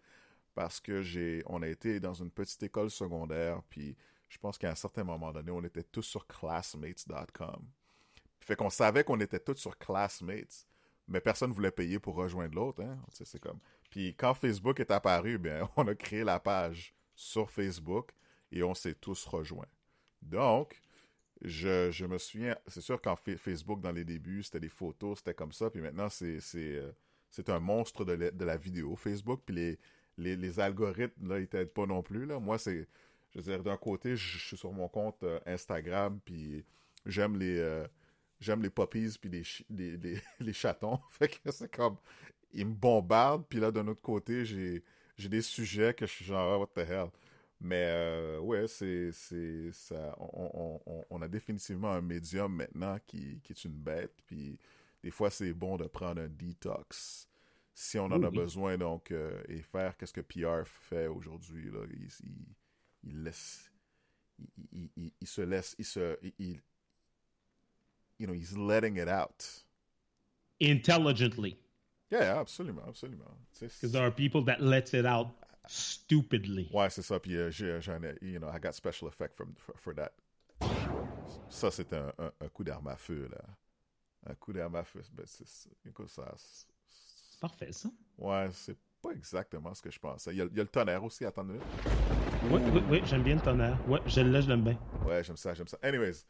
parce 0.54 0.80
que 0.80 1.02
j'ai. 1.02 1.44
On 1.48 1.62
a 1.62 1.68
été 1.68 2.00
dans 2.00 2.14
une 2.14 2.32
petite 2.32 2.62
école 2.64 2.92
secondaire, 2.92 3.62
puis 3.70 3.96
je 4.30 4.38
pense 4.38 4.58
qu'à 4.58 4.72
un 4.72 4.76
certain 4.76 5.04
moment 5.04 5.32
donné, 5.32 5.52
on 5.52 5.64
était 5.64 5.84
tous 5.84 6.04
sur 6.04 6.28
classmates.com. 6.28 7.66
Fait 8.48 8.56
qu'on 8.56 8.70
savait 8.70 9.04
qu'on 9.04 9.20
était 9.20 9.40
tous 9.40 9.58
sur 9.58 9.78
Classmates, 9.78 10.66
mais 11.10 11.20
personne 11.20 11.50
ne 11.50 11.54
voulait 11.54 11.70
payer 11.70 12.00
pour 12.00 12.16
rejoindre 12.16 12.56
l'autre. 12.56 12.82
Hein? 12.82 12.98
C'est 13.12 13.42
comme... 13.42 13.60
Puis 13.90 14.16
quand 14.16 14.34
Facebook 14.34 14.80
est 14.80 14.90
apparu, 14.90 15.38
bien, 15.38 15.70
on 15.76 15.86
a 15.86 15.96
créé 15.96 16.24
la 16.24 16.40
page 16.40 16.96
sur 17.14 17.52
Facebook 17.52 18.12
et 18.52 18.64
on 18.64 18.74
s'est 18.74 18.96
tous 18.96 19.26
rejoints. 19.26 19.68
Donc, 20.22 20.82
je, 21.42 21.92
je 21.92 22.06
me 22.06 22.18
souviens, 22.18 22.58
c'est 22.68 22.82
sûr 22.82 23.02
qu'en 23.02 23.16
Fa- 23.16 23.38
Facebook, 23.38 23.82
dans 23.82 23.92
les 23.92 24.06
débuts, 24.06 24.44
c'était 24.44 24.60
des 24.60 24.70
photos, 24.70 25.20
c'était 25.20 25.34
comme 25.34 25.52
ça, 25.54 25.70
puis 25.70 25.82
maintenant, 25.82 26.08
euh, 26.24 26.92
c'est 27.30 27.50
un 27.50 27.60
monstre 27.60 28.06
de 28.06 28.14
la, 28.14 28.32
de 28.32 28.46
la 28.46 28.58
vidéo, 28.58 28.96
Facebook, 28.96 29.42
puis 29.46 29.56
les, 29.56 29.80
les, 30.18 30.36
les 30.36 30.60
algorithmes, 30.60 31.28
là, 31.30 31.40
ils 31.40 31.48
t'aident 31.48 31.74
pas 31.74 31.86
non 31.86 32.02
plus, 32.02 32.26
là. 32.26 32.40
Moi, 32.40 32.58
c'est, 32.58 32.88
je 33.32 33.40
veux 33.40 33.44
dire, 33.44 33.64
d'un 33.64 33.78
côté, 33.78 34.16
je, 34.16 34.38
suis 34.40 34.58
sur 34.58 34.72
mon 34.72 34.88
compte 34.90 35.24
euh, 35.24 35.40
Instagram, 35.46 36.20
puis 36.26 36.66
j'aime 37.06 37.38
les... 37.38 37.58
euh, 37.60 37.88
j'aime 38.40 38.62
les 38.62 38.70
puppies 38.70 39.18
puis 39.20 39.30
les, 39.30 39.44
les, 39.70 39.98
les, 39.98 40.22
les 40.40 40.54
chatons. 40.54 41.00
Fait 41.12 41.28
que 41.30 41.52
c'est 41.52 41.74
comme, 41.74 41.98
ils 42.54 42.66
me 42.66 42.74
bombardent, 42.74 43.46
puis 43.48 43.60
là, 43.60 43.72
d'un 43.72 43.88
autre 43.88 44.02
côté, 44.02 44.46
j'ai, 44.46 44.84
j'ai 45.18 45.30
des 45.30 45.42
sujets 45.42 45.94
que 45.94 46.06
je 46.06 46.12
suis 46.12 46.26
genre, 46.26 46.54
Ah, 46.54 46.60
what 46.60 46.68
the 46.76 46.88
hell? 46.90 47.10
Mais 47.60 47.86
euh, 47.90 48.40
ouais, 48.40 48.68
c'est, 48.68 49.12
c'est, 49.12 49.72
ça, 49.72 50.16
on, 50.20 50.80
on, 50.86 51.06
on, 51.10 51.22
a 51.24 51.28
définitivement 51.28 51.92
un 51.92 52.02
médium 52.02 52.54
maintenant 52.56 52.98
qui, 53.08 53.40
qui 53.42 53.54
est 53.54 53.66
une 53.66 53.74
bête, 53.80 54.14
puis 54.28 54.60
des 55.04 55.10
fois, 55.10 55.32
c'est 55.32 55.54
bon 55.54 55.76
de 55.78 55.86
prendre 55.86 56.22
un 56.22 56.28
detox. 56.28 57.28
Si 57.74 57.98
on 57.98 58.06
en 58.06 58.22
a 58.24 58.30
oui. 58.30 58.38
besoin, 58.38 58.78
donc, 58.78 59.12
euh, 59.12 59.42
et 59.48 59.62
faire 59.62 59.98
qu'est-ce 59.98 60.14
que 60.14 60.22
PR 60.22 60.68
fait 60.68 61.08
aujourd'hui, 61.08 61.70
là, 61.72 61.80
il, 61.92 62.08
il, 62.24 62.46
il 63.12 63.24
laisse, 63.24 63.72
il, 64.40 64.48
il, 64.74 64.90
il- 64.96 65.12
il 65.22 65.28
se 65.28 65.42
laisse, 65.42 65.76
il 65.80 65.86
se, 65.86 66.18
il- 66.22 66.34
il, 66.38 66.62
you 68.20 68.28
know, 68.28 68.34
he's 68.34 68.56
letting 68.56 68.98
it 68.98 69.08
out. 69.08 69.66
Intelligently. 70.62 71.58
Yeah, 72.12 72.40
absolument, 72.40 72.84
absolument. 72.88 73.26
Because 73.60 73.92
there 73.92 74.04
are 74.06 74.12
people 74.12 74.44
that 74.46 74.62
lets 74.62 74.94
it 74.94 75.06
out 75.06 75.28
stupidly. 75.68 76.70
Ouais, 76.74 76.90
c'est 76.90 77.02
ça. 77.02 77.20
Puis 77.20 77.36
euh, 77.36 77.52
j'ai, 77.52 77.80
j'en 77.82 78.02
ai, 78.04 78.18
you 78.22 78.40
know, 78.40 78.50
I 78.50 78.60
got 78.60 78.74
special 78.74 79.08
effect 79.10 79.36
from, 79.36 79.54
for, 79.58 79.76
for 79.78 79.96
that. 79.96 80.12
Ça, 81.50 81.72
c'est 81.72 81.94
un, 81.94 82.12
un, 82.18 82.32
un 82.42 82.48
coup 82.50 82.64
d'arme 82.64 82.88
à 82.88 82.96
feu, 82.96 83.28
là. 83.32 83.42
Un 84.30 84.36
coup 84.36 84.52
d'arme 84.54 84.76
à 84.76 84.84
feu. 84.84 85.02
Ben, 85.14 85.26
c'est, 85.26 85.46
écoute, 85.88 86.10
ça. 86.10 86.34
parfait, 87.40 87.72
ça. 87.72 87.90
Ouais, 88.18 88.50
c'est 88.52 88.78
pas 89.02 89.12
exactement 89.12 89.74
ce 89.74 89.82
que 89.82 89.92
je 89.92 90.00
pensais. 90.00 90.32
Il 90.32 90.38
y 90.38 90.42
a, 90.42 90.46
il 90.46 90.58
y 90.58 90.60
a 90.60 90.64
le 90.64 90.70
tonnerre 90.70 91.04
aussi, 91.04 91.24
minute. 91.24 91.62
Oui, 92.50 92.62
oui, 92.74 92.82
oui, 92.90 93.02
j'aime 93.06 93.24
bien 93.24 93.36
le 93.36 93.42
tonnerre. 93.42 93.78
Ouais, 93.88 94.00
je 94.06 94.22
l'ai, 94.22 94.42
je 94.42 94.50
l'aime 94.50 94.64
bien. 94.64 94.78
Ouais, 95.06 95.24
j'aime 95.24 95.38
ça, 95.38 95.54
j'aime 95.54 95.68
ça. 95.68 95.78
Anyways. 95.82 96.26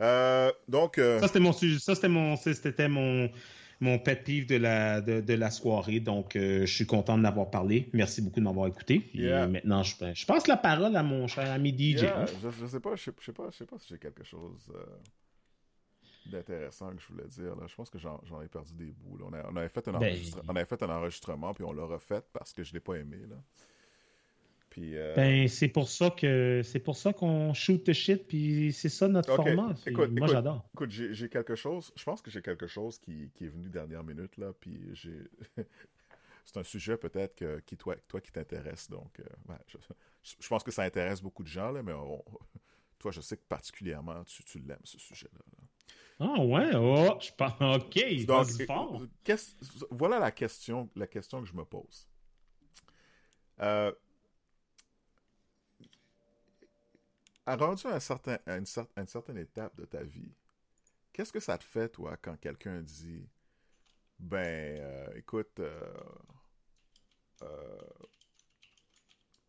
Euh, 0.00 0.52
donc, 0.66 0.98
euh, 0.98 1.20
Ça, 1.20 1.26
c'était 1.26 1.40
mon 1.40 1.52
sujet. 1.52 1.78
Ça, 1.78 1.94
c'était 1.94 2.08
mon, 2.08 2.36
c'était 2.36 2.88
mon, 2.88 3.30
mon 3.80 3.98
pet 3.98 4.16
peeve 4.24 4.46
de 4.46 4.56
la, 4.56 5.00
de, 5.00 5.20
de 5.20 5.34
la 5.34 5.50
soirée. 5.50 6.00
Donc, 6.00 6.34
euh, 6.36 6.66
je 6.66 6.74
suis 6.74 6.86
content 6.86 7.16
de 7.16 7.22
l'avoir 7.22 7.50
parlé. 7.50 7.88
Merci 7.92 8.22
beaucoup 8.22 8.40
de 8.40 8.44
m'avoir 8.44 8.66
écouté. 8.66 9.08
Yeah. 9.14 9.46
maintenant, 9.46 9.82
je, 9.82 9.94
je 10.14 10.26
passe 10.26 10.46
la 10.48 10.56
parole 10.56 10.96
à 10.96 11.02
mon 11.02 11.26
cher 11.28 11.50
ami 11.50 11.70
DJ. 11.72 12.02
yeah, 12.02 12.26
je, 12.42 12.50
je 12.50 12.66
sais 12.66 12.80
pas, 12.80 12.96
je 12.96 13.04
sais, 13.04 13.12
je 13.20 13.24
sais 13.26 13.32
pas, 13.32 13.48
je 13.50 13.56
sais 13.56 13.66
pas 13.66 13.78
si 13.78 13.88
j'ai 13.88 13.98
quelque 13.98 14.24
chose 14.24 14.72
euh, 14.74 14.84
d'intéressant 16.26 16.90
que 16.94 17.00
je 17.02 17.08
voulais 17.12 17.28
dire. 17.28 17.54
Là. 17.56 17.66
Je 17.66 17.74
pense 17.74 17.88
que 17.90 17.98
j'en, 17.98 18.20
ai 18.42 18.48
perdu 18.48 18.74
des 18.74 18.92
bouts. 18.92 19.18
On, 19.24 19.32
a- 19.32 19.48
on 19.50 19.56
avait 19.56 19.68
fait 19.68 19.86
un 19.88 19.92
Ben- 19.98 20.16
on 20.46 20.56
avait 20.56 20.64
fait 20.66 20.82
un 20.82 20.90
enregistrement, 20.90 21.54
puis 21.54 21.64
on 21.64 21.72
l'a 21.72 21.84
refait 21.84 22.22
parce 22.32 22.52
que 22.52 22.62
je 22.62 22.72
l'ai 22.72 22.80
pas 22.80 22.94
aimé. 22.96 23.18
Là. 23.28 23.36
Puis, 24.70 24.96
euh, 24.96 25.14
Ben, 25.14 25.48
c'est 25.48 25.68
pour 25.68 25.88
ça 25.88 26.10
que 26.10 26.60
c'est 26.62 26.78
pour 26.80 26.96
ça 26.96 27.12
qu'on 27.12 27.54
shoot 27.54 27.82
the 27.84 27.92
shit, 27.92 28.26
puis 28.26 28.72
c'est 28.72 28.88
ça 28.90 29.08
notre 29.08 29.34
format. 29.34 29.74
Écoute, 29.86 30.10
moi, 30.10 30.26
j'adore. 30.28 30.68
Écoute, 30.74 30.90
j'ai, 30.90 31.14
j'ai 31.14 31.28
quelque 31.28 31.54
chose. 31.54 31.92
Je 31.96 32.04
pense 32.04 32.20
que 32.22 32.30
j'ai 32.30 32.42
quelque 32.42 32.66
chose 32.66 32.98
qui, 32.98 33.30
qui 33.34 33.44
est 33.46 33.48
venu 33.48 33.68
dernière 33.68 34.04
minute, 34.04 34.36
là, 34.36 34.52
puis 34.58 34.78
j'ai... 34.92 35.18
C'est 36.44 36.56
un 36.58 36.64
sujet 36.64 36.96
peut-être 36.96 37.34
que, 37.36 37.60
qui, 37.60 37.76
toi, 37.76 37.94
toi 38.08 38.20
qui 38.22 38.32
t'intéresse, 38.32 38.88
donc... 38.88 39.20
euh, 39.20 39.54
je, 39.66 39.76
je 40.40 40.48
pense 40.48 40.62
que 40.62 40.70
ça 40.70 40.82
intéresse 40.82 41.20
beaucoup 41.20 41.42
de 41.42 41.48
gens, 41.48 41.70
là, 41.72 41.82
mais 41.82 41.92
on- 41.92 42.24
toi, 42.98 43.10
je 43.10 43.20
sais 43.20 43.36
que 43.36 43.44
particulièrement, 43.48 44.24
tu, 44.24 44.42
tu 44.44 44.58
l'aimes, 44.60 44.78
ce 44.84 44.98
sujet-là. 44.98 45.38
là. 45.38 45.64
Ah 46.20 46.40
ouais, 46.44 46.74
oh, 46.74 47.16
je 47.20 47.30
pense. 47.36 47.52
Ok, 47.60 48.26
Donc, 48.26 48.48
é- 48.60 48.64
fort. 48.66 49.02
voilà 49.90 50.18
la 50.18 50.30
question, 50.30 50.88
la 50.96 51.06
question 51.06 51.40
que 51.42 51.46
je 51.48 51.54
me 51.54 51.64
pose. 51.64 52.08
Euh, 53.60 53.92
à 57.37 57.37
rendu 57.56 57.86
à, 57.86 57.94
un 57.96 58.00
certain, 58.00 58.38
à, 58.46 58.56
une 58.56 58.64
cer- 58.64 58.88
à 58.96 59.00
une 59.00 59.06
certaine 59.08 59.38
étape 59.38 59.76
de 59.76 59.84
ta 59.84 60.02
vie, 60.02 60.32
qu'est-ce 61.12 61.32
que 61.32 61.40
ça 61.40 61.58
te 61.58 61.64
fait, 61.64 61.88
toi, 61.90 62.16
quand 62.22 62.36
quelqu'un 62.40 62.82
dit 62.82 63.28
Ben, 64.20 64.78
euh, 64.80 65.08
écoute, 65.16 65.60
euh, 65.60 65.80
euh, 67.42 67.78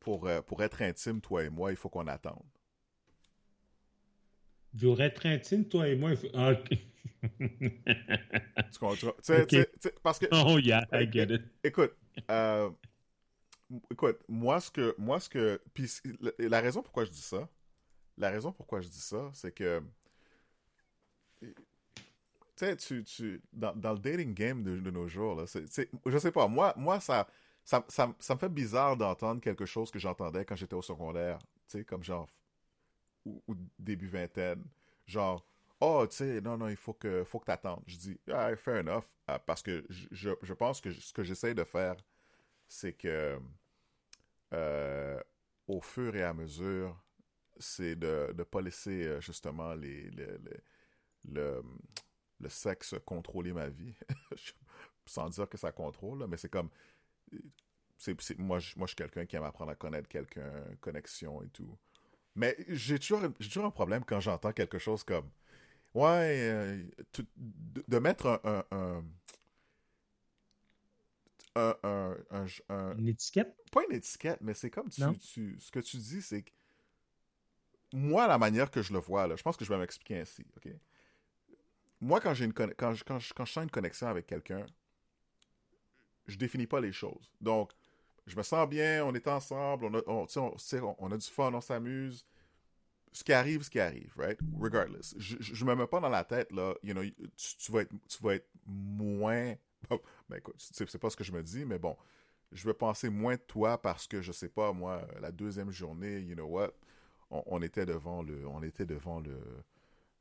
pour, 0.01 0.27
pour 0.45 0.61
être 0.61 0.81
intime, 0.81 1.21
toi 1.21 1.43
et 1.43 1.49
moi, 1.49 1.71
il 1.71 1.77
faut 1.77 1.87
qu'on 1.89 2.07
attende? 2.07 2.43
Pour 4.79 4.99
être 5.01 5.27
intime, 5.27 5.65
toi 5.65 5.87
et 5.87 5.95
moi, 5.95 6.11
il 6.11 6.17
faut... 6.17 6.27
ah, 6.33 6.51
ok. 6.53 6.77
Tu 8.71 8.79
comprends? 8.79 9.13
Parce 10.03 10.19
que 10.19 10.25
oh 10.31 10.57
yeah, 10.59 10.85
I 10.93 11.05
get 11.11 11.31
it. 11.31 11.41
Écoute, 11.63 11.93
écoute, 13.91 14.19
moi 14.27 14.59
ce 14.59 14.71
que, 14.71 14.95
moi 14.97 15.19
ce 15.19 15.29
que, 15.29 15.61
puis 15.73 15.89
la 16.39 16.61
raison 16.61 16.81
pourquoi 16.81 17.05
je 17.05 17.11
dis 17.11 17.21
ça, 17.21 17.47
la 18.19 18.29
raison 18.29 18.51
pourquoi 18.51 18.81
je 18.81 18.89
dis 18.89 19.01
ça, 19.01 19.29
c'est 19.33 19.51
que, 19.51 19.81
tu 22.77 23.03
tu, 23.03 23.41
dans, 23.53 23.73
dans 23.75 23.93
le 23.93 23.99
dating 23.99 24.33
game 24.33 24.63
de, 24.63 24.91
nos 24.91 25.07
jours 25.07 25.35
là, 25.35 25.45
je 25.47 26.17
sais 26.17 26.31
pas, 26.31 26.47
moi, 26.47 26.73
moi 26.77 26.99
ça, 26.99 27.27
ça, 27.63 27.85
ça, 27.87 28.13
ça 28.19 28.35
me 28.35 28.39
fait 28.39 28.49
bizarre 28.49 28.97
d'entendre 28.97 29.41
quelque 29.41 29.65
chose 29.65 29.89
que 29.89 29.99
j'entendais 29.99 30.45
quand 30.45 30.55
j'étais 30.55 30.75
au 30.75 30.81
secondaire, 30.81 31.39
tu 31.39 31.79
sais, 31.79 31.85
comme 31.85 32.03
genre 32.03 32.27
ou, 33.25 33.41
début 33.77 34.07
vingtaine, 34.07 34.63
genre 35.05 35.45
oh, 35.79 36.05
tu 36.07 36.17
sais, 36.17 36.41
non, 36.41 36.57
non, 36.57 36.67
il 36.67 36.75
faut 36.75 36.93
que, 36.93 37.23
faut 37.23 37.39
que. 37.39 37.51
Je 37.87 37.97
dis, 37.97 38.19
ah, 38.31 38.55
fair 38.55 38.81
enough, 38.81 39.05
ah, 39.27 39.39
parce 39.39 39.61
que 39.61 39.85
je, 39.89 40.07
je, 40.11 40.31
je 40.41 40.53
pense 40.53 40.81
que 40.81 40.91
ce 40.91 41.13
que 41.13 41.23
j'essaie 41.23 41.53
de 41.53 41.63
faire, 41.63 41.95
c'est 42.67 42.93
que, 42.93 43.39
euh, 44.53 45.21
au 45.67 45.81
fur 45.81 46.15
et 46.15 46.23
à 46.23 46.33
mesure, 46.33 46.95
c'est 47.59 47.95
de 47.95 48.33
ne 48.37 48.43
pas 48.43 48.61
laisser, 48.61 49.05
euh, 49.05 49.21
justement, 49.21 49.73
les, 49.75 50.09
les- 50.11 50.37
les- 50.39 50.61
le, 51.31 51.63
le 52.41 52.49
sexe 52.49 52.95
contrôler 53.05 53.53
ma 53.53 53.69
vie. 53.69 53.95
Sans 55.05 55.29
dire 55.29 55.49
que 55.49 55.57
ça 55.57 55.71
contrôle, 55.71 56.27
mais 56.27 56.37
c'est 56.37 56.49
comme, 56.49 56.69
moi, 58.37 58.59
je, 58.59 58.77
moi, 58.77 58.87
je 58.87 58.89
suis 58.89 58.95
quelqu'un 58.95 59.25
qui 59.25 59.35
aime 59.35 59.43
apprendre 59.43 59.71
à 59.71 59.75
connaître 59.75 60.07
quelqu'un, 60.07 60.51
connexion 60.81 61.41
et 61.43 61.49
tout. 61.49 61.77
Mais 62.35 62.55
j'ai 62.69 62.99
toujours, 62.99 63.21
toujours 63.39 63.65
un 63.65 63.71
problème 63.71 64.03
quand 64.05 64.19
j'entends 64.21 64.53
quelque 64.53 64.79
chose 64.79 65.03
comme 65.03 65.29
Ouais, 65.93 66.39
euh, 66.51 66.83
tu- 67.13 67.25
de, 67.37 67.83
de 67.87 67.99
mettre 67.99 68.27
un. 68.43 68.65
un, 68.71 69.03
un, 71.55 71.75
un, 71.83 72.15
un- 72.31 72.45
un- 72.69 72.97
Une 72.97 73.07
étiquette? 73.07 73.55
pas 73.71 73.81
une 73.89 73.95
étiquette, 73.95 74.39
mais 74.41 74.53
c'est 74.53 74.69
comme 74.69 74.89
tu, 74.89 75.17
tu- 75.19 75.57
ce 75.59 75.71
que 75.71 75.79
tu 75.79 75.97
dis, 75.97 76.21
c'est 76.21 76.43
que 76.43 76.51
moi, 77.93 78.27
la 78.27 78.37
manière 78.37 78.69
que 78.69 78.81
je 78.81 78.93
le 78.93 78.99
vois, 78.99 79.27
là, 79.27 79.35
je 79.35 79.43
pense 79.43 79.57
que 79.57 79.65
je 79.65 79.69
vais 79.69 79.79
m'expliquer 79.79 80.19
ainsi, 80.19 80.45
ok? 80.57 80.71
Moi, 82.01 82.21
quand 82.21 82.33
j'ai 82.33 82.45
une 82.45 82.53
quand 82.53 82.93
je, 82.93 83.03
quand 83.03 83.19
je, 83.19 83.33
sens 83.33 83.57
une 83.57 83.71
connexion 83.71 84.07
avec 84.07 84.25
quelqu'un, 84.25 84.65
je 86.27 86.37
définis 86.37 86.67
pas 86.67 86.79
les 86.79 86.93
choses. 86.93 87.31
Donc, 87.41 87.71
je 88.25 88.37
me 88.37 88.43
sens 88.43 88.69
bien, 88.69 89.03
on 89.05 89.13
est 89.15 89.27
ensemble, 89.27 89.85
on 89.85 89.93
a, 89.95 90.01
on, 90.07 90.27
on, 90.99 91.11
a 91.11 91.17
du 91.17 91.27
fun, 91.27 91.53
on 91.53 91.61
s'amuse. 91.61 92.25
Ce 93.11 93.23
qui 93.23 93.33
arrive, 93.33 93.63
ce 93.63 93.71
qui 93.71 93.79
arrive, 93.79 94.13
right? 94.15 94.39
Regardless. 94.59 95.15
Je, 95.17 95.37
je, 95.39 95.55
je 95.55 95.65
me 95.65 95.75
mets 95.75 95.87
pas 95.87 95.99
dans 95.99 96.09
la 96.09 96.23
tête, 96.23 96.51
là, 96.51 96.75
you 96.83 96.93
know, 96.93 97.01
tu, 97.35 97.71
vas, 97.71 97.81
être, 97.81 97.93
tu 98.07 98.23
vas 98.23 98.35
être 98.35 98.49
moins. 98.65 99.55
Ben 100.29 100.39
c'est 100.57 100.99
pas 100.99 101.09
ce 101.09 101.15
que 101.15 101.23
je 101.23 101.31
me 101.31 101.41
dis, 101.41 101.65
mais 101.65 101.79
bon, 101.79 101.97
je 102.51 102.67
vais 102.67 102.73
penser 102.73 103.09
moins 103.09 103.35
de 103.35 103.41
toi 103.41 103.81
parce 103.81 104.05
que 104.07 104.21
je 104.21 104.31
sais 104.31 104.49
pas, 104.49 104.73
moi, 104.73 105.07
la 105.21 105.31
deuxième 105.31 105.71
journée, 105.71 106.19
you 106.19 106.35
know 106.35 106.45
what, 106.45 106.73
on, 107.29 107.43
on 107.45 107.61
était 107.61 107.85
devant 107.85 108.21
le, 108.23 108.47
on 108.47 108.61
était 108.63 108.85
devant 108.85 109.19
le, 109.19 109.39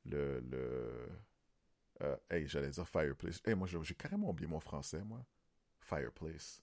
le, 0.04 0.40
le 0.40 1.08
euh, 2.02 2.16
hey, 2.30 2.46
j'allais 2.46 2.70
dire 2.70 2.86
fireplace. 2.86 3.40
Hey, 3.44 3.54
moi, 3.54 3.66
j'ai 3.66 3.94
carrément 3.94 4.30
oublié 4.30 4.48
mon 4.48 4.60
français, 4.60 5.02
moi. 5.04 5.24
Fireplace. 5.80 6.62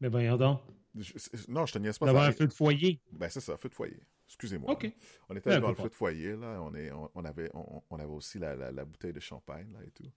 Mais 0.00 0.08
voyons 0.08 0.36
donc. 0.36 0.60
Je- 0.94 1.12
non, 1.48 1.64
je 1.64 1.72
te 1.72 1.78
niaise 1.78 1.98
pas. 1.98 2.06
D'avoir 2.06 2.24
ça 2.24 2.30
un 2.30 2.32
feu 2.32 2.46
de 2.46 2.52
foyer. 2.52 3.00
Ben, 3.12 3.28
c'est 3.28 3.40
ça, 3.40 3.56
feu 3.56 3.68
de 3.68 3.74
foyer. 3.74 4.00
Excusez-moi. 4.26 4.72
OK. 4.72 4.92
On 5.28 5.36
était 5.36 5.60
dans 5.60 5.68
le 5.68 5.74
pas 5.74 5.82
feu 5.84 5.88
de 5.88 5.94
foyer, 5.94 6.36
là. 6.36 6.60
On, 6.60 6.74
est, 6.74 6.90
on, 6.90 7.10
on 7.14 7.24
avait, 7.24 7.50
on, 7.54 7.82
on 7.88 7.98
avait 7.98 8.12
aussi 8.12 8.38
la, 8.38 8.56
la, 8.56 8.72
la 8.72 8.84
bouteille 8.84 9.12
de 9.12 9.20
champagne, 9.20 9.72
là, 9.72 9.78
et 9.86 9.90
tout. 9.90 10.10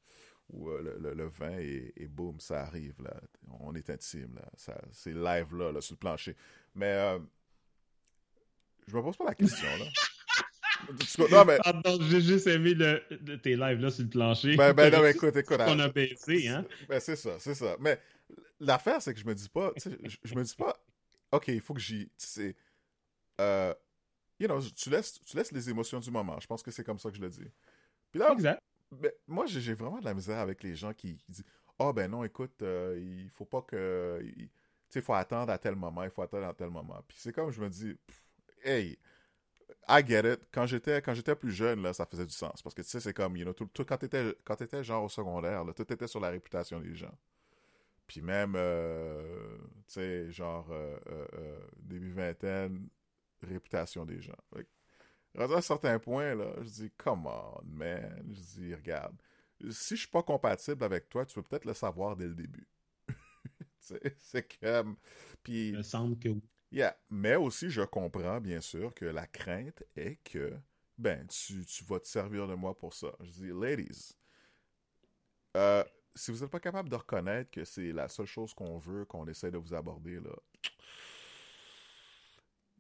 Où 0.50 0.70
euh, 0.70 0.82
le, 0.82 0.98
le, 0.98 1.14
le 1.14 1.28
vin, 1.28 1.58
et, 1.60 1.94
et 1.96 2.08
boum, 2.08 2.40
ça 2.40 2.64
arrive, 2.64 3.02
là. 3.02 3.14
On 3.60 3.76
est 3.76 3.90
intime, 3.90 4.34
là. 4.36 4.50
Ça, 4.56 4.82
c'est 4.92 5.14
live, 5.14 5.56
là, 5.56 5.72
là, 5.72 5.80
sur 5.80 5.94
le 5.94 6.00
plancher. 6.00 6.36
Mais, 6.74 6.92
euh, 6.94 7.20
je 8.90 8.96
me 8.96 9.02
pose 9.02 9.18
pas 9.18 9.26
la 9.26 9.36
question, 9.36 9.68
là. 9.78 9.86
Non, 11.32 11.46
mais, 11.46 11.58
Pardon, 11.58 11.98
j'ai 12.10 12.22
juste 12.22 12.48
aimé 12.48 12.74
le, 12.74 13.04
le- 13.10 13.40
tes 13.40 13.56
lives 13.56 13.80
là 13.80 13.92
sur 13.92 14.04
le 14.04 14.10
plancher. 14.10 14.56
ben, 14.56 14.74
ben, 14.74 14.92
non, 14.92 15.02
mais 15.02 15.12
écoute, 15.16 15.36
écoute. 15.36 15.58
On 15.60 15.80
hein. 15.80 15.80
a 15.80 15.90
baissé, 15.90 16.48
hein? 16.48 16.66
Ben, 16.88 17.00
c'est 17.00 17.16
ça, 17.16 17.38
c'est 17.40 17.54
ça. 17.56 17.76
Mais 17.80 18.00
l'affaire, 18.60 19.02
c'est 19.02 19.14
que 19.14 19.20
je 19.20 19.26
me 19.26 19.36
dis 19.36 19.50
pas, 19.50 19.72
tu 19.76 19.90
sais, 19.90 19.98
je, 20.04 20.18
je 20.24 20.36
me 20.36 20.44
dis 20.44 20.56
pas, 20.56 20.76
OK, 21.32 21.48
il 21.50 21.62
faut 21.62 21.74
que 21.74 21.80
j'y. 21.80 22.06
Tu 22.06 22.12
sais, 22.18 22.56
euh, 23.42 23.74
you 24.40 24.48
know, 24.48 24.62
tu 24.62 24.90
laisses, 24.90 25.20
tu 25.22 25.38
laisses 25.38 25.52
les 25.52 25.70
émotions 25.70 26.00
du 26.00 26.12
moment. 26.12 26.40
Je 26.40 26.48
pense 26.48 26.64
que 26.64 26.72
c'est 26.72 26.84
comme 26.84 27.00
ça 27.00 27.10
que 27.10 27.18
je 27.18 27.22
le 27.22 27.30
dis. 27.30 27.52
Puis 28.12 28.20
là, 28.20 28.32
Exact. 28.34 28.62
ben, 28.92 29.12
moi, 29.28 29.46
j'ai 29.46 29.74
vraiment 29.74 30.00
de 30.00 30.06
la 30.06 30.14
misère 30.14 30.40
avec 30.40 30.64
les 30.64 30.76
gens 30.76 30.94
qui, 30.94 31.18
qui 31.18 31.32
disent 31.32 31.46
Ah, 31.78 31.94
ben 31.94 32.10
non, 32.10 32.24
écoute, 32.24 32.62
euh, 32.62 32.98
il 33.00 33.30
faut 33.30 33.46
pas 33.46 33.62
que. 33.62 34.20
Tu 34.22 34.50
sais, 34.90 35.00
il 35.00 35.02
faut 35.04 35.14
attendre 35.14 35.52
à 35.52 35.58
tel 35.58 35.76
moment, 35.76 36.04
il 36.04 36.10
faut 36.10 36.22
attendre 36.22 36.48
à 36.48 36.54
tel 36.54 36.70
moment. 36.70 37.04
Puis 37.08 37.18
c'est 37.20 37.32
comme 37.34 37.52
je 37.52 37.62
me 37.62 37.70
dis 37.70 37.94
pff, 37.94 38.29
Hey, 38.64 38.98
I 39.90 40.02
get 40.04 40.26
it. 40.26 40.42
Quand 40.54 40.68
j'étais 40.68 41.02
quand 41.02 41.14
j'étais 41.16 41.36
plus 41.36 41.52
jeune, 41.52 41.84
là, 41.84 41.94
ça 41.94 42.06
faisait 42.06 42.26
du 42.26 42.34
sens. 42.34 42.62
Parce 42.62 42.76
que 42.76 42.82
tu 42.82 42.90
sais, 42.90 43.00
c'est 43.02 43.14
comme, 43.14 43.38
you 43.38 43.44
know, 43.46 43.54
tout, 43.54 43.68
tout- 43.68 43.86
quand 43.86 43.98
t'étais 43.98 44.36
quand 44.46 44.56
t'étais 44.58 44.84
genre 44.84 45.04
au 45.06 45.10
secondaire, 45.10 45.64
là, 45.66 45.74
tout 45.74 45.92
était 45.94 46.08
sur 46.08 46.20
la 46.22 46.30
réputation 46.32 46.80
des 46.82 46.96
gens. 46.96 47.14
Puis 48.08 48.22
même, 48.22 48.54
euh, 48.58 49.58
tu 49.88 49.94
sais, 49.96 50.32
genre, 50.32 50.68
euh, 50.72 50.98
euh, 51.10 51.60
début 51.78 52.12
vingtaine, 52.14 52.90
réputation 53.44 54.06
des 54.06 54.22
gens. 54.22 54.36
Fait 54.56 54.68
à 55.38 55.46
un 55.46 55.62
certain 55.62 56.00
point, 56.00 56.36
là, 56.36 56.54
je 56.62 56.70
dis, 56.70 56.92
come 56.98 57.28
on, 57.28 57.62
man. 57.66 58.24
Je 58.34 58.42
dis, 58.62 58.76
regarde, 58.76 59.16
si 59.72 59.96
je 59.96 60.02
suis 60.02 60.10
pas 60.10 60.24
compatible 60.24 60.84
avec 60.84 61.10
toi, 61.10 61.26
tu 61.26 61.36
peux 61.36 61.44
peut-être 61.44 61.66
le 61.66 61.74
savoir 61.76 62.16
dès 62.18 62.28
le 62.28 62.36
début. 62.36 62.68
C'est 64.18 64.60
comme. 64.60 64.96
Puis, 65.44 65.70
Il 65.70 65.78
me 65.78 65.82
semble 65.84 66.18
que 66.20 66.30
oui. 66.30 66.42
Yeah. 66.72 66.96
Mais 67.10 67.36
aussi, 67.36 67.70
je 67.70 67.82
comprends, 67.82 68.40
bien 68.40 68.62
sûr, 68.62 68.94
que 68.94 69.06
la 69.06 69.28
crainte 69.28 69.84
est 69.96 70.18
que, 70.24 70.54
ben, 70.98 71.26
tu, 71.28 71.66
tu 71.66 71.84
vas 71.86 72.00
te 72.00 72.08
servir 72.08 72.48
de 72.48 72.54
moi 72.56 72.78
pour 72.78 72.94
ça. 72.94 73.08
Je 73.22 73.32
dis, 73.32 73.50
ladies, 73.50 74.16
euh, 75.58 75.84
si 76.16 76.32
vous 76.32 76.40
n'êtes 76.40 76.52
pas 76.52 76.60
capable 76.60 76.90
de 76.90 76.96
reconnaître 76.96 77.50
que 77.50 77.66
c'est 77.66 77.92
la 77.92 78.08
seule 78.08 78.26
chose 78.28 78.54
qu'on 78.54 78.78
veut, 78.78 79.06
qu'on 79.06 79.26
essaie 79.28 79.52
de 79.52 79.58
vous 79.58 79.74
aborder, 79.74 80.20
là, 80.20 80.36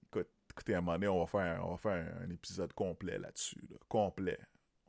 écoute, 0.03 0.29
écoutez, 0.51 0.75
à 0.75 0.77
un 0.77 0.81
moment 0.81 0.93
donné, 0.93 1.07
on 1.07 1.19
va 1.19 1.27
faire, 1.27 1.65
on 1.65 1.71
va 1.71 1.77
faire 1.77 2.21
un, 2.21 2.29
épisode 2.29 2.73
complet 2.73 3.17
là-dessus, 3.17 3.61
là. 3.69 3.77
complet. 3.87 4.39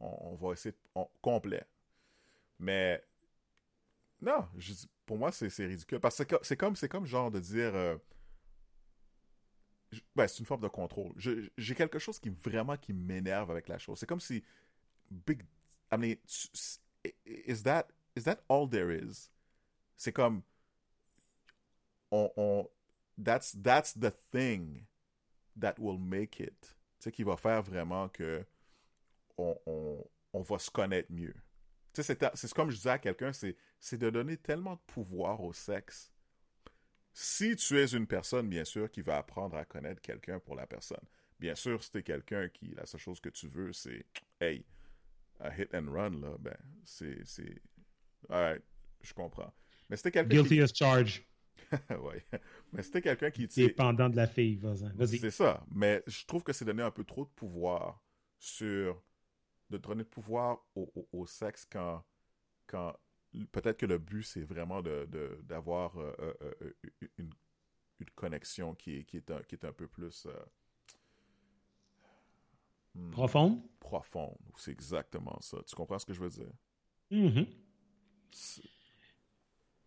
On, 0.02 0.34
va 0.34 0.52
essayer, 0.52 0.72
de- 0.72 1.02
complet. 1.20 1.62
Mais, 2.58 3.02
non, 4.20 4.46
pour 5.04 5.18
moi, 5.18 5.30
c'est 5.30 5.66
ridicule. 5.66 6.00
Parce 6.00 6.16
que 6.16 6.24
c'est 6.24 6.30
co- 6.30 6.42
c'est 6.42 6.56
comme, 6.56 6.76
c'est 6.76 6.88
comme 6.88 7.06
genre 7.06 7.30
de 7.30 7.40
dire... 7.40 7.74
euh, 7.74 7.96
ben, 10.14 10.28
c'est 10.28 10.38
une 10.38 10.46
forme 10.46 10.62
de 10.62 10.68
contrôle. 10.68 11.12
J'ai 11.56 11.74
quelque 11.74 11.98
chose 11.98 12.18
qui 12.18 12.30
vraiment 12.30 12.76
qui 12.76 12.92
m'énerve 12.92 13.50
avec 13.50 13.68
la 13.68 13.78
chose. 13.78 13.98
C'est 13.98 14.06
comme 14.06 14.20
si 14.20 14.42
big 15.10 15.42
is 17.26 17.62
that 17.64 17.88
is 18.16 18.24
that 18.24 18.38
all 18.48 18.68
there 18.68 18.90
is? 18.90 19.30
C'est 19.96 20.12
comme 20.12 20.42
on, 22.10 22.30
on 22.36 22.68
that's 23.18 23.56
that's 23.62 23.94
the 23.94 24.12
thing 24.30 24.86
that 25.56 25.74
will 25.78 25.98
make 25.98 26.40
it. 26.40 26.76
Tu 26.98 27.04
sais 27.04 27.12
qui 27.12 27.22
va 27.24 27.36
faire 27.36 27.62
vraiment 27.62 28.08
que 28.08 28.44
on, 29.36 29.56
on, 30.34 30.42
va 30.42 30.58
se 30.58 30.70
connaître 30.70 31.10
mieux. 31.10 31.34
Tu 31.94 32.02
sais 32.02 32.14
c'est 32.14 32.36
c'est 32.36 32.52
comme 32.52 32.70
je 32.70 32.76
disais 32.76 32.90
à 32.90 32.98
quelqu'un, 32.98 33.32
c'est 33.32 33.56
c'est 33.78 33.96
de 33.96 34.10
donner 34.10 34.36
tellement 34.36 34.74
de 34.74 34.80
pouvoir 34.86 35.42
au 35.42 35.52
sexe 35.52 36.12
si 37.12 37.56
tu 37.56 37.78
es 37.78 37.86
une 37.92 38.06
personne, 38.06 38.48
bien 38.48 38.64
sûr, 38.64 38.90
qui 38.90 39.00
va 39.02 39.18
apprendre 39.18 39.56
à 39.56 39.64
connaître 39.64 40.00
quelqu'un 40.00 40.38
pour 40.40 40.54
la 40.54 40.66
personne. 40.66 41.04
Bien 41.38 41.54
sûr, 41.54 41.82
si 41.82 41.90
tu 41.90 41.98
es 41.98 42.02
quelqu'un 42.02 42.48
qui, 42.48 42.68
la 42.74 42.86
seule 42.86 43.00
chose 43.00 43.20
que 43.20 43.28
tu 43.30 43.48
veux, 43.48 43.72
c'est, 43.72 44.06
hey, 44.40 44.64
un 45.40 45.50
hit 45.56 45.74
and 45.74 45.90
run, 45.90 46.20
là, 46.20 46.36
ben, 46.38 46.56
c'est, 46.84 47.18
c'est, 47.24 47.60
alright, 48.28 48.62
je 49.02 49.12
comprends. 49.14 49.52
Mais 49.88 49.96
t'es 49.96 50.10
quelqu'un 50.10 50.42
Guilty 50.42 50.60
as 50.62 50.72
charged. 50.74 51.22
qui, 51.22 51.94
ouais. 51.94 52.24
Mais 52.72 52.82
si 52.82 52.90
t'es 52.90 53.00
quelqu'un 53.02 53.30
qui, 53.30 53.46
Dépendant 53.46 54.08
de 54.08 54.16
la 54.16 54.26
fille. 54.26 54.56
Vas-y. 54.56 54.92
Vas-y. 54.94 55.18
c'est 55.18 55.30
ça. 55.30 55.64
Mais 55.74 56.02
je 56.06 56.24
trouve 56.26 56.42
que 56.42 56.52
c'est 56.52 56.64
donner 56.64 56.82
un 56.82 56.90
peu 56.90 57.04
trop 57.04 57.24
de 57.24 57.30
pouvoir 57.30 58.02
sur. 58.38 59.02
de 59.70 59.78
donner 59.78 60.04
de 60.04 60.08
pouvoir 60.08 60.64
au, 60.74 60.90
au- 60.94 61.08
au 61.12 61.26
sexe 61.26 61.66
quand. 61.70 62.04
quand 62.66 62.94
Peut-être 63.52 63.78
que 63.78 63.86
le 63.86 63.98
but, 63.98 64.24
c'est 64.24 64.42
vraiment 64.42 64.82
de, 64.82 65.06
de- 65.10 65.38
d'avoir 65.44 65.96
euh, 65.98 66.12
euh, 66.20 66.34
euh, 66.62 67.08
une, 67.18 67.30
une 68.00 68.10
connexion 68.16 68.74
qui 68.74 68.96
est, 68.98 69.04
qui 69.04 69.18
est, 69.18 69.30
un, 69.30 69.40
qui 69.42 69.54
est 69.54 69.64
un 69.64 69.72
peu 69.72 69.86
plus. 69.86 70.26
euh, 70.26 70.32
hmm, 72.94 73.10
Profonde? 73.10 73.62
profonde. 73.78 74.36
C'est 74.56 74.72
exactement 74.72 75.38
ça. 75.40 75.58
Tu 75.66 75.74
comprends 75.76 75.98
ce 75.98 76.06
que 76.06 76.12
je 76.12 76.20
veux 76.20 76.30
dire? 76.30 76.50
Mhm. 77.10 77.46
C'est- 78.32 78.62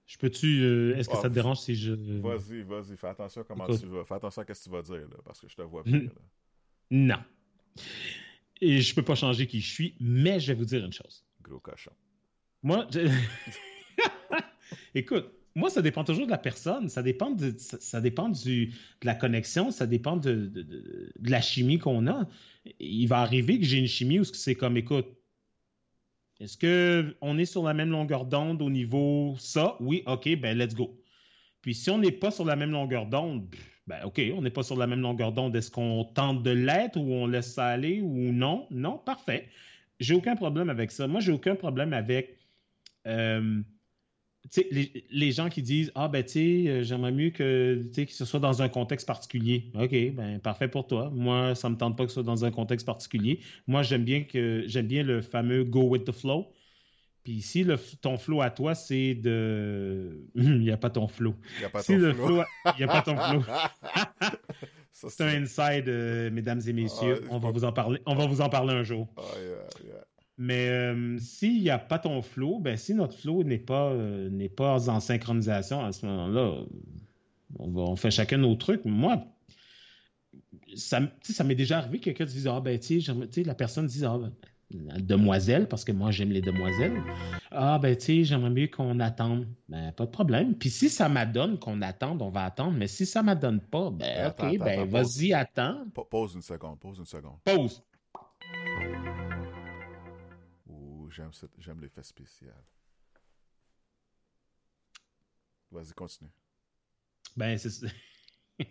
Je 0.05 0.17
peux-tu. 0.17 0.61
euh, 0.63 0.95
Est-ce 0.97 1.09
que 1.09 1.15
Ah, 1.15 1.21
ça 1.21 1.29
te 1.29 1.33
dérange 1.33 1.59
si 1.59 1.75
je. 1.75 1.93
Vas-y, 1.93 2.61
vas-y. 2.63 2.95
Fais 2.97 3.07
attention 3.07 3.41
à 3.41 3.43
comment 3.45 3.65
Écoute. 3.67 3.79
tu 3.81 3.87
vas. 3.87 4.05
Fais 4.05 4.15
attention 4.15 4.41
à 4.41 4.45
ce 4.53 4.53
que 4.53 4.63
tu 4.63 4.69
vas 4.69 4.81
dire, 4.81 5.07
là, 5.09 5.17
parce 5.25 5.39
que 5.39 5.47
je 5.47 5.55
te 5.55 5.61
vois 5.61 5.81
Hmm. 5.83 5.91
venir. 5.91 6.11
là. 6.13 6.21
Non. 6.91 7.23
Et 8.61 8.79
je 8.81 8.93
peux 8.95 9.03
pas 9.03 9.15
changer 9.15 9.47
qui 9.47 9.59
je 9.59 9.69
suis, 9.73 9.95
mais 9.99 10.39
je 10.39 10.47
vais 10.47 10.57
vous 10.57 10.65
dire 10.65 10.83
une 10.85 10.93
chose. 10.93 11.25
Gros 11.41 11.59
cochon. 11.59 11.91
Moi, 12.63 12.87
je- 12.91 13.07
écoute, 14.95 15.31
moi, 15.55 15.69
ça 15.69 15.81
dépend 15.81 16.03
toujours 16.03 16.25
de 16.25 16.31
la 16.31 16.37
personne. 16.37 16.89
Ça 16.89 17.03
dépend 17.03 17.31
de, 17.31 17.53
ça, 17.57 18.01
dépend 18.01 18.29
du, 18.29 18.67
de 18.67 19.05
la 19.05 19.15
connexion, 19.15 19.71
ça 19.71 19.85
dépend 19.87 20.17
de, 20.17 20.47
de- 20.47 21.11
la 21.23 21.41
chimie 21.41 21.77
qu'on 21.79 22.07
a. 22.07 22.27
Il 22.79 23.07
va 23.07 23.19
arriver 23.19 23.59
que 23.59 23.65
j'ai 23.65 23.77
une 23.77 23.87
chimie 23.87 24.19
où 24.19 24.23
c'est 24.23 24.55
comme, 24.55 24.77
écoute, 24.77 25.07
est-ce 26.39 26.57
que 26.57 27.15
on 27.21 27.37
est 27.37 27.45
sur 27.45 27.63
la 27.63 27.73
même 27.73 27.89
longueur 27.89 28.25
d'onde 28.25 28.61
au 28.61 28.69
niveau 28.69 29.35
ça? 29.37 29.77
Oui, 29.79 30.03
OK, 30.07 30.35
ben 30.39 30.57
let's 30.57 30.73
go. 30.75 30.99
Puis 31.61 31.75
si 31.75 31.89
on 31.91 31.99
n'est 31.99 32.11
pas 32.11 32.31
sur 32.31 32.45
la 32.45 32.55
même 32.55 32.71
longueur 32.71 33.07
d'onde, 33.07 33.47
ben 33.87 34.03
OK, 34.05 34.21
on 34.35 34.41
n'est 34.41 34.51
pas 34.51 34.63
sur 34.63 34.77
la 34.77 34.87
même 34.87 35.01
longueur 35.01 35.31
d'onde. 35.33 35.55
Est-ce 35.55 35.71
qu'on 35.71 36.05
tente 36.05 36.43
de 36.43 36.51
l'être 36.51 36.97
ou 36.97 37.13
on 37.13 37.27
laisse 37.27 37.53
ça 37.53 37.67
aller 37.67 38.01
ou 38.01 38.31
non? 38.33 38.67
Non, 38.71 38.97
parfait. 38.99 39.49
J'ai 39.99 40.15
aucun 40.15 40.35
problème 40.35 40.69
avec 40.69 40.91
ça. 40.91 41.07
Moi, 41.07 41.21
j'ai 41.21 41.31
aucun 41.33 41.55
problème 41.55 41.93
avec 41.93 42.37
euh, 43.07 43.61
les, 44.71 45.05
les 45.09 45.31
gens 45.31 45.49
qui 45.49 45.61
disent 45.61 45.91
Ah, 45.95 46.07
ben, 46.07 46.23
tu 46.23 46.31
sais, 46.31 46.69
euh, 46.69 46.83
j'aimerais 46.83 47.11
mieux 47.11 47.29
que, 47.29 47.89
ce 48.09 48.25
soit 48.25 48.39
dans 48.39 48.61
un 48.61 48.69
contexte 48.69 49.07
particulier. 49.07 49.71
OK, 49.75 49.91
ben, 50.13 50.39
parfait 50.39 50.67
pour 50.67 50.87
toi. 50.87 51.09
Moi, 51.13 51.55
ça 51.55 51.69
me 51.69 51.77
tente 51.77 51.97
pas 51.97 52.03
que 52.03 52.09
ce 52.09 52.15
soit 52.15 52.23
dans 52.23 52.45
un 52.45 52.51
contexte 52.51 52.85
particulier. 52.85 53.39
Moi, 53.67 53.83
j'aime 53.83 54.03
bien 54.03 54.23
que 54.23 54.63
j'aime 54.67 54.87
bien 54.87 55.03
le 55.03 55.21
fameux 55.21 55.63
go 55.63 55.83
with 55.83 56.05
the 56.05 56.11
flow. 56.11 56.51
Puis 57.23 57.41
si 57.41 57.63
le, 57.63 57.77
ton 58.01 58.17
flow 58.17 58.41
à 58.41 58.49
toi, 58.49 58.75
c'est 58.75 59.15
de. 59.15 60.27
Il 60.35 60.59
n'y 60.59 60.71
a 60.71 60.77
pas 60.77 60.89
ton 60.89 61.07
flow. 61.07 61.35
Il 61.55 61.59
n'y 61.59 61.65
a 61.65 61.69
pas 61.69 61.81
Si 61.81 61.93
ton 61.93 61.99
le 61.99 62.13
flow. 62.13 62.27
flow, 62.27 62.43
il 62.65 62.77
n'y 62.77 62.83
a 62.83 62.87
pas 62.87 63.01
ton 63.01 63.17
flow. 63.17 63.43
C'est 64.91 65.23
un 65.23 65.41
inside, 65.41 65.89
euh, 65.89 66.29
mesdames 66.31 66.61
et 66.65 66.73
messieurs. 66.73 67.21
Ah, 67.23 67.27
on 67.31 67.39
va 67.39 67.51
vous 67.51 67.63
en 67.63 67.73
parler. 67.73 67.99
On 68.05 68.15
va 68.15 68.27
vous 68.27 68.41
en 68.41 68.49
parler 68.49 68.73
un 68.73 68.83
jour. 68.83 69.07
Ah, 69.17 69.21
yeah, 69.37 69.85
yeah. 69.85 70.05
Mais 70.37 70.67
euh, 70.69 71.17
s'il 71.19 71.61
n'y 71.61 71.69
a 71.69 71.77
pas 71.77 71.99
ton 71.99 72.21
flow, 72.21 72.59
ben 72.59 72.75
si 72.75 72.93
notre 72.95 73.15
flow 73.17 73.43
n'est 73.43 73.59
pas, 73.59 73.91
euh, 73.91 74.29
n'est 74.29 74.49
pas 74.49 74.89
en 74.89 74.99
synchronisation 74.99 75.85
à 75.85 75.91
ce 75.91 76.05
moment-là, 76.07 76.63
on, 77.59 77.69
va- 77.71 77.81
on 77.81 77.95
fait 77.95 78.09
chacun 78.11 78.37
nos 78.37 78.55
trucs. 78.55 78.83
Moi, 78.85 79.23
ça, 80.75 81.01
ça 81.21 81.43
m'est 81.43 81.55
déjà 81.55 81.77
arrivé 81.79 81.99
que 81.99 82.05
quelqu'un 82.05 82.25
dise 82.25 82.47
Ah 82.47 82.59
ben 82.61 82.79
tu 82.79 82.99
sais, 83.01 83.43
la 83.43 83.55
personne 83.55 83.85
dit 83.87 84.03
Ah 84.05 84.17
ben, 84.17 84.33
la 84.87 84.99
demoiselle, 84.99 85.67
parce 85.67 85.83
que 85.85 85.91
moi 85.91 86.09
j'aime 86.09 86.31
les 86.31 86.41
demoiselles. 86.41 86.99
Ah 87.51 87.77
ben 87.79 87.95
tu 87.95 88.05
sais, 88.05 88.23
j'aimerais 88.23 88.49
mieux 88.49 88.67
qu'on 88.67 88.99
attende. 88.99 89.47
Ben 89.69 89.91
pas 89.91 90.05
de 90.05 90.11
problème. 90.11 90.55
Puis 90.55 90.71
si 90.71 90.89
ça 90.89 91.09
m'adonne 91.09 91.59
qu'on 91.59 91.81
attende, 91.83 92.21
on 92.23 92.29
va 92.29 92.45
attendre. 92.45 92.71
Mais 92.75 92.87
si 92.87 93.05
ça 93.05 93.21
m'adonne 93.21 93.59
pas, 93.59 93.91
ben 93.91 94.25
Attends, 94.25 94.47
ok, 94.49 94.55
attends, 94.55 94.63
ben 94.65 94.85
vas-y, 94.89 95.33
attends. 95.33 95.85
Pa- 95.93 96.03
Pause 96.09 96.33
une 96.35 96.41
seconde, 96.41 96.79
pause 96.79 96.97
une 96.97 97.05
seconde. 97.05 97.37
Pause. 97.45 97.83
J'aime 101.13 101.31
j'aime 101.59 101.81
l'effet 101.81 102.03
spécial. 102.03 102.63
Vas-y, 105.71 105.93
continue. 105.93 106.29
Ben, 107.35 107.57
c'est. 107.57 107.87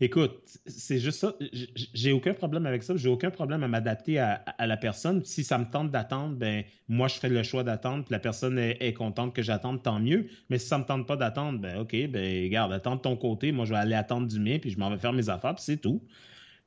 Écoute, 0.00 0.40
c'est 0.66 1.00
juste 1.00 1.18
ça. 1.18 1.34
J'ai 1.74 2.12
aucun 2.12 2.32
problème 2.32 2.64
avec 2.66 2.84
ça. 2.84 2.96
J'ai 2.96 3.08
aucun 3.08 3.30
problème 3.30 3.64
à 3.64 3.68
m'adapter 3.68 4.18
à, 4.18 4.44
la 4.64 4.76
personne. 4.76 5.24
Si 5.24 5.42
ça 5.42 5.58
me 5.58 5.68
tente 5.68 5.90
d'attendre, 5.90 6.36
ben 6.36 6.64
moi 6.88 7.08
je 7.08 7.18
fais 7.18 7.28
le 7.28 7.42
choix 7.42 7.64
d'attendre. 7.64 8.04
la 8.08 8.20
personne 8.20 8.58
est, 8.58 8.92
contente 8.92 9.34
que 9.34 9.42
j'attende, 9.42 9.82
tant 9.82 9.98
mieux. 9.98 10.28
Mais 10.48 10.58
si 10.58 10.68
ça 10.68 10.78
me 10.78 10.84
tente 10.84 11.06
pas 11.06 11.16
d'attendre, 11.16 11.58
ben 11.58 11.78
ok, 11.78 12.06
ben 12.08 12.44
regarde, 12.44 12.72
attends 12.72 12.96
de 12.96 13.00
ton 13.00 13.16
côté. 13.16 13.50
Moi 13.50 13.64
je 13.64 13.72
vais 13.72 13.80
aller 13.80 13.96
attendre 13.96 14.28
du 14.28 14.38
mien, 14.38 14.58
puis 14.60 14.70
je 14.70 14.78
m'en 14.78 14.90
vais 14.90 14.98
faire 14.98 15.12
mes 15.12 15.28
affaires, 15.28 15.56
puis 15.56 15.64
c'est 15.64 15.78
tout. 15.78 16.00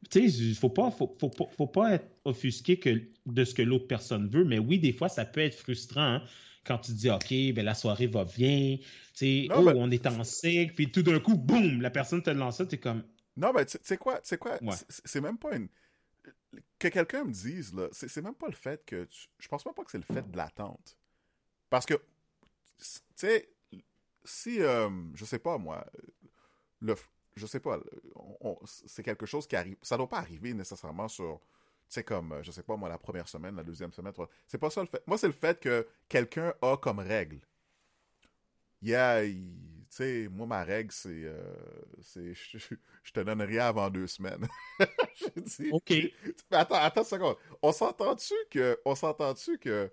Tu 0.10 0.30
sais, 0.30 0.44
il 0.44 0.56
faut 0.56 0.70
pas, 0.70 0.90
faut, 0.92 1.16
faut, 1.20 1.68
pas 1.68 1.94
être 1.94 2.08
offusqué 2.26 2.80
que, 2.80 3.02
de 3.26 3.44
ce 3.46 3.54
que 3.54 3.62
l'autre 3.62 3.88
personne 3.88 4.28
veut. 4.28 4.44
Mais 4.44 4.58
oui, 4.58 4.80
des 4.80 4.94
fois, 4.94 5.10
ça 5.10 5.26
peut 5.26 5.42
être 5.42 5.56
frustrant. 5.56 6.16
Hein, 6.16 6.24
quand 6.64 6.78
tu 6.78 6.92
dis 6.94 7.10
OK, 7.10 7.30
ben 7.56 7.66
la 7.66 7.74
soirée 7.74 8.08
va 8.08 8.24
bien, 8.24 8.78
tu 8.78 8.88
sais, 9.14 9.48
oh, 9.56 9.68
on 9.76 9.90
est 9.90 10.06
en 10.06 10.24
cycle, 10.24 10.76
puis 10.76 10.92
tout 10.92 11.02
d'un 11.02 11.20
coup, 11.20 11.36
boum, 11.36 11.82
la 11.82 11.90
personne 11.90 12.22
te 12.22 12.30
lance 12.30 12.58
ça, 12.58 12.68
tu 12.68 12.76
es 12.76 12.78
comme 12.78 13.04
non, 13.38 13.54
mais 13.54 13.66
tu 13.66 13.78
sais 13.82 13.98
quoi, 13.98 14.20
tu 14.20 14.28
sais 14.28 14.38
quoi, 14.38 14.60
c'est 14.88 15.22
même 15.22 15.38
pas 15.38 15.56
une. 15.56 15.70
Que 16.78 16.90
quelqu'un 16.90 17.24
me 17.24 17.32
dise, 17.32 17.74
là, 17.74 17.88
c'est 17.92 18.22
même 18.22 18.36
pas 18.36 18.48
le 18.48 18.56
fait 18.56 18.84
que. 18.86 19.08
Je 19.40 19.48
pense 19.48 19.66
même 19.66 19.74
pas 19.74 19.84
que 19.84 19.92
c'est 19.92 19.98
le 19.98 20.04
fait 20.04 20.30
de 20.30 20.36
l'attente. 20.36 20.98
Parce 21.70 21.86
que, 21.86 21.94
tu 21.94 22.90
sais, 23.16 23.50
si, 24.26 24.62
euh, 24.62 24.90
je 25.16 25.24
sais 25.24 25.40
pas 25.40 25.58
moi, 25.58 25.86
le, 26.82 26.96
je 27.36 27.46
sais 27.46 27.60
pas, 27.60 27.80
c'est 28.66 29.04
quelque 29.04 29.26
chose 29.26 29.48
qui 29.48 29.56
arrive. 29.56 29.78
Ça 29.82 29.98
doit 29.98 30.10
pas 30.10 30.20
arriver 30.20 30.54
nécessairement 30.54 31.08
sur, 31.08 31.40
tu 31.40 31.96
sais, 31.96 32.04
comme, 32.04 32.40
je 32.42 32.52
sais 32.52 32.64
pas 32.64 32.76
moi, 32.76 32.90
la 32.90 32.98
première 32.98 33.28
semaine, 33.28 33.56
la 33.56 33.64
deuxième 33.64 33.92
semaine. 33.94 34.14
C'est 34.48 34.58
pas 34.58 34.70
ça 34.70 34.82
le 34.82 34.88
fait. 34.88 35.02
Moi, 35.08 35.18
c'est 35.18 35.28
le 35.28 35.34
fait 35.34 35.60
que 35.60 35.88
quelqu'un 36.10 36.54
a 36.62 36.78
comme 36.78 37.00
règle. 37.00 37.40
Yeah, 38.82 39.24
tu 39.92 39.98
sais, 39.98 40.30
moi, 40.30 40.48
ma 40.48 40.64
règle, 40.64 40.92
c'est. 40.92 41.10
Euh, 41.10 41.54
je, 43.04 43.12
te 43.12 43.20
donne 43.20 43.42
rien 43.42 43.66
avant 43.66 43.90
deux 43.90 44.08
semaines. 44.08 44.48
OK. 45.72 45.90
Mais 45.90 46.14
attends, 46.52 46.76
attends 46.76 47.02
une 47.02 47.08
seconde. 47.08 47.36
On 47.62 47.74
s'entend-tu 47.74 48.34
que. 48.50 48.80
On 48.86 48.96
s'entend-tu 48.96 49.58
que. 49.58 49.92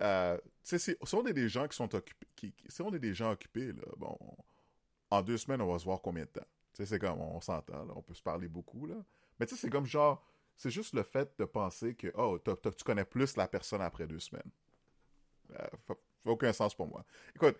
Euh, 0.00 0.38
tu 0.64 0.78
sais, 0.78 0.78
si, 0.78 1.14
on 1.14 1.26
est 1.26 1.34
des 1.34 1.50
gens 1.50 1.68
qui 1.68 1.76
sont 1.76 1.94
occupés. 1.94 2.26
Qui, 2.34 2.54
si 2.68 2.80
on 2.80 2.90
est 2.94 2.98
des 2.98 3.12
gens 3.12 3.32
occupés, 3.32 3.72
là, 3.72 3.84
bon. 3.98 4.18
En 5.10 5.20
deux 5.20 5.36
semaines, 5.36 5.60
on 5.60 5.70
va 5.70 5.78
se 5.78 5.84
voir 5.84 6.00
combien 6.00 6.24
de 6.24 6.30
temps? 6.30 6.46
Sais, 6.78 6.86
c'est 6.86 6.98
comme. 6.98 7.20
On 7.20 7.40
s'entend. 7.40 7.86
On 7.94 8.02
peut 8.02 8.14
se 8.14 8.22
parler 8.22 8.48
beaucoup, 8.48 8.86
là. 8.86 8.96
Mais 9.38 9.46
tu 9.46 9.54
sais, 9.54 9.62
c'est 9.62 9.70
comme 9.70 9.86
genre. 9.86 10.24
C'est 10.56 10.70
juste 10.70 10.94
le 10.94 11.02
fait 11.02 11.32
de 11.38 11.44
penser 11.44 11.94
que. 11.94 12.12
Oh, 12.14 12.38
tu 12.38 12.84
connais 12.84 13.04
plus 13.04 13.36
la 13.36 13.48
personne 13.48 13.82
après 13.82 14.06
deux 14.06 14.20
semaines. 14.20 14.50
Euh, 15.58 15.94
aucun 16.24 16.52
sens 16.52 16.74
pour 16.74 16.86
moi. 16.86 17.04
Écoute, 17.34 17.56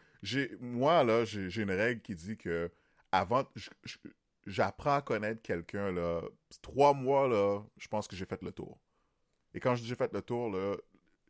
moi, 0.60 1.02
là, 1.04 1.24
j'ai, 1.24 1.62
une 1.62 1.70
règle 1.70 2.00
qui 2.00 2.14
dit 2.14 2.36
que 2.36 2.70
avant, 3.10 3.44
j'apprends 4.46 4.96
à 4.96 5.02
connaître 5.02 5.42
quelqu'un, 5.42 5.90
là, 5.90 6.22
trois 6.60 6.92
mois, 6.92 7.28
là, 7.28 7.62
je 7.76 7.88
pense 7.88 8.06
que 8.06 8.14
j'ai 8.14 8.26
fait 8.26 8.42
le 8.42 8.52
tour. 8.52 8.78
Et 9.54 9.60
quand 9.60 9.74
j'ai 9.74 9.94
fait 9.94 10.12
le 10.12 10.22
tour, 10.22 10.50
là, 10.50 10.76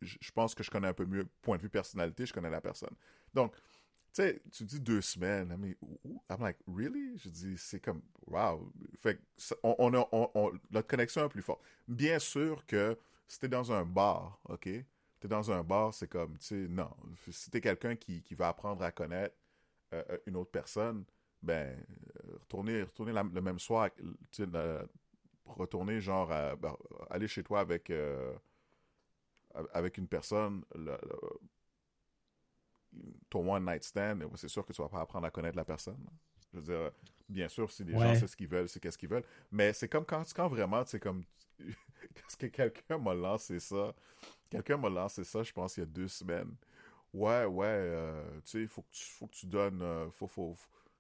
je 0.00 0.30
pense 0.32 0.54
que 0.54 0.62
je 0.62 0.70
connais 0.70 0.88
un 0.88 0.92
peu 0.92 1.04
mieux, 1.04 1.26
point 1.42 1.56
de 1.56 1.62
vue 1.62 1.70
personnalité, 1.70 2.26
je 2.26 2.32
connais 2.32 2.50
la 2.50 2.60
personne. 2.60 2.94
Donc, 3.34 3.54
tu 4.12 4.22
sais, 4.22 4.42
tu 4.50 4.64
dis 4.64 4.80
deux 4.80 5.00
semaines, 5.00 5.54
mais 5.58 5.76
I'm 6.30 6.40
like, 6.40 6.58
really? 6.66 7.18
Je 7.18 7.28
dis, 7.28 7.56
c'est 7.58 7.80
comme, 7.80 8.02
wow. 8.26 8.72
Fait 8.98 9.20
on, 9.62 9.94
a, 9.94 10.08
notre 10.70 10.86
connexion 10.88 11.24
est 11.24 11.28
plus 11.28 11.42
forte. 11.42 11.62
Bien 11.86 12.18
sûr 12.18 12.64
que 12.66 12.98
c'était 13.26 13.48
dans 13.48 13.70
un 13.72 13.84
bar, 13.84 14.40
OK? 14.48 14.68
t'es 15.20 15.28
dans 15.28 15.50
un 15.50 15.62
bar, 15.62 15.92
c'est 15.94 16.08
comme, 16.08 16.36
tu 16.38 16.46
sais, 16.46 16.68
non. 16.68 16.90
Si 17.30 17.50
t'es 17.50 17.60
quelqu'un 17.60 17.96
qui, 17.96 18.22
qui 18.22 18.34
va 18.34 18.48
apprendre 18.48 18.82
à 18.84 18.92
connaître 18.92 19.34
euh, 19.92 20.02
euh, 20.10 20.18
une 20.26 20.36
autre 20.36 20.50
personne, 20.50 21.04
ben, 21.42 21.76
euh, 21.76 22.38
retourner, 22.40 22.82
retourner 22.82 23.12
le 23.12 23.40
même 23.40 23.58
soir, 23.58 23.90
tu 24.30 24.44
retourner, 25.46 26.00
genre, 26.00 26.28
ben, 26.28 26.76
aller 27.10 27.26
chez 27.26 27.42
toi 27.42 27.60
avec, 27.60 27.92
avec 29.72 29.98
une 29.98 30.08
personne, 30.08 30.62
ton 33.30 33.54
one 33.54 33.64
night 33.64 33.84
stand, 33.84 34.24
c'est 34.36 34.48
sûr 34.48 34.64
que 34.64 34.72
tu 34.72 34.82
vas 34.82 34.88
pas 34.88 35.00
apprendre 35.00 35.26
à 35.26 35.30
connaître 35.30 35.56
la 35.56 35.64
personne. 35.64 35.98
Je 36.52 36.58
veux 36.58 36.64
dire, 36.64 36.90
bien 37.28 37.48
sûr, 37.48 37.70
si 37.70 37.84
les 37.84 37.92
gens 37.92 38.14
savent 38.14 38.26
ce 38.26 38.36
qu'ils 38.36 38.48
veulent, 38.48 38.68
c'est 38.68 38.80
qu'est-ce 38.80 38.98
qu'ils 38.98 39.08
veulent. 39.08 39.24
Mais 39.52 39.72
c'est 39.72 39.88
comme 39.88 40.04
quand, 40.04 40.24
quand 40.34 40.48
vraiment, 40.48 40.84
c'est 40.86 41.00
comme, 41.00 41.24
qu'est-ce 41.58 42.36
que 42.38 42.46
quelqu'un 42.46 42.98
m'a 42.98 43.14
lancé 43.14 43.60
ça, 43.60 43.94
Quelqu'un 44.50 44.78
m'a 44.78 44.88
lancé 44.88 45.24
ça, 45.24 45.42
je 45.42 45.52
pense, 45.52 45.76
il 45.76 45.80
y 45.80 45.82
a 45.82 45.86
deux 45.86 46.08
semaines. 46.08 46.54
Ouais, 47.12 47.44
ouais, 47.44 47.66
euh, 47.66 48.40
tu 48.40 48.50
sais, 48.50 48.62
il 48.62 48.68
faut, 48.68 48.82
que 48.82 48.90
tu, 48.90 49.04
faut 49.04 49.26
que 49.26 49.34
tu 49.34 49.46
donnes, 49.46 49.82
euh, 49.82 50.10
faut, 50.10 50.26
faut, 50.26 50.56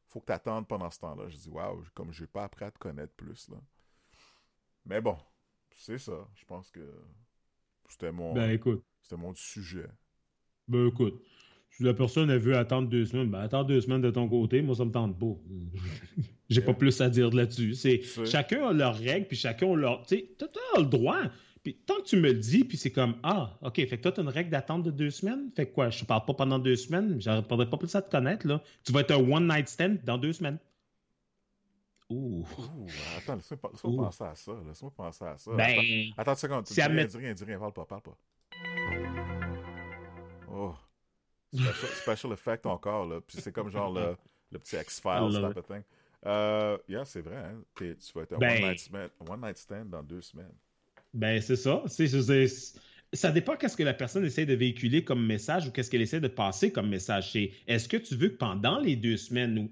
faut 0.06 0.20
que 0.20 0.26
tu 0.26 0.32
attendes 0.32 0.66
pendant 0.66 0.90
ce 0.90 0.98
temps-là. 1.00 1.28
Je 1.28 1.36
dis, 1.36 1.48
waouh, 1.48 1.82
comme 1.94 2.12
je 2.12 2.22
n'ai 2.22 2.26
pas 2.26 2.44
appris 2.44 2.64
à 2.64 2.70
te 2.70 2.78
connaître 2.78 3.12
plus, 3.14 3.48
là. 3.48 3.56
Mais 4.84 5.00
bon, 5.00 5.18
c'est 5.74 5.98
ça. 5.98 6.28
Je 6.34 6.44
pense 6.44 6.70
que 6.70 6.80
c'était 7.88 8.12
mon, 8.12 8.34
ben, 8.34 8.50
écoute. 8.50 8.84
C'était 9.02 9.16
mon 9.16 9.34
sujet. 9.34 9.88
Ben, 10.66 10.88
écoute, 10.88 11.22
si 11.70 11.82
la 11.82 11.94
personne 11.94 12.30
a 12.30 12.38
veut 12.38 12.56
attendre 12.56 12.88
deux 12.88 13.06
semaines, 13.06 13.30
ben, 13.30 13.40
attends 13.40 13.64
deux 13.64 13.80
semaines 13.80 14.00
de 14.00 14.10
ton 14.10 14.28
côté, 14.28 14.62
moi, 14.62 14.74
ça 14.74 14.84
me 14.84 14.90
tente 14.90 15.18
pas. 15.18 15.36
J'ai 16.50 16.62
pas 16.62 16.74
plus 16.74 17.00
à 17.00 17.10
dire 17.10 17.30
là-dessus. 17.30 17.74
C'est, 17.74 18.02
chacun 18.24 18.68
a 18.68 18.72
leurs 18.72 18.96
règles, 18.96 19.26
puis 19.26 19.36
chacun 19.36 19.70
a 19.72 19.76
leur. 19.76 20.02
Tu 20.06 20.16
sais, 20.16 20.28
as 20.74 20.80
le 20.80 20.86
droit. 20.86 21.20
Puis 21.62 21.74
tant 21.74 21.96
que 21.96 22.04
tu 22.04 22.16
me 22.16 22.22
le 22.22 22.34
dis, 22.34 22.64
puis 22.64 22.78
c'est 22.78 22.90
comme 22.90 23.16
Ah, 23.22 23.58
OK, 23.62 23.76
fait 23.76 23.98
que 23.98 24.02
toi, 24.02 24.12
tu 24.12 24.20
as 24.20 24.22
une 24.22 24.28
règle 24.28 24.50
d'attente 24.50 24.82
de 24.84 24.90
deux 24.90 25.10
semaines? 25.10 25.50
Fait 25.54 25.66
que 25.66 25.74
quoi, 25.74 25.90
je 25.90 26.00
te 26.00 26.04
parle 26.04 26.24
pas 26.24 26.34
pendant 26.34 26.58
deux 26.58 26.76
semaines, 26.76 27.20
je 27.20 27.40
pas 27.40 27.76
plus 27.76 27.94
à 27.94 28.02
te 28.02 28.10
connaître, 28.10 28.46
là. 28.46 28.62
Tu 28.84 28.92
vas 28.92 29.00
être 29.00 29.10
un 29.10 29.18
one-night 29.18 29.68
stand 29.68 29.98
dans 30.04 30.18
deux 30.18 30.32
semaines. 30.32 30.58
Ouh. 32.10 32.46
attends, 33.18 33.36
laisse-moi 33.36 34.06
penser 34.06 34.24
à 34.24 34.34
ça. 34.34 34.52
Laisse-moi 34.66 34.92
penser 34.96 35.24
à 35.24 35.36
ça. 35.36 35.50
Ben, 35.54 36.10
attends, 36.16 36.32
attends 36.32 36.32
une 36.32 36.36
seconde. 36.36 36.64
Dis, 36.64 36.80
rien, 36.80 37.04
dis 37.04 37.16
rien, 37.18 37.34
dis 37.34 37.44
rien, 37.44 37.58
parle 37.58 37.72
pas, 37.72 37.84
parle 37.84 38.02
pas. 38.02 38.16
Special, 41.52 41.90
special 42.02 42.32
effect 42.32 42.66
encore, 42.66 43.06
là. 43.06 43.20
Puis 43.26 43.38
c'est 43.40 43.52
comme 43.52 43.70
genre 43.70 43.92
le, 43.92 44.16
le 44.52 44.58
petit 44.58 44.76
X-Files 44.76 45.30
type 45.30 45.56
of 45.56 45.66
thing. 45.66 45.82
Euh, 46.26 46.76
yeah, 46.88 47.04
c'est 47.04 47.20
vrai, 47.20 47.36
hein. 47.36 47.62
Tu 47.76 47.94
vas 48.14 48.22
être 48.22 48.32
un 48.34 48.38
ben 48.38 48.62
one-night 48.64 48.90
one 49.28 49.40
night 49.40 49.56
stand 49.56 49.90
dans 49.90 50.02
deux 50.02 50.20
semaines. 50.20 50.52
Ben, 51.14 51.40
c'est 51.40 51.56
ça. 51.56 51.82
ça 53.12 53.30
dépend 53.30 53.56
qu'est-ce 53.56 53.76
que 53.76 53.82
la 53.82 53.94
personne 53.94 54.24
essaie 54.24 54.46
de 54.46 54.54
véhiculer 54.54 55.04
comme 55.04 55.24
message 55.24 55.66
ou 55.66 55.70
qu'est-ce 55.70 55.90
qu'elle 55.90 56.02
essaie 56.02 56.20
de 56.20 56.28
passer 56.28 56.70
comme 56.72 56.88
message. 56.88 57.34
est-ce 57.66 57.88
que 57.88 57.96
tu 57.96 58.14
veux 58.16 58.28
que 58.28 58.36
pendant 58.36 58.78
les 58.78 58.96
deux 58.96 59.16
semaines 59.16 59.70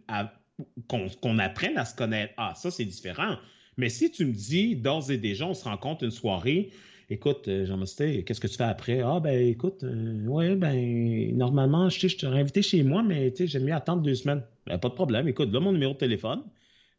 qu'on, 0.88 1.38
apprenne 1.38 1.76
à 1.76 1.84
se 1.84 1.94
connaître, 1.94 2.32
ah, 2.36 2.54
ça, 2.54 2.70
c'est 2.70 2.84
différent. 2.84 3.36
Mais 3.76 3.90
si 3.90 4.10
tu 4.10 4.24
me 4.24 4.32
dis, 4.32 4.76
d'ores 4.76 5.10
et 5.10 5.18
déjà, 5.18 5.46
on 5.46 5.54
se 5.54 5.64
rencontre 5.64 6.04
une 6.04 6.10
soirée, 6.10 6.70
écoute, 7.08 7.48
euh, 7.48 7.66
jean 7.66 7.76
michel 7.76 8.24
qu'est-ce 8.24 8.40
que 8.40 8.46
tu 8.46 8.56
fais 8.56 8.64
après? 8.64 9.00
Ah, 9.00 9.20
ben, 9.20 9.38
écoute, 9.46 9.84
euh, 9.84 10.26
ouais, 10.26 10.56
ben, 10.56 11.36
normalement, 11.36 11.88
je, 11.88 12.08
je 12.08 12.16
t'aurais 12.16 12.40
invité 12.40 12.62
chez 12.62 12.82
moi, 12.82 13.02
mais 13.02 13.30
tu 13.30 13.38
sais, 13.38 13.46
j'aime 13.46 13.64
mieux 13.64 13.74
attendre 13.74 14.02
deux 14.02 14.14
semaines. 14.14 14.44
Ben, 14.66 14.78
pas 14.78 14.88
de 14.88 14.94
problème. 14.94 15.28
Écoute, 15.28 15.52
là, 15.52 15.60
mon 15.60 15.72
numéro 15.72 15.92
de 15.92 15.98
téléphone. 15.98 16.42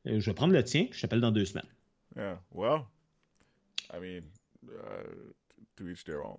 Euh, 0.08 0.20
je 0.20 0.30
vais 0.30 0.34
prendre 0.34 0.54
le 0.54 0.64
tien, 0.64 0.88
je 0.92 1.02
t'appelle 1.02 1.22
dans 1.22 1.32
deux 1.32 1.46
semaines. 1.46 1.68
Yeah, 2.16 2.40
well, 2.52 2.86
I 3.94 4.00
mean, 4.00 4.24
uh, 4.66 5.34
to 5.76 5.90
each 5.90 6.04
their 6.04 6.26
own. 6.26 6.38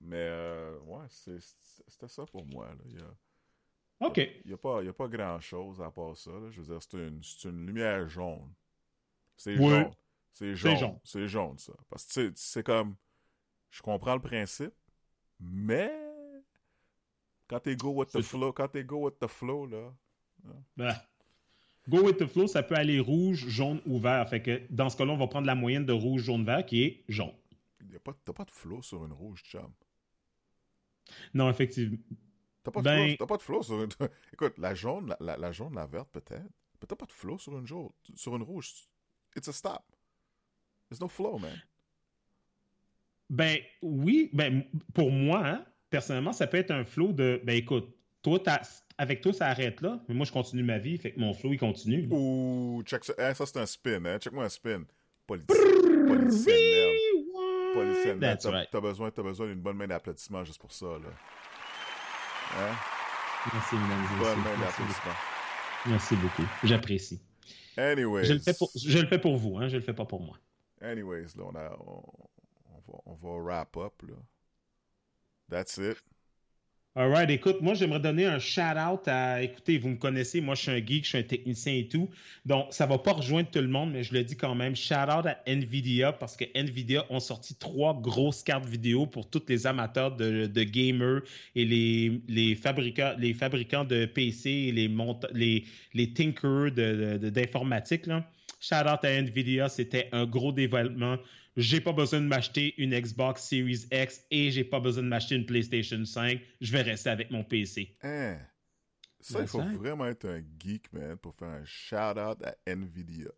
Mais 0.00 0.16
euh, 0.18 0.78
ouais, 0.86 1.06
c'était 1.08 2.08
ça 2.08 2.26
pour 2.26 2.44
moi. 2.46 2.66
Là. 2.66 2.82
Il 2.86 2.98
y 2.98 3.00
a, 3.00 4.06
OK. 4.06 4.18
Il 4.18 4.48
n'y 4.48 4.52
a, 4.52 4.92
pas, 4.92 5.08
grand-chose 5.08 5.80
à 5.80 5.90
part 5.90 6.16
ça. 6.16 6.30
Là. 6.30 6.50
Je 6.50 6.60
veux 6.60 6.66
dire, 6.66 6.82
c'est 6.82 6.98
une, 6.98 7.22
une 7.44 7.66
lumière 7.66 8.06
jaune. 8.08 8.52
C'est 9.36 9.56
jaune. 9.56 9.90
C'est 10.32 10.54
jaune. 10.54 10.98
C'est 11.04 11.28
jaune, 11.28 11.58
ça. 11.58 11.72
Parce 11.88 12.12
que 12.12 12.32
c'est 12.34 12.62
comme... 12.64 12.96
Je 13.74 13.82
comprends 13.82 14.14
le 14.14 14.20
principe, 14.20 14.72
mais 15.40 15.92
quand 17.48 17.58
t'es 17.58 17.74
go 17.74 17.90
with 17.90 18.12
the 18.12 18.22
flow, 18.22 18.52
quand 18.52 18.68
t'es 18.68 18.84
go 18.84 19.06
with 19.06 19.18
the 19.18 19.26
flow, 19.26 19.66
là... 19.66 19.92
Hein. 20.78 20.94
Go 21.88 22.04
with 22.04 22.18
the 22.18 22.26
flow, 22.26 22.46
ça 22.46 22.62
peut 22.62 22.76
aller 22.76 23.00
rouge, 23.00 23.48
jaune 23.48 23.82
ou 23.84 23.98
vert. 23.98 24.28
Fait 24.28 24.40
que 24.40 24.62
dans 24.70 24.88
ce 24.90 24.96
cas-là, 24.96 25.12
on 25.12 25.16
va 25.16 25.26
prendre 25.26 25.48
la 25.48 25.56
moyenne 25.56 25.84
de 25.84 25.92
rouge, 25.92 26.22
jaune, 26.22 26.44
vert 26.44 26.64
qui 26.64 26.84
est 26.84 27.04
jaune. 27.08 27.34
T'as 28.24 28.32
pas 28.32 28.44
de 28.44 28.50
flow 28.52 28.80
sur 28.80 29.04
une 29.04 29.12
rouge, 29.12 29.42
chum. 29.42 29.72
Non, 31.34 31.50
effectivement. 31.50 31.98
T'as 32.62 32.70
pas, 32.70 32.80
ben... 32.80 33.16
pas, 33.16 33.36
de 33.36 33.42
flow 33.42 33.62
sur 33.64 33.82
une. 33.82 33.90
Écoute, 34.32 34.56
la 34.56 34.76
jaune, 34.76 35.16
la, 35.18 35.36
la, 35.36 35.50
jaune, 35.50 35.74
la 35.74 35.86
verte, 35.86 36.10
peut-être. 36.12 36.48
Mais 36.80 36.86
t'as 36.86 36.94
pas 36.94 37.06
de 37.06 37.12
flow 37.12 37.38
sur 37.38 37.58
une 37.58 37.66
jaune. 37.66 37.90
Sur 38.14 38.36
une 38.36 38.44
rouge. 38.44 38.72
It's 39.36 39.48
a 39.48 39.52
stop. 39.52 39.82
There's 40.88 41.00
no 41.00 41.08
flow, 41.08 41.38
man. 41.38 41.60
Ben 43.30 43.58
oui, 43.82 44.30
ben 44.32 44.64
pour 44.92 45.10
moi, 45.10 45.46
hein, 45.46 45.64
personnellement, 45.90 46.32
ça 46.32 46.46
peut 46.46 46.58
être 46.58 46.70
un 46.70 46.84
flow 46.84 47.12
de. 47.12 47.40
Ben 47.44 47.56
écoute, 47.56 47.94
toi, 48.22 48.38
t'as 48.42 48.60
avec 48.98 49.20
toi, 49.20 49.32
ça 49.32 49.46
arrête 49.46 49.80
là, 49.80 50.00
mais 50.08 50.14
moi, 50.14 50.24
je 50.26 50.32
continue 50.32 50.62
ma 50.62 50.78
vie, 50.78 50.98
fait 50.98 51.12
que 51.12 51.20
mon 51.20 51.34
flow, 51.34 51.52
il 51.52 51.58
continue. 51.58 52.06
Ouh, 52.10 52.82
check 52.84 53.04
ça. 53.04 53.12
Eh, 53.18 53.34
ça, 53.34 53.46
c'est 53.46 53.58
un 53.58 53.66
spin, 53.66 54.04
hein. 54.04 54.18
Check-moi 54.18 54.44
un 54.44 54.48
spin. 54.48 54.84
Politicien. 55.26 55.64
Politicien 56.06 56.54
merde. 56.54 57.74
Politicien 57.74 58.14
merde. 58.16 58.68
T'as 58.70 58.80
besoin, 58.80 59.08
as 59.08 59.22
besoin 59.22 59.46
d'une 59.48 59.60
bonne 59.60 59.76
main 59.76 59.86
d'applaudissement 59.86 60.44
juste 60.44 60.60
pour 60.60 60.72
ça, 60.72 60.86
là. 60.86 61.10
Hein? 62.56 62.74
Merci, 63.52 63.74
mesdames 63.74 64.04
et 64.04 64.18
Bonne 64.18 64.38
main 64.38 64.64
d'applaudissement. 64.64 65.12
Merci 65.86 66.16
beaucoup. 66.16 66.48
J'apprécie. 66.62 67.20
Anyways. 67.76 68.24
Je 68.24 68.34
le 68.34 68.38
fais 68.38 68.54
pour, 68.54 68.70
je 68.74 68.98
le 68.98 69.06
fais 69.06 69.18
pour 69.18 69.36
vous, 69.36 69.58
hein, 69.58 69.68
je 69.68 69.76
le 69.76 69.82
fais 69.82 69.92
pas 69.92 70.04
pour 70.04 70.22
moi. 70.22 70.38
Anyways, 70.80 71.36
là, 71.36 71.44
on, 71.44 71.54
a, 71.56 71.76
on 71.86 72.02
on 73.06 73.14
va 73.14 73.38
wrap 73.38 73.76
up, 73.76 74.02
là. 74.02 74.16
That's 75.48 75.76
it. 75.76 76.02
Alright, 76.96 77.28
écoute, 77.28 77.60
moi 77.60 77.74
j'aimerais 77.74 77.98
donner 77.98 78.24
un 78.24 78.38
shout-out 78.38 79.08
à. 79.08 79.42
Écoutez, 79.42 79.78
vous 79.78 79.88
me 79.88 79.96
connaissez, 79.96 80.40
moi 80.40 80.54
je 80.54 80.62
suis 80.62 80.70
un 80.70 80.76
geek, 80.76 81.02
je 81.02 81.08
suis 81.08 81.18
un 81.18 81.24
technicien 81.24 81.74
et 81.74 81.88
tout. 81.88 82.08
Donc, 82.46 82.72
ça 82.72 82.86
va 82.86 82.98
pas 82.98 83.14
rejoindre 83.14 83.50
tout 83.50 83.58
le 83.58 83.66
monde, 83.66 83.90
mais 83.90 84.04
je 84.04 84.14
le 84.14 84.22
dis 84.22 84.36
quand 84.36 84.54
même. 84.54 84.76
Shout-out 84.76 85.26
à 85.26 85.40
Nvidia 85.44 86.12
parce 86.12 86.36
que 86.36 86.44
Nvidia 86.54 87.04
ont 87.10 87.18
sorti 87.18 87.56
trois 87.56 88.00
grosses 88.00 88.44
cartes 88.44 88.66
vidéo 88.66 89.06
pour 89.06 89.28
tous 89.28 89.42
les 89.48 89.66
amateurs 89.66 90.14
de, 90.14 90.62
gamers 90.62 91.22
et 91.56 91.64
les, 91.64 92.22
les, 92.28 92.54
fabricants, 92.54 93.14
les 93.18 93.34
fabricants 93.34 93.84
de 93.84 94.06
PC 94.06 94.50
et 94.50 94.72
les, 94.72 94.88
les, 95.32 95.64
les 95.94 96.06
d'informatique. 97.30 98.04
Shout-out 98.60 99.04
à 99.04 99.20
Nvidia, 99.20 99.68
c'était 99.68 100.08
un 100.12 100.26
gros 100.26 100.52
développement 100.52 101.16
j'ai 101.56 101.80
pas 101.80 101.92
besoin 101.92 102.20
de 102.20 102.26
m'acheter 102.26 102.74
une 102.80 102.98
Xbox 102.98 103.48
Series 103.48 103.86
X 103.92 104.24
et 104.30 104.50
j'ai 104.50 104.64
pas 104.64 104.80
besoin 104.80 105.02
de 105.02 105.08
m'acheter 105.08 105.36
une 105.36 105.46
PlayStation 105.46 106.04
5. 106.04 106.40
Je 106.60 106.72
vais 106.72 106.82
rester 106.82 107.10
avec 107.10 107.30
mon 107.30 107.44
PC. 107.44 107.96
Hein? 108.02 108.38
Ça, 109.20 109.40
il 109.40 109.46
faut 109.46 109.62
vraiment 109.62 110.06
être 110.06 110.26
un 110.26 110.42
geek, 110.58 110.92
man, 110.92 111.16
pour 111.16 111.34
faire 111.34 111.48
un 111.48 111.64
shout-out 111.64 112.42
à 112.44 112.56
Nvidia. 112.66 113.30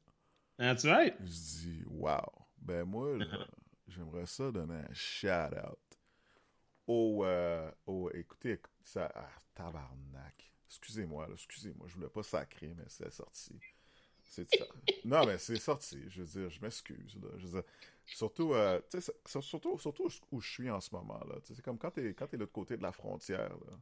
That's 0.59 0.85
right. 0.85 1.15
Je 1.21 1.27
dis, 1.27 1.83
wow. 1.87 2.27
Ben, 2.59 2.85
moi, 2.85 3.19
j'aimerais 3.89 4.27
ça 4.27 4.51
donner 4.51 4.75
un 4.75 4.95
shout-out 4.95 5.79
au, 6.87 7.25
euh, 7.25 7.71
au. 7.87 8.11
Écoutez, 8.11 8.61
ça. 8.83 9.13
Ah, 9.15 9.29
tabarnak. 9.55 10.53
Excusez-moi, 10.69 11.29
excusez-moi. 11.33 11.87
Je 11.89 11.95
voulais 11.95 12.09
pas 12.09 12.23
sacrer, 12.23 12.75
mais 12.77 12.85
c'est 12.89 13.13
sorti. 13.13 13.57
C'est 14.25 14.49
ça. 14.53 14.65
non, 15.05 15.25
mais 15.25 15.39
c'est 15.39 15.57
sorti. 15.57 16.03
Je 16.09 16.23
veux 16.23 16.41
dire, 16.41 16.51
je 16.51 16.61
m'excuse. 16.61 17.17
Je 17.39 17.47
veux 17.47 17.53
dire, 17.53 17.63
surtout, 18.07 18.55
euh, 18.55 18.81
surtout, 19.27 19.79
surtout 19.79 20.09
où 20.33 20.41
je 20.41 20.51
suis 20.51 20.71
en 20.71 20.81
ce 20.81 20.95
moment. 20.95 21.21
là. 21.29 21.37
C'est 21.43 21.61
comme 21.63 21.79
quand 21.79 21.91
tu 21.91 22.09
es, 22.09 22.15
quand 22.15 22.33
es 22.33 22.37
de 22.37 22.43
l'autre 22.43 22.53
côté 22.53 22.77
de 22.77 22.83
la 22.83 22.93
frontière. 22.93 23.51
Là. 23.51 23.79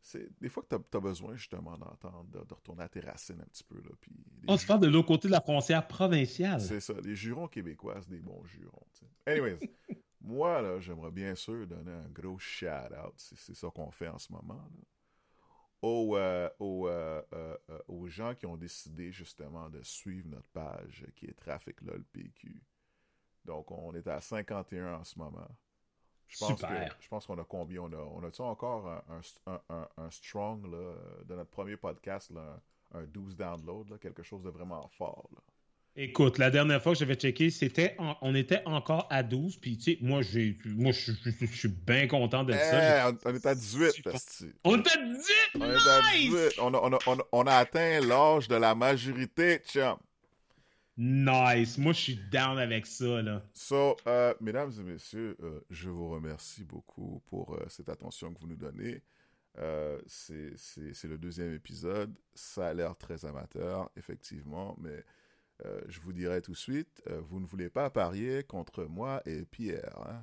C'est 0.00 0.28
des 0.40 0.48
fois 0.48 0.62
que 0.62 0.76
tu 0.76 0.96
as, 0.96 1.00
besoin 1.00 1.34
justement 1.34 1.76
d'entendre, 1.76 2.26
de, 2.30 2.54
retourner 2.54 2.84
à 2.84 2.88
tes 2.88 3.00
racines 3.00 3.40
un 3.40 3.46
petit 3.46 3.64
peu. 3.64 3.76
Là, 3.76 3.90
puis 4.00 4.12
On 4.46 4.56
se 4.56 4.64
parle 4.64 4.80
de 4.80 4.86
l'autre 4.86 5.08
côté 5.08 5.26
de 5.26 5.32
la 5.32 5.40
frontière 5.40 5.86
provinciale. 5.86 6.60
C'est 6.60 6.80
ça. 6.80 6.94
Les 7.02 7.16
jurons 7.16 7.48
québécois, 7.48 7.96
c'est 8.02 8.10
des 8.10 8.20
bons 8.20 8.44
jurons. 8.44 8.86
Anyways, 9.26 9.58
moi, 10.20 10.62
là, 10.62 10.78
j'aimerais 10.78 11.10
bien 11.10 11.34
sûr 11.34 11.66
donner 11.66 11.90
un 11.90 12.08
gros 12.10 12.38
shout-out. 12.38 13.14
C'est 13.16 13.56
ça 13.56 13.68
qu'on 13.74 13.90
fait 13.90 14.08
en 14.08 14.18
ce 14.18 14.32
moment. 14.32 14.54
Là 14.54 14.84
aux, 15.82 16.16
euh, 16.16 16.48
euh, 16.60 17.22
euh, 17.32 17.56
aux, 17.88 18.08
gens 18.08 18.34
qui 18.34 18.46
ont 18.46 18.56
décidé 18.56 19.12
justement 19.12 19.68
de 19.68 19.82
suivre 19.82 20.28
notre 20.28 20.48
page 20.50 21.06
qui 21.14 21.26
est 21.26 21.34
Trafic 21.34 21.80
LOL 21.82 22.04
PQ. 22.12 22.62
Donc, 23.46 23.70
on 23.70 23.94
est 23.94 24.06
à 24.06 24.20
51 24.20 24.94
en 24.94 25.04
ce 25.04 25.18
moment. 25.18 25.48
Je 26.28 26.38
pense 26.38 26.58
Super. 26.58 26.96
je 27.00 27.08
pense 27.08 27.26
qu'on 27.26 27.38
a 27.38 27.44
combien? 27.44 27.82
On 27.82 27.92
a, 27.92 27.96
on 27.96 28.22
a 28.22 28.42
encore 28.42 28.88
un, 28.88 29.20
un, 29.46 29.88
un, 29.96 30.10
strong 30.10 30.66
là, 30.66 30.94
de 31.24 31.34
notre 31.34 31.50
premier 31.50 31.76
podcast, 31.76 32.30
là, 32.32 32.60
un 32.92 33.04
12 33.04 33.36
downloads, 33.36 33.96
quelque 34.00 34.24
chose 34.24 34.42
de 34.42 34.50
vraiment 34.50 34.88
fort. 34.88 35.28
Là? 35.32 35.40
Écoute, 35.98 36.36
la 36.36 36.50
dernière 36.50 36.82
fois 36.82 36.92
que 36.92 36.98
j'avais 36.98 37.14
checké, 37.14 37.48
c'était 37.48 37.96
on 38.20 38.34
était 38.34 38.60
encore 38.66 39.06
à 39.08 39.22
12. 39.22 39.56
Puis, 39.56 39.78
tu 39.78 39.92
sais, 39.92 39.98
moi, 40.02 40.20
j'ai, 40.20 40.58
moi 40.66 40.92
je, 40.92 41.12
suis 41.54 41.68
bien 41.68 42.06
content 42.06 42.44
de 42.44 42.52
ça. 42.52 43.08
Eh, 43.08 43.12
on, 43.24 43.34
est 43.34 43.46
à 43.46 43.54
18, 43.54 44.02
On 44.64 44.76
est 44.76 44.86
à 44.86 44.96
18! 44.96 45.24
On 45.54 45.64
est 45.64 45.88
à 45.88 46.00
18! 46.12 46.58
On 46.60 46.74
a, 46.74 46.78
on 46.78 46.92
a, 46.92 47.26
on 47.32 47.46
a 47.46 47.54
atteint 47.54 48.00
l'âge 48.00 48.46
de 48.46 48.56
la 48.56 48.74
majorité, 48.74 49.62
chum. 49.66 49.96
Nice. 50.98 51.76
Moi, 51.76 51.92
je 51.92 52.00
suis 52.00 52.20
down 52.30 52.58
avec 52.58 52.86
ça, 52.86 53.20
là. 53.20 53.42
So, 53.52 53.96
euh, 54.06 54.32
mesdames 54.40 54.72
et 54.80 54.82
messieurs, 54.82 55.36
euh, 55.42 55.60
je 55.68 55.90
vous 55.90 56.08
remercie 56.08 56.64
beaucoup 56.64 57.22
pour 57.26 57.54
euh, 57.54 57.66
cette 57.68 57.90
attention 57.90 58.32
que 58.32 58.40
vous 58.40 58.46
nous 58.46 58.56
donnez. 58.56 59.02
c'est 60.06 61.04
le 61.04 61.18
deuxième 61.18 61.52
épisode. 61.52 62.14
Ça 62.34 62.68
a 62.68 62.74
l'air 62.74 62.96
très 62.96 63.26
amateur, 63.26 63.90
effectivement, 63.96 64.76
mais 64.80 65.04
je 65.88 66.00
vous 66.00 66.12
dirai 66.12 66.42
tout 66.42 66.52
de 66.52 66.56
suite, 66.56 67.02
vous 67.28 67.40
ne 67.40 67.46
voulez 67.46 67.70
pas 67.70 67.88
parier 67.88 68.42
contre 68.42 68.84
moi 68.84 69.22
et 69.24 69.46
Pierre. 69.46 69.98
Hein? 70.06 70.22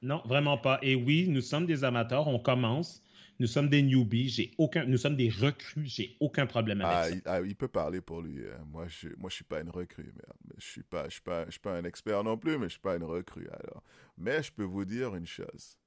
Non, 0.00 0.22
vraiment 0.24 0.56
pas. 0.56 0.78
Et 0.80 0.94
oui, 0.94 1.28
nous 1.28 1.42
sommes 1.42 1.66
des 1.66 1.84
amateurs, 1.84 2.28
on 2.28 2.38
commence. 2.38 3.02
Nous 3.40 3.46
sommes 3.46 3.70
des 3.70 3.82
newbies, 3.82 4.28
j'ai 4.28 4.50
aucun, 4.58 4.84
nous 4.84 4.98
sommes 4.98 5.16
des 5.16 5.30
recrues, 5.30 5.86
j'ai 5.86 6.16
aucun 6.20 6.46
problème 6.46 6.82
avec 6.82 6.94
ah, 6.94 7.04
ça. 7.04 7.10
Il, 7.10 7.22
ah, 7.24 7.40
il 7.40 7.56
peut 7.56 7.68
parler 7.68 8.02
pour 8.02 8.20
lui. 8.20 8.38
Hein. 8.46 8.62
Moi, 8.66 8.86
je, 8.86 9.08
moi, 9.16 9.30
je 9.30 9.36
suis 9.36 9.44
pas 9.44 9.60
une 9.60 9.70
recrue, 9.70 10.12
merde. 10.14 10.54
Je 10.58 10.64
suis 10.64 10.82
pas, 10.82 11.04
je 11.06 11.14
suis 11.14 11.22
pas, 11.22 11.46
je 11.46 11.52
suis 11.52 11.60
pas 11.60 11.74
un 11.74 11.84
expert 11.84 12.22
non 12.22 12.36
plus, 12.36 12.58
mais 12.58 12.66
je 12.66 12.72
suis 12.72 12.80
pas 12.80 12.96
une 12.96 13.04
recrue. 13.04 13.48
Alors, 13.48 13.82
mais 14.18 14.42
je 14.42 14.52
peux 14.52 14.64
vous 14.64 14.84
dire 14.84 15.16
une 15.16 15.26
chose. 15.26 15.78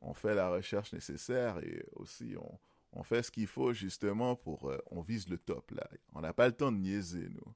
On 0.00 0.14
fait 0.14 0.36
la 0.36 0.48
recherche 0.48 0.92
nécessaire 0.92 1.58
et 1.58 1.84
aussi 1.96 2.34
on, 2.38 2.58
on 2.92 3.02
fait 3.02 3.22
ce 3.22 3.30
qu'il 3.32 3.48
faut 3.48 3.72
justement 3.72 4.36
pour, 4.36 4.70
euh, 4.70 4.78
on 4.92 5.00
vise 5.00 5.28
le 5.28 5.38
top 5.38 5.72
là. 5.72 5.88
On 6.14 6.20
n'a 6.20 6.32
pas 6.32 6.46
le 6.46 6.52
temps 6.52 6.70
de 6.70 6.78
niaiser 6.78 7.28
nous. 7.30 7.54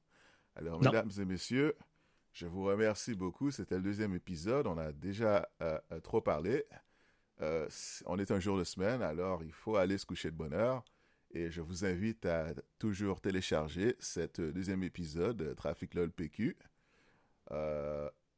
Alors, 0.57 0.83
mesdames 0.83 1.11
et 1.19 1.25
messieurs, 1.25 1.77
je 2.33 2.47
vous 2.47 2.65
remercie 2.65 3.15
beaucoup. 3.15 3.51
C'était 3.51 3.77
le 3.77 3.83
deuxième 3.83 4.15
épisode. 4.15 4.67
On 4.67 4.77
a 4.77 4.93
déjà 4.93 5.49
euh, 5.63 5.79
euh, 5.93 6.01
trop 6.01 6.21
parlé. 6.21 6.65
Euh, 7.41 7.69
on 8.07 8.19
est 8.19 8.31
un 8.31 8.41
jour 8.41 8.59
de 8.59 8.65
semaine, 8.65 9.03
alors 9.03 9.43
il 9.43 9.53
faut 9.53 9.77
aller 9.77 9.99
se 9.99 10.07
coucher 10.07 10.31
de 10.31 10.37
bonne 10.37 10.53
heure. 10.53 10.85
Et 11.33 11.51
je 11.51 11.61
vous 11.61 11.85
invite 11.85 12.27
à 12.27 12.53
toujours 12.79 13.21
télécharger 13.21 13.95
cet 14.01 14.41
deuxième 14.41 14.83
épisode, 14.83 15.55
Trafic 15.57 15.95
LOL 15.95 16.11
PQ. 16.11 16.57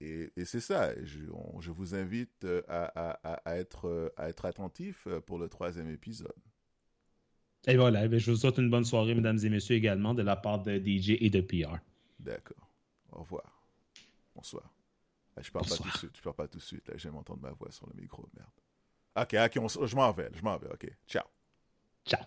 et, 0.00 0.30
c'est 0.44 0.61
ça. 0.61 0.92
Je, 1.03 1.70
vous 1.70 1.94
invite 1.94 2.46
à, 2.68 3.40
être, 3.46 4.12
à 4.18 4.28
être 4.28 4.44
attentif 4.44 5.09
pour 5.26 5.38
le 5.38 5.48
troisième 5.48 5.88
épisode. 5.88 6.34
Et 7.66 7.76
voilà, 7.76 8.09
je 8.18 8.30
vous 8.30 8.36
souhaite 8.36 8.59
une 8.59 8.70
bonne 8.70 8.84
soirée, 8.84 9.14
mesdames 9.14 9.38
et 9.42 9.48
messieurs, 9.48 9.76
également 9.76 10.14
de 10.14 10.22
la 10.22 10.36
part 10.36 10.62
de 10.62 10.78
DJ 10.78 11.16
et 11.20 11.30
de 11.30 11.40
PR. 11.40 11.78
D'accord. 12.18 12.68
Au 13.12 13.20
revoir. 13.20 13.62
Bonsoir. 14.34 14.74
je 15.40 15.50
parle 15.50 15.66
pas 15.66 15.76
tout 15.76 15.88
de 15.88 15.96
suite. 15.96 16.16
Je 16.16 16.22
parle 16.22 16.36
pas 16.36 16.48
tout 16.48 16.59
de 16.59 16.62
suite. 16.62 16.90
J'aime 16.96 17.14
entendre 17.14 17.40
ma 17.40 17.53
voix 17.53 17.70
sur 17.70 17.86
le 17.86 18.00
micro. 18.00 18.28
Merde. 18.34 18.50
Ok, 19.17 19.35
ok, 19.35 19.87
je 19.87 19.97
m'en 19.97 20.13
vais. 20.13 20.31
Je 20.35 20.43
m'en 20.43 20.57
vais. 20.57 20.69
Ok. 20.69 20.87
Ciao. 21.07 21.25
Ciao. 22.07 22.25